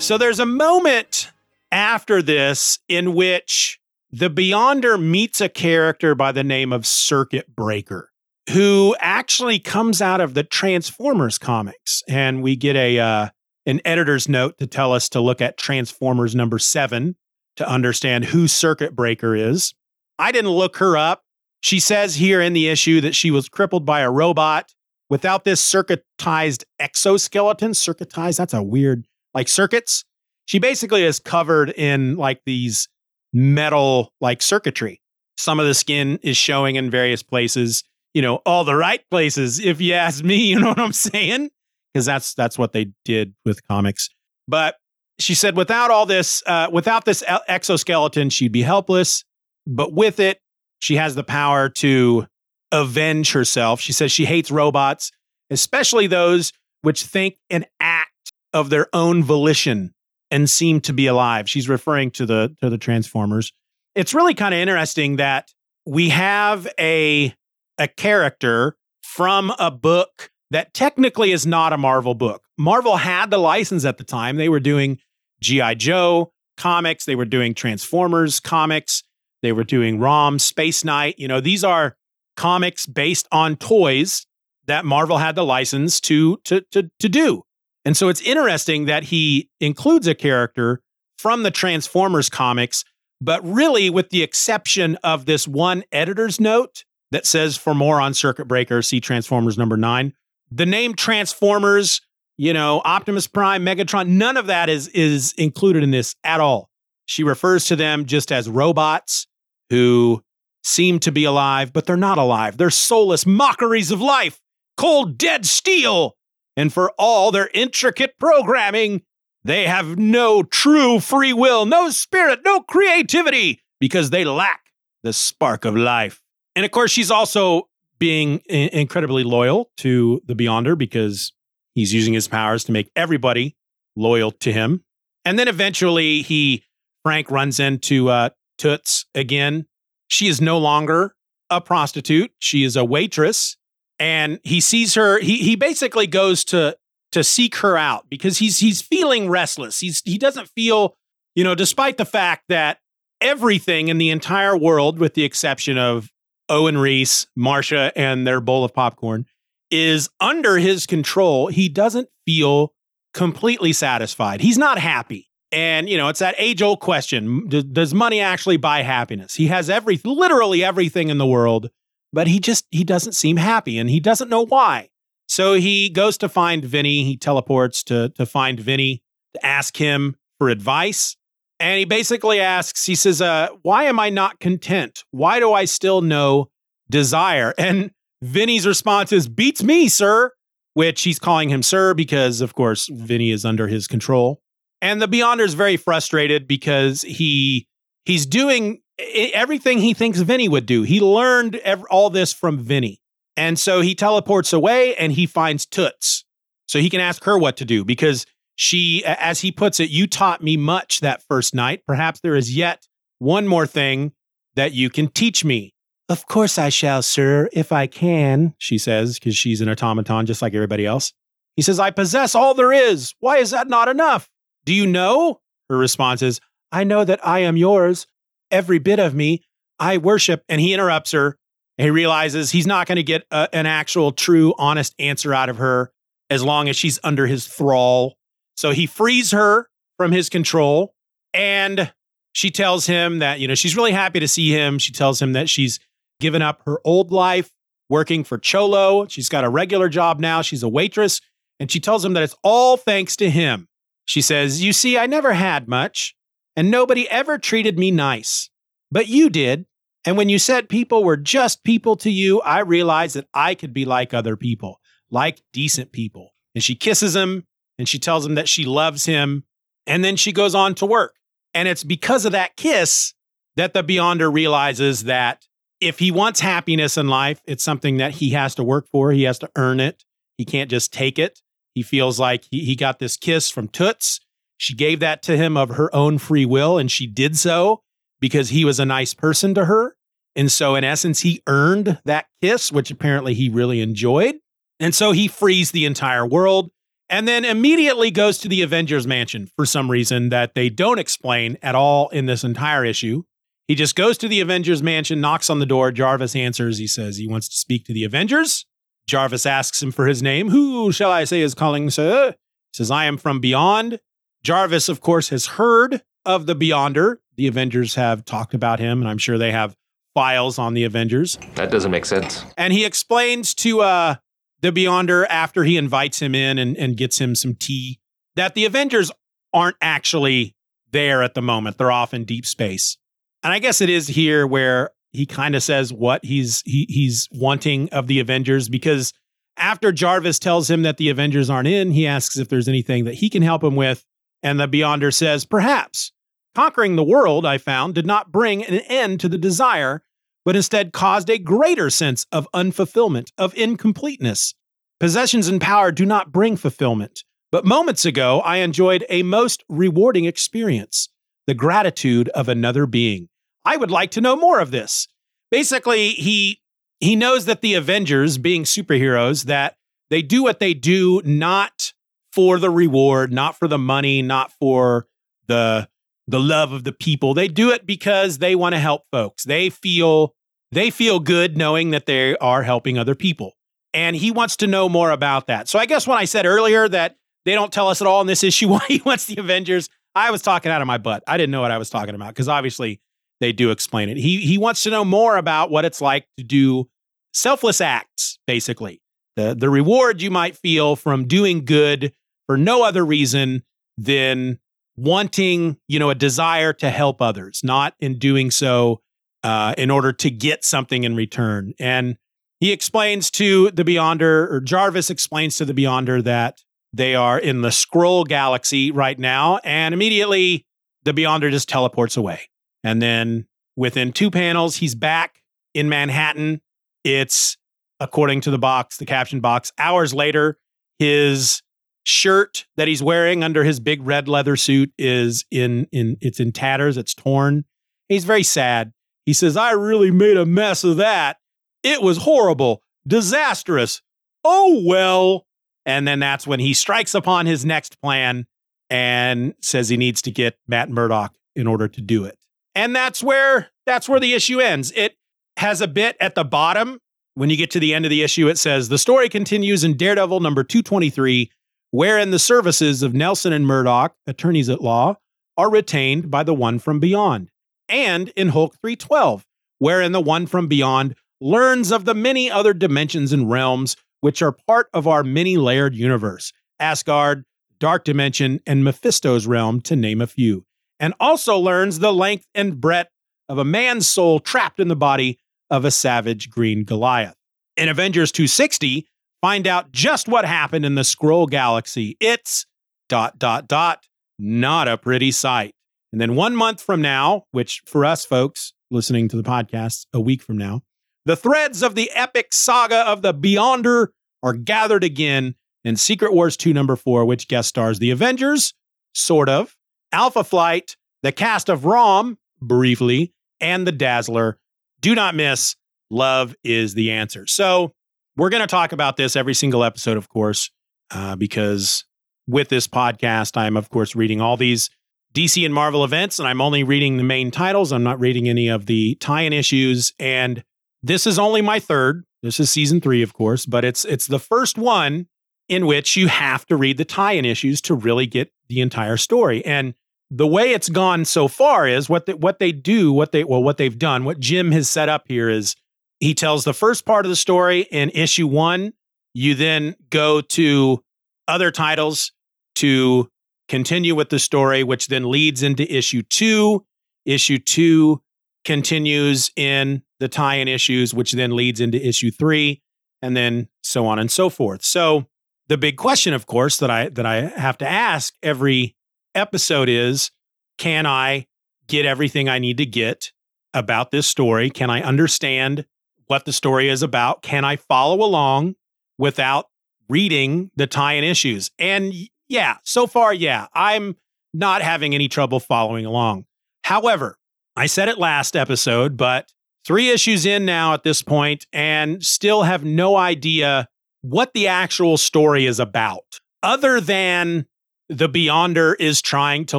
So 0.00 0.18
there's 0.18 0.40
a 0.40 0.46
moment 0.46 1.30
after 1.70 2.22
this 2.22 2.80
in 2.88 3.14
which 3.14 3.78
the 4.14 4.30
Beyonder 4.30 5.00
meets 5.02 5.40
a 5.40 5.48
character 5.48 6.14
by 6.14 6.30
the 6.30 6.44
name 6.44 6.72
of 6.72 6.86
Circuit 6.86 7.56
Breaker, 7.56 8.12
who 8.50 8.94
actually 9.00 9.58
comes 9.58 10.00
out 10.00 10.20
of 10.20 10.34
the 10.34 10.44
Transformers 10.44 11.36
comics, 11.36 12.00
and 12.08 12.40
we 12.40 12.54
get 12.54 12.76
a 12.76 13.00
uh, 13.00 13.28
an 13.66 13.80
editor's 13.84 14.28
note 14.28 14.56
to 14.58 14.68
tell 14.68 14.92
us 14.92 15.08
to 15.08 15.20
look 15.20 15.40
at 15.40 15.56
Transformers 15.56 16.32
number 16.32 16.60
seven 16.60 17.16
to 17.56 17.68
understand 17.68 18.26
who 18.26 18.46
Circuit 18.46 18.94
Breaker 18.94 19.34
is. 19.34 19.74
I 20.16 20.30
didn't 20.30 20.52
look 20.52 20.76
her 20.76 20.96
up. 20.96 21.22
She 21.60 21.80
says 21.80 22.14
here 22.14 22.40
in 22.40 22.52
the 22.52 22.68
issue 22.68 23.00
that 23.00 23.16
she 23.16 23.32
was 23.32 23.48
crippled 23.48 23.84
by 23.84 24.00
a 24.00 24.10
robot. 24.10 24.74
Without 25.10 25.42
this 25.42 25.60
circuitized 25.60 26.64
exoskeleton, 26.78 27.72
circuitized, 27.72 28.36
that's 28.36 28.54
a 28.54 28.62
weird, 28.62 29.06
like 29.34 29.48
circuits. 29.48 30.04
She 30.46 30.60
basically 30.60 31.02
is 31.02 31.18
covered 31.18 31.70
in 31.70 32.16
like 32.16 32.42
these 32.46 32.88
metal 33.34 34.12
like 34.20 34.40
circuitry. 34.40 35.02
Some 35.36 35.60
of 35.60 35.66
the 35.66 35.74
skin 35.74 36.18
is 36.22 36.36
showing 36.36 36.76
in 36.76 36.90
various 36.90 37.22
places, 37.22 37.82
you 38.14 38.22
know, 38.22 38.36
all 38.46 38.64
the 38.64 38.76
right 38.76 39.02
places, 39.10 39.58
if 39.58 39.80
you 39.80 39.92
ask 39.92 40.24
me, 40.24 40.36
you 40.46 40.60
know 40.60 40.68
what 40.68 40.78
I'm 40.78 40.92
saying? 40.92 41.50
Because 41.92 42.06
that's 42.06 42.34
that's 42.34 42.56
what 42.56 42.72
they 42.72 42.92
did 43.04 43.34
with 43.44 43.66
comics. 43.66 44.08
But 44.48 44.76
she 45.18 45.34
said 45.34 45.56
without 45.56 45.90
all 45.90 46.06
this, 46.06 46.42
uh, 46.46 46.68
without 46.72 47.04
this 47.04 47.22
exoskeleton, 47.48 48.30
she'd 48.30 48.52
be 48.52 48.62
helpless. 48.62 49.24
But 49.66 49.92
with 49.92 50.20
it, 50.20 50.40
she 50.80 50.96
has 50.96 51.14
the 51.14 51.24
power 51.24 51.68
to 51.68 52.26
avenge 52.72 53.32
herself. 53.32 53.80
She 53.80 53.92
says 53.92 54.10
she 54.12 54.24
hates 54.24 54.50
robots, 54.50 55.12
especially 55.50 56.06
those 56.06 56.52
which 56.82 57.04
think 57.04 57.36
and 57.48 57.64
act 57.80 58.10
of 58.52 58.70
their 58.70 58.88
own 58.92 59.22
volition 59.22 59.93
and 60.34 60.50
seem 60.50 60.80
to 60.80 60.92
be 60.92 61.06
alive. 61.06 61.48
She's 61.48 61.68
referring 61.68 62.10
to 62.12 62.26
the 62.26 62.56
to 62.60 62.68
the 62.68 62.76
Transformers. 62.76 63.52
It's 63.94 64.12
really 64.12 64.34
kind 64.34 64.52
of 64.52 64.58
interesting 64.58 65.16
that 65.16 65.52
we 65.86 66.08
have 66.08 66.66
a 66.78 67.32
a 67.78 67.86
character 67.86 68.76
from 69.02 69.52
a 69.60 69.70
book 69.70 70.30
that 70.50 70.74
technically 70.74 71.30
is 71.30 71.46
not 71.46 71.72
a 71.72 71.78
Marvel 71.78 72.16
book. 72.16 72.42
Marvel 72.58 72.96
had 72.96 73.30
the 73.30 73.38
license 73.38 73.84
at 73.84 73.96
the 73.96 74.04
time. 74.04 74.36
They 74.36 74.48
were 74.48 74.60
doing 74.60 74.98
GI 75.40 75.76
Joe 75.76 76.32
comics, 76.56 77.04
they 77.04 77.14
were 77.14 77.24
doing 77.24 77.54
Transformers 77.54 78.40
comics, 78.40 79.04
they 79.42 79.52
were 79.52 79.64
doing 79.64 80.00
ROM, 80.00 80.40
Space 80.40 80.84
Knight. 80.84 81.14
You 81.16 81.28
know, 81.28 81.40
these 81.40 81.62
are 81.62 81.96
comics 82.36 82.86
based 82.86 83.28
on 83.30 83.54
toys 83.54 84.26
that 84.66 84.84
Marvel 84.84 85.18
had 85.18 85.36
the 85.36 85.44
license 85.44 86.00
to 86.00 86.38
to 86.44 86.62
to 86.72 86.90
to 86.98 87.08
do. 87.08 87.44
And 87.84 87.96
so 87.96 88.08
it's 88.08 88.20
interesting 88.22 88.86
that 88.86 89.04
he 89.04 89.50
includes 89.60 90.06
a 90.06 90.14
character 90.14 90.80
from 91.18 91.42
the 91.42 91.50
Transformers 91.50 92.28
comics, 92.28 92.84
but 93.20 93.44
really, 93.44 93.90
with 93.90 94.10
the 94.10 94.22
exception 94.22 94.96
of 95.04 95.26
this 95.26 95.46
one 95.46 95.84
editor's 95.92 96.40
note 96.40 96.84
that 97.10 97.26
says 97.26 97.56
for 97.56 97.74
more 97.74 98.00
on 98.00 98.14
Circuit 98.14 98.46
Breaker, 98.46 98.82
see 98.82 99.00
Transformers 99.00 99.56
number 99.56 99.76
nine. 99.76 100.12
The 100.50 100.66
name 100.66 100.94
Transformers, 100.94 102.00
you 102.36 102.52
know, 102.52 102.82
Optimus 102.84 103.26
Prime, 103.26 103.64
Megatron, 103.64 104.08
none 104.08 104.36
of 104.36 104.46
that 104.46 104.68
is, 104.68 104.88
is 104.88 105.32
included 105.38 105.82
in 105.82 105.90
this 105.90 106.16
at 106.24 106.40
all. 106.40 106.70
She 107.06 107.22
refers 107.22 107.66
to 107.66 107.76
them 107.76 108.06
just 108.06 108.32
as 108.32 108.48
robots 108.48 109.26
who 109.70 110.22
seem 110.62 110.98
to 111.00 111.12
be 111.12 111.24
alive, 111.24 111.72
but 111.72 111.86
they're 111.86 111.96
not 111.96 112.18
alive. 112.18 112.56
They're 112.56 112.70
soulless 112.70 113.26
mockeries 113.26 113.90
of 113.90 114.00
life, 114.00 114.40
cold, 114.76 115.18
dead 115.18 115.46
steel 115.46 116.16
and 116.56 116.72
for 116.72 116.92
all 116.98 117.30
their 117.30 117.50
intricate 117.54 118.18
programming, 118.18 119.02
they 119.44 119.66
have 119.66 119.98
no 119.98 120.42
true 120.42 121.00
free 121.00 121.32
will, 121.32 121.66
no 121.66 121.90
spirit, 121.90 122.40
no 122.44 122.60
creativity, 122.60 123.60
because 123.80 124.10
they 124.10 124.24
lack 124.24 124.60
the 125.02 125.12
spark 125.12 125.64
of 125.64 125.76
life. 125.76 126.22
And 126.56 126.64
of 126.64 126.70
course, 126.70 126.90
she's 126.90 127.10
also 127.10 127.68
being 127.98 128.38
incredibly 128.48 129.24
loyal 129.24 129.70
to 129.78 130.20
the 130.26 130.34
Beyonder 130.34 130.76
because 130.76 131.32
he's 131.74 131.92
using 131.92 132.14
his 132.14 132.28
powers 132.28 132.64
to 132.64 132.72
make 132.72 132.90
everybody 132.96 133.56
loyal 133.96 134.30
to 134.30 134.52
him. 134.52 134.84
And 135.24 135.38
then 135.38 135.48
eventually, 135.48 136.22
he 136.22 136.64
Frank 137.02 137.30
runs 137.30 137.60
into 137.60 138.08
uh, 138.08 138.30
Toots 138.56 139.06
again. 139.14 139.66
She 140.08 140.28
is 140.28 140.40
no 140.40 140.58
longer 140.58 141.14
a 141.50 141.60
prostitute; 141.60 142.30
she 142.38 142.64
is 142.64 142.76
a 142.76 142.84
waitress 142.84 143.56
and 143.98 144.40
he 144.42 144.60
sees 144.60 144.94
her. 144.94 145.18
He 145.20 145.38
he 145.38 145.56
basically 145.56 146.06
goes 146.06 146.44
to 146.46 146.76
to 147.12 147.24
seek 147.24 147.56
her 147.56 147.76
out 147.76 148.06
because 148.08 148.38
he's 148.38 148.58
he's 148.58 148.82
feeling 148.82 149.28
restless. 149.28 149.80
He's 149.80 150.02
he 150.04 150.18
doesn't 150.18 150.48
feel, 150.48 150.96
you 151.34 151.44
know, 151.44 151.54
despite 151.54 151.96
the 151.96 152.04
fact 152.04 152.44
that 152.48 152.78
everything 153.20 153.88
in 153.88 153.98
the 153.98 154.10
entire 154.10 154.56
world, 154.56 154.98
with 154.98 155.14
the 155.14 155.24
exception 155.24 155.78
of 155.78 156.10
Owen 156.48 156.78
Reece, 156.78 157.26
Marcia, 157.36 157.92
and 157.96 158.26
their 158.26 158.40
bowl 158.40 158.64
of 158.64 158.74
popcorn, 158.74 159.26
is 159.70 160.08
under 160.20 160.58
his 160.58 160.86
control. 160.86 161.48
He 161.48 161.68
doesn't 161.68 162.08
feel 162.26 162.74
completely 163.12 163.72
satisfied. 163.72 164.40
He's 164.40 164.58
not 164.58 164.78
happy. 164.78 165.30
And, 165.52 165.88
you 165.88 165.96
know, 165.96 166.08
it's 166.08 166.18
that 166.18 166.34
age 166.36 166.62
old 166.62 166.80
question 166.80 167.48
Does 167.48 167.94
money 167.94 168.20
actually 168.20 168.56
buy 168.56 168.82
happiness? 168.82 169.34
He 169.34 169.46
has 169.46 169.70
every, 169.70 170.00
literally 170.04 170.64
everything 170.64 171.08
in 171.08 171.18
the 171.18 171.26
world 171.26 171.70
but 172.14 172.26
he 172.26 172.38
just 172.38 172.66
he 172.70 172.84
doesn't 172.84 173.12
seem 173.12 173.36
happy 173.36 173.78
and 173.78 173.90
he 173.90 174.00
doesn't 174.00 174.30
know 174.30 174.46
why. 174.46 174.88
So 175.26 175.54
he 175.54 175.90
goes 175.90 176.16
to 176.18 176.28
find 176.28 176.64
Vinny. 176.64 177.04
He 177.04 177.16
teleports 177.16 177.82
to 177.84 178.10
to 178.10 178.24
find 178.24 178.58
Vinny 178.60 179.02
to 179.34 179.44
ask 179.44 179.76
him 179.76 180.16
for 180.38 180.48
advice. 180.48 181.16
And 181.60 181.78
he 181.78 181.84
basically 181.84 182.40
asks, 182.40 182.84
he 182.84 182.94
says, 182.94 183.20
uh, 183.20 183.48
Why 183.62 183.84
am 183.84 183.98
I 184.00 184.10
not 184.10 184.40
content? 184.40 185.04
Why 185.10 185.38
do 185.38 185.52
I 185.52 185.64
still 185.64 186.00
know 186.00 186.50
desire? 186.90 187.54
And 187.58 187.90
Vinny's 188.22 188.66
response 188.66 189.12
is, 189.12 189.28
Beats 189.28 189.62
me, 189.62 189.88
sir, 189.88 190.30
which 190.74 191.02
he's 191.02 191.18
calling 191.18 191.50
him 191.50 191.62
sir 191.62 191.94
because, 191.94 192.40
of 192.40 192.54
course, 192.54 192.88
Vinny 192.90 193.30
is 193.30 193.44
under 193.44 193.68
his 193.68 193.86
control. 193.86 194.40
And 194.80 195.00
the 195.00 195.08
Beyonder 195.08 195.44
is 195.44 195.54
very 195.54 195.76
frustrated 195.76 196.46
because 196.46 197.02
he 197.02 197.66
he's 198.04 198.26
doing 198.26 198.80
everything 198.98 199.78
he 199.78 199.94
thinks 199.94 200.20
Vinny 200.20 200.48
would 200.48 200.66
do. 200.66 200.82
He 200.82 201.00
learned 201.00 201.60
all 201.90 202.10
this 202.10 202.32
from 202.32 202.58
Vinny. 202.58 203.00
And 203.36 203.58
so 203.58 203.80
he 203.80 203.94
teleports 203.94 204.52
away 204.52 204.94
and 204.96 205.12
he 205.12 205.26
finds 205.26 205.66
Toots. 205.66 206.24
So 206.66 206.78
he 206.78 206.90
can 206.90 207.00
ask 207.00 207.24
her 207.24 207.36
what 207.36 207.56
to 207.58 207.64
do 207.64 207.84
because 207.84 208.26
she, 208.56 209.04
as 209.04 209.40
he 209.40 209.50
puts 209.50 209.80
it, 209.80 209.90
you 209.90 210.06
taught 210.06 210.42
me 210.42 210.56
much 210.56 211.00
that 211.00 211.22
first 211.28 211.54
night. 211.54 211.82
Perhaps 211.86 212.20
there 212.20 212.36
is 212.36 212.56
yet 212.56 212.86
one 213.18 213.48
more 213.48 213.66
thing 213.66 214.12
that 214.54 214.72
you 214.72 214.88
can 214.88 215.08
teach 215.08 215.44
me. 215.44 215.74
Of 216.08 216.26
course 216.26 216.58
I 216.58 216.68
shall, 216.68 217.02
sir, 217.02 217.48
if 217.52 217.72
I 217.72 217.86
can, 217.86 218.54
she 218.58 218.78
says, 218.78 219.18
because 219.18 219.36
she's 219.36 219.60
an 219.60 219.68
automaton 219.68 220.26
just 220.26 220.42
like 220.42 220.54
everybody 220.54 220.86
else. 220.86 221.12
He 221.56 221.62
says, 221.62 221.80
I 221.80 221.90
possess 221.90 222.34
all 222.34 222.54
there 222.54 222.72
is. 222.72 223.14
Why 223.20 223.38
is 223.38 223.50
that 223.50 223.68
not 223.68 223.88
enough? 223.88 224.28
Do 224.64 224.74
you 224.74 224.86
know? 224.86 225.40
Her 225.68 225.76
response 225.76 226.20
is, 226.22 226.40
I 226.70 226.84
know 226.84 227.04
that 227.04 227.26
I 227.26 227.40
am 227.40 227.56
yours, 227.56 228.06
every 228.50 228.78
bit 228.78 228.98
of 228.98 229.14
me. 229.14 229.42
I 229.78 229.98
worship. 229.98 230.42
And 230.48 230.60
he 230.60 230.74
interrupts 230.74 231.12
her. 231.12 231.36
He 231.76 231.90
realizes 231.90 232.50
he's 232.50 232.66
not 232.66 232.86
going 232.86 232.96
to 232.96 233.02
get 233.02 233.24
a, 233.30 233.48
an 233.52 233.66
actual, 233.66 234.12
true, 234.12 234.54
honest 234.58 234.94
answer 234.98 235.34
out 235.34 235.48
of 235.48 235.56
her 235.58 235.90
as 236.30 236.42
long 236.42 236.68
as 236.68 236.76
she's 236.76 236.98
under 237.02 237.26
his 237.26 237.46
thrall. 237.46 238.14
So 238.56 238.70
he 238.70 238.86
frees 238.86 239.32
her 239.32 239.68
from 239.96 240.12
his 240.12 240.28
control. 240.28 240.94
And 241.32 241.92
she 242.32 242.50
tells 242.50 242.86
him 242.86 243.18
that, 243.18 243.40
you 243.40 243.48
know, 243.48 243.54
she's 243.54 243.76
really 243.76 243.92
happy 243.92 244.20
to 244.20 244.28
see 244.28 244.50
him. 244.50 244.78
She 244.78 244.92
tells 244.92 245.20
him 245.20 245.32
that 245.32 245.48
she's 245.48 245.80
given 246.20 246.42
up 246.42 246.62
her 246.66 246.80
old 246.84 247.10
life 247.10 247.50
working 247.88 248.24
for 248.24 248.38
Cholo. 248.38 249.06
She's 249.08 249.28
got 249.28 249.44
a 249.44 249.48
regular 249.48 249.88
job 249.88 250.20
now. 250.20 250.42
She's 250.42 250.62
a 250.62 250.68
waitress. 250.68 251.20
And 251.60 251.70
she 251.70 251.80
tells 251.80 252.04
him 252.04 252.12
that 252.14 252.22
it's 252.22 252.36
all 252.42 252.76
thanks 252.76 253.16
to 253.16 253.30
him. 253.30 253.68
She 254.06 254.20
says, 254.20 254.62
You 254.62 254.72
see, 254.72 254.98
I 254.98 255.06
never 255.06 255.32
had 255.32 255.68
much, 255.68 256.14
and 256.56 256.70
nobody 256.70 257.08
ever 257.10 257.38
treated 257.38 257.78
me 257.78 257.90
nice. 257.90 258.50
But 258.90 259.08
you 259.08 259.28
did. 259.28 259.66
And 260.04 260.16
when 260.16 260.28
you 260.28 260.38
said 260.38 260.68
people 260.68 261.02
were 261.02 261.16
just 261.16 261.64
people 261.64 261.96
to 261.96 262.10
you, 262.10 262.40
I 262.42 262.60
realized 262.60 263.16
that 263.16 263.28
I 263.32 263.54
could 263.54 263.72
be 263.72 263.84
like 263.84 264.12
other 264.12 264.36
people, 264.36 264.80
like 265.10 265.42
decent 265.52 265.92
people. 265.92 266.34
And 266.54 266.62
she 266.62 266.74
kisses 266.74 267.16
him 267.16 267.44
and 267.78 267.88
she 267.88 267.98
tells 267.98 268.26
him 268.26 268.34
that 268.34 268.48
she 268.48 268.64
loves 268.64 269.06
him. 269.06 269.44
And 269.86 270.04
then 270.04 270.16
she 270.16 270.32
goes 270.32 270.54
on 270.54 270.74
to 270.76 270.86
work. 270.86 271.16
And 271.54 271.68
it's 271.68 271.84
because 271.84 272.24
of 272.24 272.32
that 272.32 272.56
kiss 272.56 273.14
that 273.56 273.74
the 273.74 273.84
Beyonder 273.84 274.32
realizes 274.32 275.04
that 275.04 275.46
if 275.80 275.98
he 275.98 276.10
wants 276.10 276.40
happiness 276.40 276.96
in 276.96 277.08
life, 277.08 277.40
it's 277.46 277.64
something 277.64 277.98
that 277.98 278.12
he 278.12 278.30
has 278.30 278.54
to 278.56 278.64
work 278.64 278.88
for. 278.90 279.12
He 279.12 279.24
has 279.24 279.38
to 279.40 279.50
earn 279.56 279.80
it. 279.80 280.04
He 280.36 280.44
can't 280.44 280.70
just 280.70 280.92
take 280.92 281.18
it. 281.18 281.40
He 281.74 281.82
feels 281.82 282.18
like 282.18 282.44
he, 282.50 282.64
he 282.64 282.76
got 282.76 282.98
this 282.98 283.16
kiss 283.16 283.50
from 283.50 283.68
Toots. 283.68 284.20
She 284.56 284.74
gave 284.74 285.00
that 285.00 285.22
to 285.24 285.36
him 285.36 285.56
of 285.56 285.70
her 285.70 285.94
own 285.94 286.18
free 286.18 286.46
will, 286.46 286.78
and 286.78 286.90
she 286.90 287.06
did 287.06 287.36
so 287.36 287.82
because 288.20 288.50
he 288.50 288.64
was 288.64 288.80
a 288.80 288.86
nice 288.86 289.14
person 289.14 289.54
to 289.54 289.66
her. 289.66 289.96
And 290.36 290.50
so, 290.50 290.74
in 290.74 290.84
essence, 290.84 291.20
he 291.20 291.42
earned 291.46 292.00
that 292.04 292.26
kiss, 292.42 292.72
which 292.72 292.90
apparently 292.90 293.34
he 293.34 293.48
really 293.48 293.80
enjoyed. 293.80 294.36
And 294.80 294.94
so 294.94 295.12
he 295.12 295.28
frees 295.28 295.70
the 295.70 295.84
entire 295.84 296.26
world 296.26 296.70
and 297.08 297.28
then 297.28 297.44
immediately 297.44 298.10
goes 298.10 298.38
to 298.38 298.48
the 298.48 298.62
Avengers 298.62 299.06
mansion 299.06 299.48
for 299.56 299.66
some 299.66 299.90
reason 299.90 300.30
that 300.30 300.54
they 300.54 300.68
don't 300.68 300.98
explain 300.98 301.58
at 301.62 301.74
all 301.74 302.08
in 302.08 302.26
this 302.26 302.44
entire 302.44 302.84
issue. 302.84 303.22
He 303.68 303.74
just 303.74 303.94
goes 303.94 304.18
to 304.18 304.28
the 304.28 304.40
Avengers 304.40 304.82
mansion, 304.82 305.20
knocks 305.20 305.48
on 305.48 305.58
the 305.58 305.66
door. 305.66 305.90
Jarvis 305.90 306.36
answers. 306.36 306.78
He 306.78 306.86
says 306.86 307.16
he 307.16 307.28
wants 307.28 307.48
to 307.48 307.56
speak 307.56 307.84
to 307.86 307.94
the 307.94 308.04
Avengers. 308.04 308.66
Jarvis 309.06 309.46
asks 309.46 309.82
him 309.82 309.92
for 309.92 310.06
his 310.06 310.22
name. 310.22 310.50
Who 310.50 310.92
shall 310.92 311.10
I 311.10 311.24
say 311.24 311.40
is 311.40 311.54
calling, 311.54 311.90
sir? 311.90 312.30
He 312.30 312.76
says, 312.76 312.90
I 312.90 313.04
am 313.04 313.16
from 313.16 313.40
beyond. 313.40 314.00
Jarvis, 314.44 314.88
of 314.88 315.00
course, 315.00 315.30
has 315.30 315.46
heard 315.46 316.02
of 316.24 316.46
the 316.46 316.54
Beyonder. 316.54 317.16
The 317.36 317.46
Avengers 317.48 317.96
have 317.96 318.24
talked 318.24 318.54
about 318.54 318.78
him, 318.78 319.00
and 319.00 319.08
I'm 319.08 319.18
sure 319.18 319.38
they 319.38 319.52
have 319.52 319.74
files 320.14 320.58
on 320.58 320.74
the 320.74 320.84
Avengers. 320.84 321.38
That 321.56 321.70
doesn't 321.70 321.90
make 321.90 322.04
sense. 322.04 322.44
And 322.56 322.72
he 322.72 322.84
explains 322.84 323.54
to 323.56 323.80
uh, 323.80 324.14
the 324.60 324.70
Beyonder 324.70 325.26
after 325.28 325.64
he 325.64 325.76
invites 325.76 326.20
him 326.20 326.34
in 326.34 326.58
and, 326.58 326.76
and 326.76 326.96
gets 326.96 327.20
him 327.20 327.34
some 327.34 327.54
tea 327.54 327.98
that 328.36 328.54
the 328.54 328.64
Avengers 328.64 329.10
aren't 329.52 329.76
actually 329.80 330.54
there 330.90 331.22
at 331.22 331.34
the 331.34 331.42
moment. 331.42 331.78
They're 331.78 331.90
off 331.90 332.14
in 332.14 332.24
deep 332.24 332.46
space. 332.46 332.96
And 333.42 333.52
I 333.52 333.58
guess 333.58 333.80
it 333.80 333.90
is 333.90 334.08
here 334.08 334.46
where 334.46 334.90
he 335.12 335.26
kind 335.26 335.54
of 335.54 335.62
says 335.62 335.92
what 335.92 336.24
he's 336.24 336.62
he, 336.64 336.86
he's 336.88 337.28
wanting 337.32 337.88
of 337.90 338.06
the 338.06 338.20
Avengers 338.20 338.68
because 338.68 339.12
after 339.56 339.92
Jarvis 339.92 340.38
tells 340.38 340.68
him 340.68 340.82
that 340.82 340.96
the 340.96 341.08
Avengers 341.10 341.48
aren't 341.48 341.68
in, 341.68 341.92
he 341.92 342.06
asks 342.06 342.36
if 342.36 342.48
there's 342.48 342.68
anything 342.68 343.04
that 343.04 343.14
he 343.14 343.30
can 343.30 343.42
help 343.42 343.62
him 343.62 343.76
with. 343.76 344.04
And 344.44 344.60
the 344.60 344.68
Beyonder 344.68 345.12
says, 345.12 345.44
perhaps. 345.46 346.12
Conquering 346.54 346.94
the 346.94 347.02
world, 347.02 347.44
I 347.44 347.58
found, 347.58 347.94
did 347.94 348.06
not 348.06 348.30
bring 348.30 348.64
an 348.64 348.74
end 348.74 349.18
to 349.20 349.28
the 349.28 349.38
desire, 349.38 350.04
but 350.44 350.54
instead 350.54 350.92
caused 350.92 351.30
a 351.30 351.38
greater 351.38 351.88
sense 351.90 352.26
of 352.30 352.46
unfulfillment, 352.54 353.32
of 353.38 353.56
incompleteness. 353.56 354.54
Possessions 355.00 355.48
and 355.48 355.60
power 355.60 355.90
do 355.90 356.04
not 356.04 356.30
bring 356.30 356.56
fulfillment. 356.56 357.24
But 357.50 357.64
moments 357.64 358.04
ago, 358.04 358.40
I 358.42 358.58
enjoyed 358.58 359.06
a 359.08 359.22
most 359.22 359.64
rewarding 359.68 360.26
experience 360.26 361.08
the 361.46 361.54
gratitude 361.54 362.28
of 362.30 362.48
another 362.48 362.86
being. 362.86 363.28
I 363.64 363.76
would 363.76 363.90
like 363.90 364.10
to 364.12 364.20
know 364.20 364.36
more 364.36 364.60
of 364.60 364.70
this. 364.70 365.08
Basically, 365.50 366.10
he 366.10 366.60
he 367.00 367.16
knows 367.16 367.46
that 367.46 367.60
the 367.60 367.74
Avengers, 367.74 368.38
being 368.38 368.64
superheroes, 368.64 369.44
that 369.44 369.76
they 370.10 370.22
do 370.22 370.42
what 370.42 370.58
they 370.58 370.74
do 370.74 371.22
not 371.24 371.93
for 372.34 372.58
the 372.58 372.70
reward, 372.70 373.32
not 373.32 373.56
for 373.56 373.68
the 373.68 373.78
money, 373.78 374.22
not 374.22 374.52
for 374.52 375.06
the 375.46 375.88
the 376.26 376.40
love 376.40 376.72
of 376.72 376.84
the 376.84 376.92
people. 376.92 377.34
They 377.34 377.48
do 377.48 377.70
it 377.70 377.84
because 377.86 378.38
they 378.38 378.54
want 378.54 378.74
to 378.74 378.78
help 378.78 379.02
folks. 379.12 379.44
They 379.44 379.70
feel 379.70 380.34
they 380.72 380.90
feel 380.90 381.20
good 381.20 381.56
knowing 381.56 381.90
that 381.90 382.06
they 382.06 382.36
are 382.38 382.62
helping 382.62 382.98
other 382.98 383.14
people. 383.14 383.52
And 383.92 384.16
he 384.16 384.32
wants 384.32 384.56
to 384.56 384.66
know 384.66 384.88
more 384.88 385.10
about 385.10 385.46
that. 385.46 385.68
So 385.68 385.78
I 385.78 385.86
guess 385.86 386.06
when 386.06 386.18
I 386.18 386.24
said 386.24 386.46
earlier 386.46 386.88
that 386.88 387.16
they 387.44 387.52
don't 387.52 387.72
tell 387.72 387.88
us 387.88 388.00
at 388.00 388.08
all 388.08 388.20
in 388.20 388.26
this 388.26 388.42
issue 388.42 388.68
why 388.70 388.84
he 388.88 389.00
wants 389.04 389.26
the 389.26 389.38
Avengers, 389.38 389.88
I 390.14 390.30
was 390.30 390.42
talking 390.42 390.72
out 390.72 390.80
of 390.80 390.86
my 390.86 390.98
butt. 390.98 391.22
I 391.26 391.36
didn't 391.36 391.52
know 391.52 391.60
what 391.60 391.70
I 391.70 391.78
was 391.78 391.90
talking 391.90 392.14
about 392.14 392.28
because 392.28 392.48
obviously 392.48 393.00
they 393.40 393.52
do 393.52 393.70
explain 393.70 394.08
it. 394.08 394.16
He 394.16 394.40
he 394.40 394.58
wants 394.58 394.82
to 394.82 394.90
know 394.90 395.04
more 395.04 395.36
about 395.36 395.70
what 395.70 395.84
it's 395.84 396.00
like 396.00 396.26
to 396.38 396.44
do 396.44 396.88
selfless 397.32 397.80
acts, 397.80 398.38
basically. 398.46 399.00
The 399.36 399.54
the 399.54 399.68
reward 399.68 400.22
you 400.22 400.30
might 400.30 400.56
feel 400.56 400.96
from 400.96 401.26
doing 401.26 401.64
good 401.64 402.12
for 402.46 402.56
no 402.56 402.84
other 402.84 403.04
reason 403.04 403.62
than 403.96 404.58
wanting, 404.96 405.78
you 405.88 405.98
know, 405.98 406.10
a 406.10 406.14
desire 406.14 406.72
to 406.72 406.90
help 406.90 407.20
others, 407.20 407.60
not 407.64 407.94
in 408.00 408.18
doing 408.18 408.50
so 408.50 409.00
uh, 409.42 409.74
in 409.76 409.90
order 409.90 410.12
to 410.12 410.30
get 410.30 410.64
something 410.64 411.04
in 411.04 411.16
return. 411.16 411.74
And 411.78 412.16
he 412.60 412.72
explains 412.72 413.30
to 413.32 413.70
the 413.72 413.84
Beyonder, 413.84 414.50
or 414.50 414.60
Jarvis 414.60 415.10
explains 415.10 415.56
to 415.56 415.64
the 415.64 415.74
Beyonder 415.74 416.22
that 416.24 416.62
they 416.92 417.14
are 417.14 417.38
in 417.38 417.62
the 417.62 417.70
Skrull 417.70 418.26
Galaxy 418.26 418.90
right 418.90 419.18
now, 419.18 419.58
and 419.64 419.92
immediately 419.92 420.64
the 421.02 421.12
Beyonder 421.12 421.50
just 421.50 421.68
teleports 421.68 422.16
away. 422.16 422.48
And 422.82 423.02
then 423.02 423.46
within 423.76 424.12
two 424.12 424.30
panels, 424.30 424.76
he's 424.76 424.94
back 424.94 425.42
in 425.74 425.88
Manhattan. 425.88 426.60
It's 427.02 427.56
according 428.00 428.42
to 428.42 428.50
the 428.50 428.58
box, 428.58 428.96
the 428.96 429.06
caption 429.06 429.40
box. 429.40 429.72
Hours 429.78 430.14
later, 430.14 430.58
his 430.98 431.62
shirt 432.04 432.66
that 432.76 432.86
he's 432.86 433.02
wearing 433.02 433.42
under 433.42 433.64
his 433.64 433.80
big 433.80 434.02
red 434.06 434.28
leather 434.28 434.56
suit 434.56 434.92
is 434.98 435.44
in 435.50 435.86
in 435.90 436.16
it's 436.20 436.38
in 436.38 436.52
tatters, 436.52 436.96
it's 436.96 437.14
torn. 437.14 437.64
He's 438.08 438.24
very 438.24 438.42
sad. 438.42 438.92
He 439.26 439.32
says, 439.32 439.56
"I 439.56 439.72
really 439.72 440.10
made 440.10 440.36
a 440.36 440.46
mess 440.46 440.84
of 440.84 440.98
that. 440.98 441.38
It 441.82 442.02
was 442.02 442.18
horrible, 442.18 442.82
disastrous. 443.06 444.02
Oh 444.44 444.82
well." 444.84 445.46
And 445.86 446.06
then 446.08 446.18
that's 446.18 446.46
when 446.46 446.60
he 446.60 446.72
strikes 446.72 447.14
upon 447.14 447.46
his 447.46 447.64
next 447.64 448.00
plan 448.00 448.46
and 448.88 449.54
says 449.60 449.88
he 449.88 449.96
needs 449.96 450.22
to 450.22 450.30
get 450.30 450.56
Matt 450.66 450.90
Murdock 450.90 451.34
in 451.54 451.66
order 451.66 451.88
to 451.88 452.00
do 452.00 452.24
it. 452.24 452.38
And 452.74 452.94
that's 452.94 453.22
where 453.22 453.68
that's 453.86 454.08
where 454.08 454.20
the 454.20 454.34
issue 454.34 454.60
ends. 454.60 454.92
It 454.94 455.16
has 455.56 455.80
a 455.80 455.88
bit 455.88 456.16
at 456.20 456.34
the 456.34 456.44
bottom 456.44 457.00
when 457.34 457.50
you 457.50 457.56
get 457.56 457.70
to 457.72 457.80
the 457.80 457.94
end 457.94 458.04
of 458.04 458.10
the 458.10 458.22
issue 458.22 458.48
it 458.48 458.58
says 458.58 458.88
the 458.88 458.98
story 458.98 459.28
continues 459.28 459.84
in 459.84 459.96
Daredevil 459.96 460.40
number 460.40 460.64
223 460.64 461.50
wherein 461.94 462.32
the 462.32 462.40
services 462.40 463.04
of 463.04 463.14
Nelson 463.14 463.52
and 463.52 463.68
Murdock, 463.68 464.16
attorneys 464.26 464.68
at 464.68 464.82
law, 464.82 465.16
are 465.56 465.70
retained 465.70 466.28
by 466.28 466.42
the 466.42 466.52
one 466.52 466.80
from 466.80 466.98
beyond, 466.98 467.52
and 467.88 468.30
in 468.30 468.48
Hulk 468.48 468.74
312, 468.82 469.46
wherein 469.78 470.10
the 470.10 470.20
one 470.20 470.48
from 470.48 470.66
beyond 470.66 471.14
learns 471.40 471.92
of 471.92 472.04
the 472.04 472.12
many 472.12 472.50
other 472.50 472.74
dimensions 472.74 473.32
and 473.32 473.48
realms 473.48 473.96
which 474.22 474.42
are 474.42 474.50
part 474.66 474.88
of 474.92 475.06
our 475.06 475.22
many 475.22 475.56
layered 475.56 475.94
universe 475.94 476.52
Asgard, 476.80 477.44
Dark 477.78 478.02
Dimension, 478.02 478.58
and 478.66 478.82
Mephisto's 478.82 479.46
realm, 479.46 479.80
to 479.82 479.94
name 479.94 480.20
a 480.20 480.26
few. 480.26 480.66
And 480.98 481.14
also 481.20 481.56
learns 481.56 482.00
the 482.00 482.12
length 482.12 482.48
and 482.56 482.80
breadth 482.80 483.12
of 483.48 483.58
a 483.58 483.64
man's 483.64 484.08
soul 484.08 484.40
trapped 484.40 484.80
in 484.80 484.88
the 484.88 484.96
body 484.96 485.38
of 485.70 485.84
a 485.84 485.92
savage 485.92 486.50
green 486.50 486.82
Goliath. 486.82 487.36
In 487.76 487.88
Avengers 487.88 488.32
260, 488.32 489.06
find 489.44 489.66
out 489.66 489.92
just 489.92 490.26
what 490.26 490.46
happened 490.46 490.86
in 490.86 490.94
the 490.94 491.02
Skrull 491.02 491.46
Galaxy. 491.46 492.16
It's 492.18 492.64
dot 493.10 493.38
dot 493.38 493.68
dot 493.68 494.06
not 494.38 494.88
a 494.88 494.96
pretty 494.96 495.30
sight. 495.30 495.74
And 496.12 496.18
then 496.18 496.34
one 496.34 496.56
month 496.56 496.80
from 496.80 497.02
now, 497.02 497.44
which 497.50 497.82
for 497.84 498.06
us 498.06 498.24
folks 498.24 498.72
listening 498.90 499.28
to 499.28 499.36
the 499.36 499.42
podcast 499.42 500.06
a 500.14 500.20
week 500.20 500.40
from 500.40 500.56
now, 500.56 500.80
the 501.26 501.36
threads 501.36 501.82
of 501.82 501.94
the 501.94 502.10
epic 502.14 502.54
saga 502.54 503.00
of 503.00 503.20
the 503.20 503.34
Beyonder 503.34 504.06
are 504.42 504.54
gathered 504.54 505.04
again 505.04 505.56
in 505.84 505.96
Secret 505.96 506.32
Wars 506.32 506.56
2 506.56 506.72
number 506.72 506.96
4, 506.96 507.26
which 507.26 507.46
guest 507.46 507.68
stars 507.68 507.98
the 507.98 508.12
Avengers, 508.12 508.72
sort 509.12 509.50
of, 509.50 509.76
Alpha 510.10 510.42
Flight, 510.42 510.96
the 511.22 511.32
cast 511.32 511.68
of 511.68 511.84
ROM, 511.84 512.38
briefly, 512.62 513.34
and 513.60 513.86
the 513.86 513.92
Dazzler. 513.92 514.56
Do 515.02 515.14
not 515.14 515.34
miss. 515.34 515.76
Love 516.10 516.54
is 516.64 516.94
the 516.94 517.10
answer. 517.10 517.46
So, 517.46 517.92
we're 518.36 518.50
going 518.50 518.62
to 518.62 518.66
talk 518.66 518.92
about 518.92 519.16
this 519.16 519.36
every 519.36 519.54
single 519.54 519.84
episode, 519.84 520.16
of 520.16 520.28
course, 520.28 520.70
uh, 521.10 521.36
because 521.36 522.04
with 522.46 522.68
this 522.68 522.86
podcast, 522.86 523.56
I'm, 523.56 523.76
of 523.76 523.90
course, 523.90 524.14
reading 524.16 524.40
all 524.40 524.56
these 524.56 524.90
DC 525.34 525.64
and 525.64 525.74
Marvel 525.74 526.04
events, 526.04 526.38
and 526.38 526.46
I'm 526.46 526.60
only 526.60 526.84
reading 526.84 527.16
the 527.16 527.24
main 527.24 527.50
titles. 527.50 527.92
I'm 527.92 528.04
not 528.04 528.20
reading 528.20 528.48
any 528.48 528.68
of 528.68 528.86
the 528.86 529.16
tie-in 529.16 529.52
issues. 529.52 530.12
And 530.18 530.62
this 531.02 531.26
is 531.26 531.38
only 531.38 531.60
my 531.60 531.80
third. 531.80 532.24
This 532.42 532.60
is 532.60 532.70
season 532.70 533.00
three, 533.00 533.22
of 533.22 533.32
course, 533.32 533.66
but 533.66 533.84
it's 533.84 534.04
it's 534.04 534.26
the 534.26 534.38
first 534.38 534.78
one 534.78 535.26
in 535.68 535.86
which 535.86 536.14
you 536.14 536.28
have 536.28 536.66
to 536.66 536.76
read 536.76 536.98
the 536.98 537.04
tie-in 537.04 537.44
issues 537.44 537.80
to 537.80 537.94
really 537.94 538.26
get 538.26 538.52
the 538.68 538.80
entire 538.80 539.16
story. 539.16 539.64
And 539.64 539.94
the 540.30 540.46
way 540.46 540.72
it's 540.72 540.88
gone 540.88 541.24
so 541.24 541.48
far 541.48 541.88
is 541.88 542.08
what 542.08 542.26
they, 542.26 542.34
what 542.34 542.58
they 542.58 542.70
do, 542.70 543.12
what 543.12 543.32
they 543.32 543.44
well, 543.44 543.62
what 543.62 543.76
they've 543.76 543.98
done, 543.98 544.24
what 544.24 544.40
Jim 544.40 544.72
has 544.72 544.88
set 544.88 545.08
up 545.08 545.24
here 545.26 545.48
is 545.48 545.74
he 546.20 546.34
tells 546.34 546.64
the 546.64 546.74
first 546.74 547.04
part 547.04 547.26
of 547.26 547.30
the 547.30 547.36
story 547.36 547.80
in 547.90 548.10
issue 548.10 548.46
one. 548.46 548.92
You 549.34 549.54
then 549.54 549.96
go 550.10 550.40
to 550.40 551.02
other 551.48 551.70
titles 551.70 552.32
to 552.76 553.28
continue 553.68 554.14
with 554.14 554.28
the 554.28 554.38
story, 554.38 554.84
which 554.84 555.08
then 555.08 555.30
leads 555.30 555.62
into 555.62 555.90
issue 555.92 556.22
two. 556.22 556.84
Issue 557.24 557.58
two 557.58 558.22
continues 558.64 559.50
in 559.56 560.02
the 560.20 560.28
tie 560.28 560.56
in 560.56 560.68
issues, 560.68 561.12
which 561.12 561.32
then 561.32 561.56
leads 561.56 561.80
into 561.80 562.04
issue 562.06 562.30
three, 562.30 562.82
and 563.22 563.36
then 563.36 563.68
so 563.82 564.06
on 564.06 564.18
and 564.18 564.30
so 564.30 564.48
forth. 564.48 564.84
So, 564.84 565.26
the 565.68 565.78
big 565.78 565.96
question, 565.96 566.34
of 566.34 566.46
course, 566.46 566.76
that 566.78 566.90
I 566.90 567.08
that 567.08 567.26
I 567.26 567.46
have 567.46 567.78
to 567.78 567.88
ask 567.88 568.34
every 568.42 568.96
episode 569.34 569.88
is 569.88 570.30
can 570.78 571.06
I 571.06 571.46
get 571.86 572.06
everything 572.06 572.48
I 572.48 572.58
need 572.58 572.78
to 572.78 572.86
get 572.86 573.32
about 573.72 574.10
this 574.10 574.26
story? 574.26 574.70
Can 574.70 574.90
I 574.90 575.02
understand 575.02 575.86
what 576.26 576.44
the 576.44 576.52
story 576.52 576.88
is 576.88 577.02
about? 577.02 577.42
Can 577.42 577.64
I 577.64 577.76
follow 577.76 578.24
along 578.24 578.76
without 579.18 579.66
reading 580.08 580.70
the 580.76 580.86
tie 580.86 581.14
in 581.14 581.24
issues? 581.24 581.70
And 581.78 582.12
yeah, 582.48 582.76
so 582.84 583.06
far, 583.06 583.32
yeah, 583.32 583.66
I'm 583.74 584.16
not 584.52 584.82
having 584.82 585.14
any 585.14 585.28
trouble 585.28 585.60
following 585.60 586.06
along. 586.06 586.44
However, 586.84 587.36
I 587.76 587.86
said 587.86 588.08
it 588.08 588.18
last 588.18 588.54
episode, 588.54 589.16
but 589.16 589.52
three 589.84 590.10
issues 590.10 590.46
in 590.46 590.64
now 590.64 590.94
at 590.94 591.02
this 591.02 591.22
point 591.22 591.66
and 591.72 592.24
still 592.24 592.62
have 592.62 592.84
no 592.84 593.16
idea 593.16 593.88
what 594.22 594.52
the 594.54 594.68
actual 594.68 595.16
story 595.16 595.66
is 595.66 595.80
about, 595.80 596.40
other 596.62 597.00
than 597.00 597.66
the 598.08 598.28
Beyonder 598.28 598.94
is 598.98 599.20
trying 599.20 599.64
to 599.66 599.78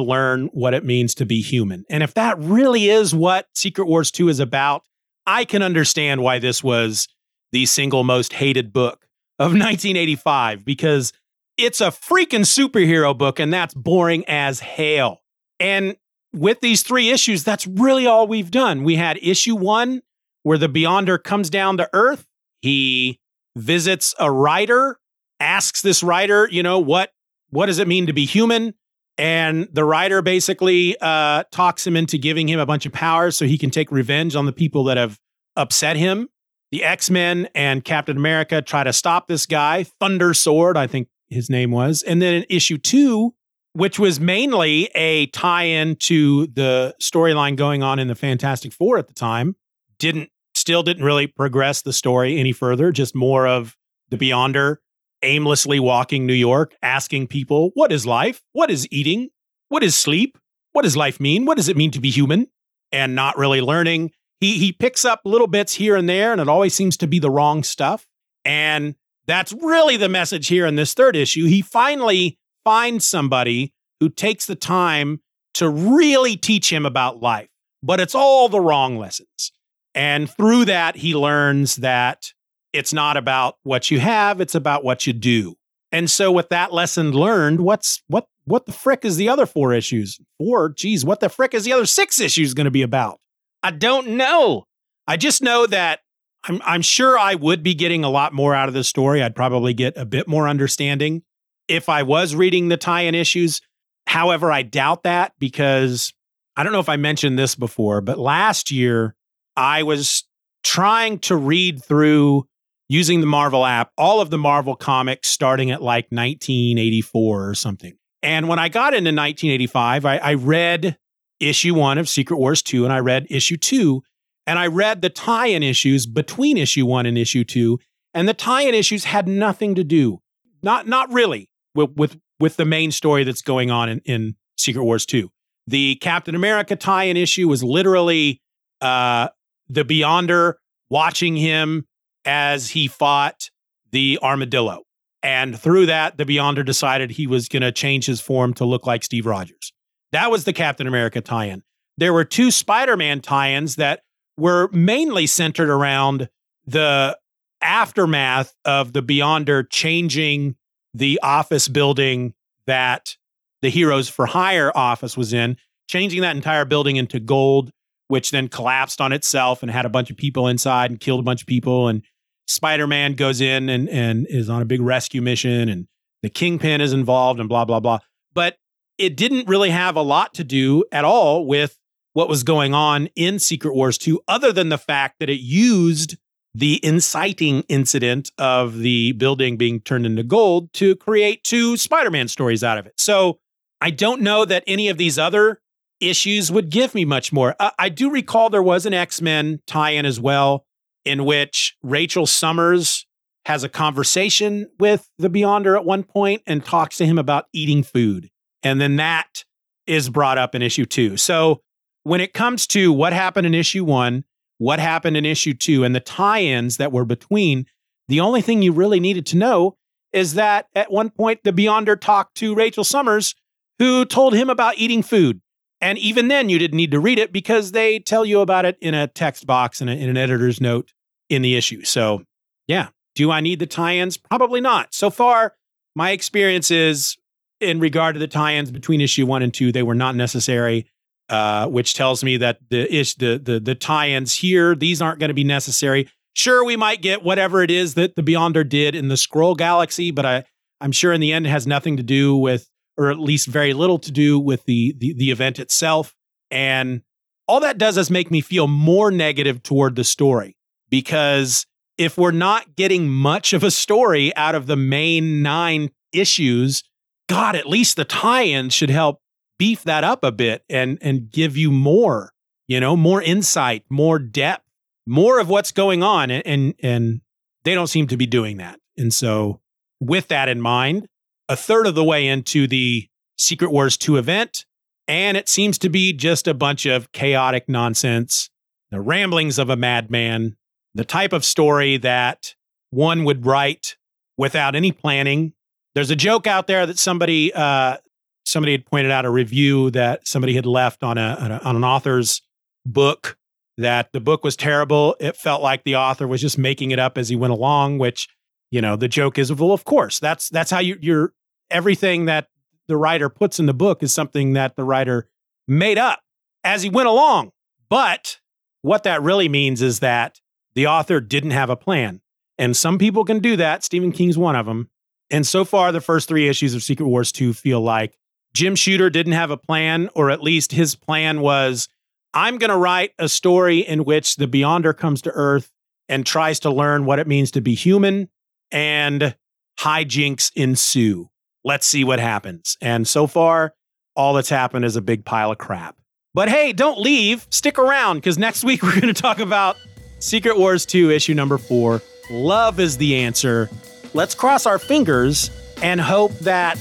learn 0.00 0.46
what 0.52 0.74
it 0.74 0.84
means 0.84 1.14
to 1.14 1.26
be 1.26 1.40
human. 1.40 1.84
And 1.88 2.02
if 2.02 2.14
that 2.14 2.38
really 2.38 2.88
is 2.90 3.14
what 3.14 3.48
Secret 3.54 3.86
Wars 3.86 4.10
2 4.10 4.28
is 4.28 4.40
about, 4.40 4.82
I 5.26 5.44
can 5.44 5.62
understand 5.62 6.22
why 6.22 6.38
this 6.38 6.62
was 6.62 7.08
the 7.52 7.66
single 7.66 8.04
most 8.04 8.34
hated 8.34 8.72
book 8.72 9.06
of 9.38 9.46
1985 9.52 10.64
because 10.64 11.12
it's 11.56 11.80
a 11.80 11.86
freaking 11.86 12.44
superhero 12.44 13.16
book, 13.16 13.38
and 13.38 13.52
that's 13.52 13.74
boring 13.74 14.24
as 14.28 14.60
hell. 14.60 15.22
And 15.58 15.96
with 16.34 16.60
these 16.60 16.82
three 16.82 17.10
issues, 17.10 17.44
that's 17.44 17.66
really 17.66 18.06
all 18.06 18.26
we've 18.26 18.50
done. 18.50 18.84
We 18.84 18.96
had 18.96 19.18
issue 19.22 19.56
one, 19.56 20.02
where 20.42 20.58
the 20.58 20.68
Beyonder 20.68 21.22
comes 21.22 21.50
down 21.50 21.78
to 21.78 21.88
Earth. 21.92 22.26
He 22.60 23.20
visits 23.56 24.14
a 24.18 24.30
writer, 24.30 25.00
asks 25.40 25.82
this 25.82 26.02
writer, 26.02 26.48
you 26.50 26.62
know, 26.62 26.78
what 26.78 27.10
what 27.50 27.66
does 27.66 27.78
it 27.78 27.88
mean 27.88 28.06
to 28.06 28.12
be 28.12 28.26
human? 28.26 28.74
And 29.18 29.68
the 29.72 29.84
writer 29.84 30.20
basically 30.20 30.96
uh, 31.00 31.44
talks 31.50 31.86
him 31.86 31.96
into 31.96 32.18
giving 32.18 32.48
him 32.48 32.60
a 32.60 32.66
bunch 32.66 32.84
of 32.84 32.92
powers 32.92 33.36
so 33.36 33.46
he 33.46 33.56
can 33.56 33.70
take 33.70 33.90
revenge 33.90 34.36
on 34.36 34.46
the 34.46 34.52
people 34.52 34.84
that 34.84 34.96
have 34.96 35.18
upset 35.56 35.96
him. 35.96 36.28
The 36.70 36.84
X 36.84 37.10
Men 37.10 37.48
and 37.54 37.84
Captain 37.84 38.16
America 38.16 38.60
try 38.60 38.84
to 38.84 38.92
stop 38.92 39.28
this 39.28 39.46
guy. 39.46 39.84
Thunder 40.00 40.34
Sword, 40.34 40.76
I 40.76 40.86
think 40.86 41.08
his 41.28 41.48
name 41.48 41.70
was. 41.70 42.02
And 42.02 42.20
then 42.20 42.34
in 42.34 42.44
issue 42.50 42.76
two, 42.76 43.34
which 43.72 43.98
was 43.98 44.18
mainly 44.18 44.90
a 44.94 45.26
tie 45.26 45.64
in 45.64 45.96
to 45.96 46.46
the 46.48 46.94
storyline 47.00 47.56
going 47.56 47.82
on 47.82 47.98
in 47.98 48.08
the 48.08 48.14
Fantastic 48.14 48.72
Four 48.72 48.98
at 48.98 49.06
the 49.06 49.14
time, 49.14 49.56
didn't 49.98 50.30
still 50.54 50.82
didn't 50.82 51.04
really 51.04 51.26
progress 51.26 51.82
the 51.82 51.92
story 51.92 52.38
any 52.38 52.52
further, 52.52 52.90
just 52.90 53.14
more 53.14 53.46
of 53.46 53.76
the 54.10 54.16
Beyonder 54.16 54.78
aimlessly 55.22 55.80
walking 55.80 56.26
New 56.26 56.34
York, 56.34 56.74
asking 56.82 57.28
people, 57.28 57.70
What 57.74 57.92
is 57.92 58.06
life? 58.06 58.42
What 58.52 58.70
is 58.70 58.86
eating? 58.90 59.30
What 59.68 59.82
is 59.82 59.96
sleep? 59.96 60.38
What 60.72 60.82
does 60.82 60.96
life 60.96 61.20
mean? 61.20 61.44
What 61.44 61.56
does 61.56 61.68
it 61.68 61.76
mean 61.76 61.90
to 61.92 62.00
be 62.00 62.10
human? 62.10 62.48
And 62.92 63.14
not 63.14 63.38
really 63.38 63.60
learning. 63.60 64.12
He, 64.40 64.58
he 64.58 64.72
picks 64.72 65.04
up 65.04 65.22
little 65.24 65.46
bits 65.46 65.74
here 65.74 65.96
and 65.96 66.08
there, 66.08 66.32
and 66.32 66.40
it 66.40 66.48
always 66.48 66.74
seems 66.74 66.96
to 66.98 67.06
be 67.06 67.18
the 67.18 67.30
wrong 67.30 67.62
stuff. 67.62 68.06
And 68.44 68.94
that's 69.26 69.52
really 69.52 69.96
the 69.96 70.08
message 70.08 70.48
here 70.48 70.66
in 70.66 70.76
this 70.76 70.94
third 70.94 71.16
issue. 71.16 71.46
He 71.46 71.62
finally 71.62 72.38
finds 72.64 73.08
somebody 73.08 73.72
who 74.00 74.08
takes 74.08 74.46
the 74.46 74.54
time 74.54 75.20
to 75.54 75.68
really 75.68 76.36
teach 76.36 76.70
him 76.70 76.84
about 76.84 77.22
life, 77.22 77.48
but 77.82 77.98
it's 77.98 78.14
all 78.14 78.48
the 78.48 78.60
wrong 78.60 78.98
lessons. 78.98 79.52
And 79.94 80.28
through 80.28 80.66
that, 80.66 80.96
he 80.96 81.14
learns 81.14 81.76
that 81.76 82.32
it's 82.76 82.92
not 82.92 83.16
about 83.16 83.56
what 83.62 83.90
you 83.90 83.98
have, 83.98 84.40
it's 84.40 84.54
about 84.54 84.84
what 84.84 85.06
you 85.06 85.12
do. 85.14 85.56
And 85.92 86.10
so 86.10 86.30
with 86.30 86.50
that 86.50 86.72
lesson 86.72 87.12
learned, 87.12 87.60
what's 87.60 88.02
what 88.08 88.26
what 88.44 88.66
the 88.66 88.72
frick 88.72 89.04
is 89.04 89.16
the 89.16 89.28
other 89.28 89.46
four 89.46 89.72
issues? 89.72 90.20
Four, 90.38 90.68
geez, 90.70 91.04
what 91.04 91.20
the 91.20 91.28
frick 91.28 91.54
is 91.54 91.64
the 91.64 91.72
other 91.72 91.86
six 91.86 92.20
issues 92.20 92.54
going 92.54 92.66
to 92.66 92.70
be 92.70 92.82
about? 92.82 93.18
I 93.62 93.70
don't 93.70 94.08
know. 94.08 94.64
I 95.08 95.16
just 95.16 95.42
know 95.42 95.66
that 95.66 96.00
I'm, 96.44 96.60
I'm 96.64 96.82
sure 96.82 97.18
I 97.18 97.34
would 97.34 97.62
be 97.62 97.74
getting 97.74 98.04
a 98.04 98.10
lot 98.10 98.32
more 98.32 98.54
out 98.54 98.68
of 98.68 98.74
this 98.74 98.88
story. 98.88 99.22
I'd 99.22 99.34
probably 99.34 99.72
get 99.72 99.96
a 99.96 100.04
bit 100.04 100.28
more 100.28 100.46
understanding 100.46 101.22
if 101.66 101.88
I 101.88 102.02
was 102.02 102.34
reading 102.34 102.68
the 102.68 102.76
tie 102.76 103.02
in 103.02 103.14
issues. 103.14 103.60
However, 104.06 104.52
I 104.52 104.62
doubt 104.62 105.04
that 105.04 105.32
because 105.38 106.12
I 106.56 106.62
don't 106.62 106.72
know 106.72 106.80
if 106.80 106.88
I 106.88 106.96
mentioned 106.96 107.38
this 107.38 107.54
before, 107.54 108.00
but 108.00 108.18
last 108.18 108.70
year 108.70 109.16
I 109.56 109.82
was 109.82 110.24
trying 110.62 111.20
to 111.20 111.36
read 111.36 111.82
through 111.82 112.46
using 112.88 113.20
the 113.20 113.26
Marvel 113.26 113.64
app 113.64 113.90
all 113.98 114.20
of 114.20 114.30
the 114.30 114.38
Marvel 114.38 114.76
comics 114.76 115.28
starting 115.28 115.70
at 115.70 115.82
like 115.82 116.06
1984 116.10 117.48
or 117.48 117.54
something. 117.54 117.96
And 118.22 118.48
when 118.48 118.58
I 118.58 118.68
got 118.68 118.94
into 118.94 119.08
1985, 119.08 120.04
I, 120.04 120.16
I 120.18 120.34
read 120.34 120.96
issue 121.38 121.74
one 121.74 121.98
of 121.98 122.08
Secret 122.08 122.38
Wars 122.38 122.62
2 122.62 122.84
and 122.84 122.92
I 122.92 122.98
read 122.98 123.26
issue 123.28 123.56
two 123.56 124.02
and 124.46 124.58
I 124.58 124.68
read 124.68 125.02
the 125.02 125.10
tie 125.10 125.46
in 125.46 125.62
issues 125.62 126.06
between 126.06 126.56
issue 126.56 126.86
one 126.86 127.04
and 127.04 127.18
issue 127.18 127.44
two, 127.44 127.80
and 128.14 128.28
the 128.28 128.34
tie 128.34 128.62
in 128.62 128.74
issues 128.74 129.04
had 129.04 129.26
nothing 129.26 129.74
to 129.74 129.84
do, 129.84 130.20
not, 130.62 130.86
not 130.86 131.12
really, 131.12 131.50
with, 131.74 131.90
with, 131.96 132.18
with 132.38 132.56
the 132.56 132.64
main 132.64 132.92
story 132.92 133.24
that's 133.24 133.42
going 133.42 133.70
on 133.70 133.88
in, 133.88 134.00
in 134.04 134.36
Secret 134.56 134.84
Wars 134.84 135.04
2. 135.04 135.30
The 135.66 135.96
Captain 135.96 136.34
America 136.34 136.76
tie 136.76 137.04
in 137.04 137.16
issue 137.16 137.48
was 137.48 137.64
literally 137.64 138.40
uh, 138.80 139.28
the 139.68 139.84
Beyonder 139.84 140.54
watching 140.88 141.36
him 141.36 141.86
as 142.26 142.70
he 142.70 142.88
fought 142.88 143.50
the 143.92 144.18
armadillo. 144.22 144.82
And 145.22 145.58
through 145.58 145.86
that, 145.86 146.18
the 146.18 146.24
Beyonder 146.24 146.64
decided 146.64 147.10
he 147.10 147.26
was 147.26 147.48
going 147.48 147.62
to 147.62 147.72
change 147.72 148.06
his 148.06 148.20
form 148.20 148.54
to 148.54 148.64
look 148.64 148.86
like 148.86 149.02
Steve 149.02 149.26
Rogers. 149.26 149.72
That 150.12 150.30
was 150.30 150.44
the 150.44 150.52
Captain 150.52 150.86
America 150.86 151.20
tie 151.20 151.46
in. 151.46 151.62
There 151.98 152.12
were 152.12 152.24
two 152.24 152.50
Spider 152.50 152.96
Man 152.96 153.20
tie 153.20 153.52
ins 153.52 153.76
that 153.76 154.02
were 154.36 154.68
mainly 154.72 155.26
centered 155.26 155.70
around 155.70 156.28
the 156.66 157.18
aftermath 157.62 158.54
of 158.64 158.92
the 158.92 159.02
Beyonder 159.02 159.64
changing 159.68 160.56
the 160.92 161.18
office 161.22 161.68
building 161.68 162.34
that 162.66 163.16
the 163.62 163.68
Heroes 163.70 164.08
for 164.08 164.26
Hire 164.26 164.70
office 164.76 165.16
was 165.16 165.32
in, 165.32 165.56
changing 165.88 166.20
that 166.20 166.36
entire 166.36 166.64
building 166.64 166.96
into 166.96 167.18
gold, 167.18 167.70
which 168.08 168.30
then 168.30 168.48
collapsed 168.48 169.00
on 169.00 169.12
itself 169.12 169.62
and 169.62 169.70
had 169.70 169.86
a 169.86 169.90
bunch 169.90 170.10
of 170.10 170.16
people 170.16 170.46
inside 170.48 170.90
and 170.90 171.00
killed 171.00 171.20
a 171.20 171.24
bunch 171.24 171.42
of 171.42 171.46
people. 171.46 171.88
And 171.88 172.02
Spider 172.46 172.86
Man 172.86 173.14
goes 173.14 173.40
in 173.40 173.68
and, 173.68 173.88
and 173.88 174.26
is 174.28 174.48
on 174.48 174.62
a 174.62 174.64
big 174.64 174.80
rescue 174.80 175.22
mission 175.22 175.68
and 175.68 175.86
the 176.22 176.30
kingpin 176.30 176.80
is 176.80 176.92
involved 176.92 177.40
and 177.40 177.48
blah, 177.48 177.64
blah, 177.64 177.80
blah. 177.80 177.98
But 178.32 178.56
it 178.98 179.16
didn't 179.16 179.48
really 179.48 179.70
have 179.70 179.96
a 179.96 180.02
lot 180.02 180.34
to 180.34 180.44
do 180.44 180.84
at 180.90 181.04
all 181.04 181.46
with 181.46 181.78
what 182.14 182.28
was 182.28 182.42
going 182.42 182.72
on 182.72 183.08
in 183.14 183.38
Secret 183.38 183.74
Wars 183.74 183.98
2, 183.98 184.20
other 184.26 184.52
than 184.52 184.70
the 184.70 184.78
fact 184.78 185.16
that 185.20 185.28
it 185.28 185.40
used 185.40 186.16
the 186.54 186.80
inciting 186.82 187.62
incident 187.68 188.30
of 188.38 188.78
the 188.78 189.12
building 189.12 189.58
being 189.58 189.78
turned 189.80 190.06
into 190.06 190.22
gold 190.22 190.72
to 190.72 190.96
create 190.96 191.44
two 191.44 191.76
Spider 191.76 192.10
Man 192.10 192.28
stories 192.28 192.64
out 192.64 192.78
of 192.78 192.86
it. 192.86 192.94
So 192.96 193.38
I 193.82 193.90
don't 193.90 194.22
know 194.22 194.46
that 194.46 194.64
any 194.66 194.88
of 194.88 194.96
these 194.96 195.18
other 195.18 195.60
issues 196.00 196.50
would 196.50 196.70
give 196.70 196.94
me 196.94 197.04
much 197.04 197.32
more. 197.32 197.54
Uh, 197.60 197.70
I 197.78 197.90
do 197.90 198.10
recall 198.10 198.48
there 198.48 198.62
was 198.62 198.86
an 198.86 198.94
X 198.94 199.20
Men 199.20 199.60
tie 199.66 199.90
in 199.90 200.06
as 200.06 200.18
well, 200.18 200.65
in 201.06 201.24
which 201.24 201.76
Rachel 201.82 202.26
Summers 202.26 203.06
has 203.46 203.62
a 203.62 203.68
conversation 203.68 204.68
with 204.80 205.08
the 205.18 205.30
Beyonder 205.30 205.76
at 205.76 205.84
one 205.84 206.02
point 206.02 206.42
and 206.46 206.64
talks 206.64 206.96
to 206.96 207.06
him 207.06 207.16
about 207.16 207.46
eating 207.52 207.84
food. 207.84 208.28
And 208.62 208.80
then 208.80 208.96
that 208.96 209.44
is 209.86 210.10
brought 210.10 210.36
up 210.36 210.54
in 210.56 210.62
issue 210.62 210.84
two. 210.84 211.16
So 211.16 211.60
when 212.02 212.20
it 212.20 212.34
comes 212.34 212.66
to 212.68 212.92
what 212.92 213.12
happened 213.12 213.46
in 213.46 213.54
issue 213.54 213.84
one, 213.84 214.24
what 214.58 214.80
happened 214.80 215.16
in 215.16 215.24
issue 215.24 215.54
two, 215.54 215.84
and 215.84 215.94
the 215.94 216.00
tie 216.00 216.42
ins 216.42 216.78
that 216.78 216.90
were 216.90 217.04
between, 217.04 217.66
the 218.08 218.20
only 218.20 218.40
thing 218.40 218.62
you 218.62 218.72
really 218.72 218.98
needed 218.98 219.26
to 219.26 219.36
know 219.36 219.76
is 220.12 220.34
that 220.34 220.66
at 220.74 220.90
one 220.90 221.10
point 221.10 221.40
the 221.44 221.52
Beyonder 221.52 222.00
talked 222.00 222.36
to 222.38 222.54
Rachel 222.54 222.84
Summers, 222.84 223.34
who 223.78 224.04
told 224.04 224.34
him 224.34 224.50
about 224.50 224.78
eating 224.78 225.02
food. 225.02 225.40
And 225.80 225.98
even 225.98 226.28
then, 226.28 226.48
you 226.48 226.58
didn't 226.58 226.76
need 226.76 226.90
to 226.92 227.00
read 227.00 227.18
it 227.18 227.32
because 227.32 227.72
they 227.72 227.98
tell 227.98 228.24
you 228.24 228.40
about 228.40 228.64
it 228.64 228.78
in 228.80 228.94
a 228.94 229.06
text 229.06 229.46
box 229.46 229.80
and 229.80 229.90
in 229.90 230.08
an 230.08 230.16
editor's 230.16 230.60
note 230.60 230.92
in 231.28 231.42
the 231.42 231.56
issue. 231.56 231.84
So, 231.84 232.22
yeah, 232.66 232.88
do 233.14 233.30
I 233.30 233.40
need 233.40 233.58
the 233.58 233.66
tie 233.66 233.96
ins? 233.96 234.16
Probably 234.16 234.60
not. 234.60 234.94
So 234.94 235.10
far, 235.10 235.54
my 235.94 236.12
experience 236.12 236.70
is 236.70 237.16
in 237.60 237.80
regard 237.80 238.14
to 238.14 238.18
the 238.18 238.28
tie 238.28 238.54
ins 238.54 238.70
between 238.70 239.00
issue 239.00 239.26
one 239.26 239.42
and 239.42 239.52
two, 239.52 239.72
they 239.72 239.82
were 239.82 239.94
not 239.94 240.14
necessary 240.14 240.86
uh, 241.28 241.66
which 241.66 241.94
tells 241.94 242.22
me 242.22 242.36
that 242.36 242.58
the 242.70 242.92
ish 242.94 243.14
the 243.16 243.38
the 243.42 243.58
the 243.58 243.74
tie-ins 243.74 244.34
here 244.36 244.74
these 244.74 245.02
aren't 245.02 245.18
going 245.18 245.28
to 245.28 245.34
be 245.34 245.44
necessary. 245.44 246.08
Sure, 246.34 246.64
we 246.64 246.76
might 246.76 247.02
get 247.02 247.24
whatever 247.24 247.62
it 247.62 247.70
is 247.70 247.94
that 247.94 248.14
the 248.14 248.22
Beyonder 248.22 248.68
did 248.68 248.94
in 248.94 249.08
the 249.08 249.14
Skrull 249.14 249.56
Galaxy, 249.56 250.10
but 250.10 250.26
I 250.26 250.44
I'm 250.80 250.92
sure 250.92 251.12
in 251.12 251.20
the 251.20 251.32
end 251.32 251.46
it 251.46 251.50
has 251.50 251.66
nothing 251.66 251.96
to 251.96 252.02
do 252.02 252.36
with, 252.36 252.68
or 252.96 253.10
at 253.10 253.18
least 253.18 253.46
very 253.46 253.72
little 253.72 253.98
to 253.98 254.12
do 254.12 254.38
with 254.38 254.64
the 254.64 254.94
the, 254.98 255.14
the 255.14 255.30
event 255.30 255.58
itself. 255.58 256.14
And 256.50 257.02
all 257.48 257.60
that 257.60 257.78
does 257.78 257.96
is 257.96 258.10
make 258.10 258.30
me 258.30 258.40
feel 258.40 258.66
more 258.66 259.10
negative 259.10 259.62
toward 259.62 259.96
the 259.96 260.04
story 260.04 260.56
because 260.90 261.66
if 261.98 262.18
we're 262.18 262.30
not 262.30 262.76
getting 262.76 263.08
much 263.08 263.52
of 263.52 263.64
a 263.64 263.70
story 263.70 264.34
out 264.36 264.54
of 264.54 264.66
the 264.66 264.76
main 264.76 265.42
nine 265.42 265.90
issues, 266.12 266.82
God, 267.28 267.56
at 267.56 267.68
least 267.68 267.96
the 267.96 268.04
tie-ins 268.04 268.74
should 268.74 268.90
help 268.90 269.20
beef 269.58 269.82
that 269.84 270.04
up 270.04 270.22
a 270.22 270.32
bit 270.32 270.64
and 270.68 270.98
and 271.00 271.30
give 271.30 271.56
you 271.56 271.70
more, 271.70 272.32
you 272.68 272.80
know, 272.80 272.96
more 272.96 273.22
insight, 273.22 273.84
more 273.88 274.18
depth, 274.18 274.64
more 275.06 275.40
of 275.40 275.48
what's 275.48 275.72
going 275.72 276.02
on 276.02 276.30
and 276.30 276.46
and, 276.46 276.74
and 276.82 277.20
they 277.64 277.74
don't 277.74 277.88
seem 277.88 278.06
to 278.08 278.16
be 278.16 278.26
doing 278.26 278.58
that. 278.58 278.78
And 278.96 279.12
so 279.12 279.60
with 280.00 280.28
that 280.28 280.48
in 280.48 280.60
mind, 280.60 281.08
a 281.48 281.56
third 281.56 281.86
of 281.86 281.94
the 281.94 282.04
way 282.04 282.26
into 282.26 282.66
the 282.66 283.08
Secret 283.38 283.70
Wars 283.70 283.96
2 283.96 284.16
event, 284.16 284.64
and 285.08 285.36
it 285.36 285.48
seems 285.48 285.78
to 285.78 285.88
be 285.88 286.12
just 286.12 286.48
a 286.48 286.54
bunch 286.54 286.86
of 286.86 287.12
chaotic 287.12 287.68
nonsense, 287.68 288.50
the 288.90 289.00
ramblings 289.00 289.58
of 289.58 289.70
a 289.70 289.76
madman, 289.76 290.56
the 290.94 291.04
type 291.04 291.32
of 291.32 291.44
story 291.44 291.96
that 291.98 292.54
one 292.90 293.24
would 293.24 293.46
write 293.46 293.96
without 294.36 294.74
any 294.74 294.92
planning. 294.92 295.52
There's 295.94 296.10
a 296.10 296.16
joke 296.16 296.46
out 296.46 296.66
there 296.66 296.86
that 296.86 296.98
somebody 296.98 297.52
uh, 297.54 297.98
somebody 298.44 298.72
had 298.72 298.86
pointed 298.86 299.10
out 299.10 299.24
a 299.24 299.30
review 299.30 299.90
that 299.90 300.26
somebody 300.26 300.54
had 300.54 300.66
left 300.66 301.02
on 301.02 301.18
a, 301.18 301.60
on, 301.64 301.76
an 301.76 301.84
author's 301.84 302.42
book 302.86 303.36
that 303.76 304.12
the 304.12 304.20
book 304.20 304.44
was 304.44 304.56
terrible. 304.56 305.16
It 305.20 305.36
felt 305.36 305.62
like 305.62 305.84
the 305.84 305.96
author 305.96 306.26
was 306.26 306.40
just 306.40 306.56
making 306.56 306.92
it 306.92 306.98
up 306.98 307.18
as 307.18 307.28
he 307.28 307.36
went 307.36 307.52
along, 307.52 307.98
which, 307.98 308.28
you 308.70 308.80
know, 308.80 308.96
the 308.96 309.08
joke 309.08 309.38
is, 309.38 309.52
well, 309.52 309.72
of 309.72 309.84
course, 309.84 310.18
that's 310.18 310.48
that's 310.48 310.70
how 310.70 310.80
you, 310.80 310.96
you're 311.00 311.32
everything 311.70 312.26
that 312.26 312.48
the 312.88 312.96
writer 312.96 313.28
puts 313.28 313.58
in 313.58 313.66
the 313.66 313.74
book 313.74 314.02
is 314.02 314.12
something 314.12 314.52
that 314.52 314.76
the 314.76 314.84
writer 314.84 315.28
made 315.66 315.98
up 315.98 316.20
as 316.64 316.82
he 316.82 316.90
went 316.90 317.08
along. 317.08 317.52
But 317.88 318.40
what 318.82 319.02
that 319.04 319.22
really 319.22 319.48
means 319.48 319.82
is 319.82 320.00
that 320.00 320.40
the 320.74 320.86
author 320.86 321.20
didn't 321.20 321.50
have 321.50 321.70
a 321.70 321.76
plan. 321.76 322.20
And 322.58 322.76
some 322.76 322.98
people 322.98 323.24
can 323.24 323.40
do 323.40 323.56
that. 323.56 323.84
Stephen 323.84 324.12
King's 324.12 324.38
one 324.38 324.56
of 324.56 324.66
them. 324.66 324.88
And 325.30 325.46
so 325.46 325.64
far, 325.64 325.90
the 325.90 326.00
first 326.00 326.28
three 326.28 326.48
issues 326.48 326.74
of 326.74 326.82
Secret 326.82 327.06
Wars 327.06 327.32
2 327.32 327.52
feel 327.52 327.80
like 327.80 328.16
Jim 328.54 328.74
Shooter 328.76 329.10
didn't 329.10 329.32
have 329.32 329.50
a 329.50 329.56
plan, 329.56 330.08
or 330.14 330.30
at 330.30 330.42
least 330.42 330.72
his 330.72 330.94
plan 330.94 331.40
was 331.40 331.88
I'm 332.32 332.58
going 332.58 332.70
to 332.70 332.76
write 332.76 333.12
a 333.18 333.28
story 333.28 333.78
in 333.78 334.04
which 334.04 334.36
the 334.36 334.46
Beyonder 334.46 334.96
comes 334.96 335.22
to 335.22 335.30
Earth 335.30 335.72
and 336.08 336.24
tries 336.24 336.60
to 336.60 336.70
learn 336.70 337.04
what 337.04 337.18
it 337.18 337.26
means 337.26 337.50
to 337.52 337.60
be 337.60 337.74
human, 337.74 338.28
and 338.70 339.36
hijinks 339.78 340.50
ensue. 340.54 341.28
Let's 341.64 341.86
see 341.86 342.04
what 342.04 342.20
happens. 342.20 342.76
And 342.80 343.06
so 343.06 343.26
far, 343.26 343.74
all 344.14 344.34
that's 344.34 344.48
happened 344.48 344.84
is 344.84 344.96
a 344.96 345.02
big 345.02 345.24
pile 345.24 345.50
of 345.50 345.58
crap. 345.58 345.96
But 346.34 346.48
hey, 346.48 346.72
don't 346.72 346.98
leave. 346.98 347.46
Stick 347.50 347.78
around 347.78 348.18
because 348.18 348.38
next 348.38 348.64
week 348.64 348.82
we're 348.82 349.00
going 349.00 349.12
to 349.12 349.20
talk 349.20 349.38
about 349.38 349.76
Secret 350.18 350.58
Wars 350.58 350.86
2, 350.86 351.10
issue 351.10 351.34
number 351.34 351.58
four. 351.58 352.02
Love 352.30 352.80
is 352.80 352.96
the 352.96 353.16
answer. 353.16 353.68
Let's 354.14 354.34
cross 354.34 354.66
our 354.66 354.78
fingers 354.78 355.50
and 355.82 356.00
hope 356.00 356.32
that 356.40 356.78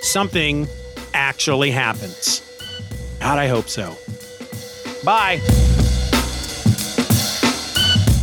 something 0.00 0.68
actually 1.12 1.70
happens. 1.70 2.42
God, 3.20 3.38
I 3.38 3.48
hope 3.48 3.68
so. 3.68 3.96
Bye. 5.04 5.40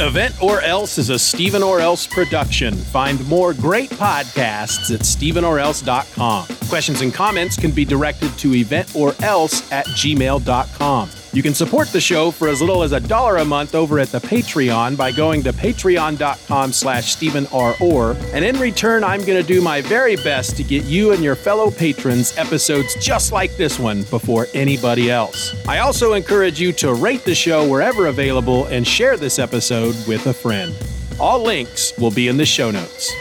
Event 0.01 0.43
or 0.43 0.59
Else 0.61 0.97
is 0.97 1.09
a 1.09 1.17
Stephen 1.17 1.63
or 1.63 1.79
Else 1.79 2.05
production. 2.05 2.73
Find 2.75 3.25
more 3.27 3.53
great 3.53 3.89
podcasts 3.91 4.93
at 4.93 5.01
steevenorrelse.com. 5.01 6.47
Questions 6.67 7.01
and 7.01 7.13
comments 7.13 7.55
can 7.55 7.71
be 7.71 7.85
directed 7.85 8.37
to 8.39 8.49
eventorrelse 8.49 9.71
at 9.71 9.85
gmail.com. 9.87 11.09
You 11.36 11.43
can 11.43 11.53
support 11.53 11.89
the 11.89 11.99
show 11.99 12.31
for 12.31 12.47
as 12.47 12.61
little 12.61 12.81
as 12.81 12.93
a 12.93 12.99
dollar 13.01 13.36
a 13.38 13.45
month 13.45 13.75
over 13.75 13.99
at 13.99 14.07
the 14.07 14.19
Patreon 14.19 14.95
by 14.95 15.11
going 15.11 15.43
to 15.43 15.51
patreon.com 15.51 16.71
slash 16.71 17.11
Steeven 17.11 17.45
R. 17.47 17.75
Orr. 17.81 18.15
And 18.31 18.45
in 18.45 18.57
return, 18.57 19.03
I'm 19.03 19.19
going 19.19 19.41
to 19.41 19.45
do 19.45 19.59
my 19.59 19.81
very 19.81 20.15
best 20.15 20.55
to 20.55 20.63
get 20.63 20.86
you 20.86 21.11
and 21.11 21.21
your 21.21 21.36
fellow 21.36 21.69
patrons 21.69 22.38
episodes 22.38 22.95
just 23.03 23.33
like 23.33 23.57
this 23.57 23.77
one 23.77 24.03
before 24.03 24.47
anybody 24.53 25.11
else. 25.11 25.53
I 25.67 25.79
also 25.79 26.13
encourage 26.13 26.57
you 26.61 26.71
to 26.71 26.93
rate 26.93 27.25
the 27.25 27.36
show 27.36 27.67
wherever 27.67 28.07
available 28.07 28.67
and 28.67 28.88
share 28.88 29.17
this 29.17 29.38
episode 29.38 29.93
with 30.07 30.27
a 30.27 30.33
friend. 30.33 30.73
All 31.19 31.43
links 31.43 31.91
will 31.97 32.11
be 32.11 32.29
in 32.29 32.38
the 32.38 32.45
show 32.45 32.71
notes. 32.71 33.11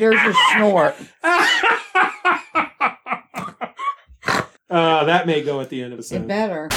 There's 0.00 0.20
your 0.22 0.34
snort. 0.56 0.96
Uh, 4.70 5.02
that 5.02 5.26
may 5.26 5.42
go 5.42 5.60
at 5.60 5.68
the 5.68 5.82
end 5.82 5.92
of 5.92 5.96
the 5.98 6.02
It 6.04 6.06
sentence. 6.06 6.28
better. 6.28 6.68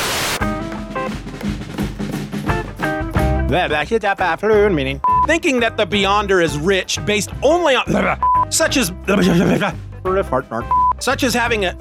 meaning 4.72 5.00
thinking 5.28 5.60
that 5.60 5.78
the 5.78 5.86
Beyonder 5.86 6.44
is 6.44 6.58
rich 6.58 6.98
based 7.06 7.30
only 7.44 7.76
on 7.76 7.86
such 8.52 8.78
as 8.78 8.92
such 11.00 11.24
as 11.24 11.34
having 11.36 11.66
a 11.66 11.76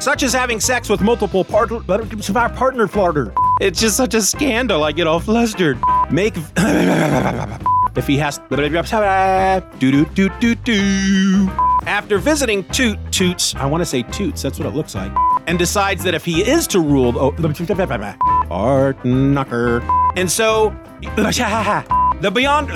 such 0.00 0.22
as 0.22 0.32
having 0.34 0.60
sex 0.60 0.90
with 0.90 1.00
multiple 1.00 1.44
part- 1.44 1.70
partner 1.86 2.86
flutter. 2.86 3.32
It's 3.62 3.80
just 3.80 3.96
such 3.96 4.12
a 4.14 4.20
scandal. 4.20 4.84
I 4.84 4.92
get 4.92 5.06
all 5.06 5.18
flustered. 5.20 5.78
Make 6.10 6.34
if 7.96 8.06
he 8.06 8.16
has 8.18 8.38
do 9.78 9.90
do 9.90 10.04
do 10.06 10.28
do 10.40 10.54
do. 10.54 11.48
After 11.86 12.18
visiting 12.18 12.64
Toot 12.68 12.98
Toots, 13.12 13.54
I 13.54 13.66
want 13.66 13.80
to 13.80 13.86
say 13.86 14.02
Toots. 14.02 14.42
That's 14.42 14.58
what 14.58 14.66
it 14.66 14.74
looks 14.74 14.94
like, 14.94 15.12
and 15.46 15.58
decides 15.58 16.04
that 16.04 16.14
if 16.14 16.24
he 16.24 16.42
is 16.42 16.66
to 16.68 16.80
rule, 16.80 17.12
Art 18.50 19.04
Knocker, 19.04 19.80
and 20.16 20.30
so 20.30 20.70
the 22.20 22.30
Beyond 22.32 22.68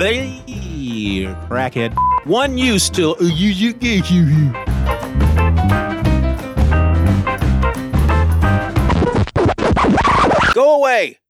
crackhead 1.49 1.93
one 2.25 2.57
used 2.57 2.93
to 2.95 3.15
uh, 3.15 3.23
go 10.53 10.75
away. 10.77 11.22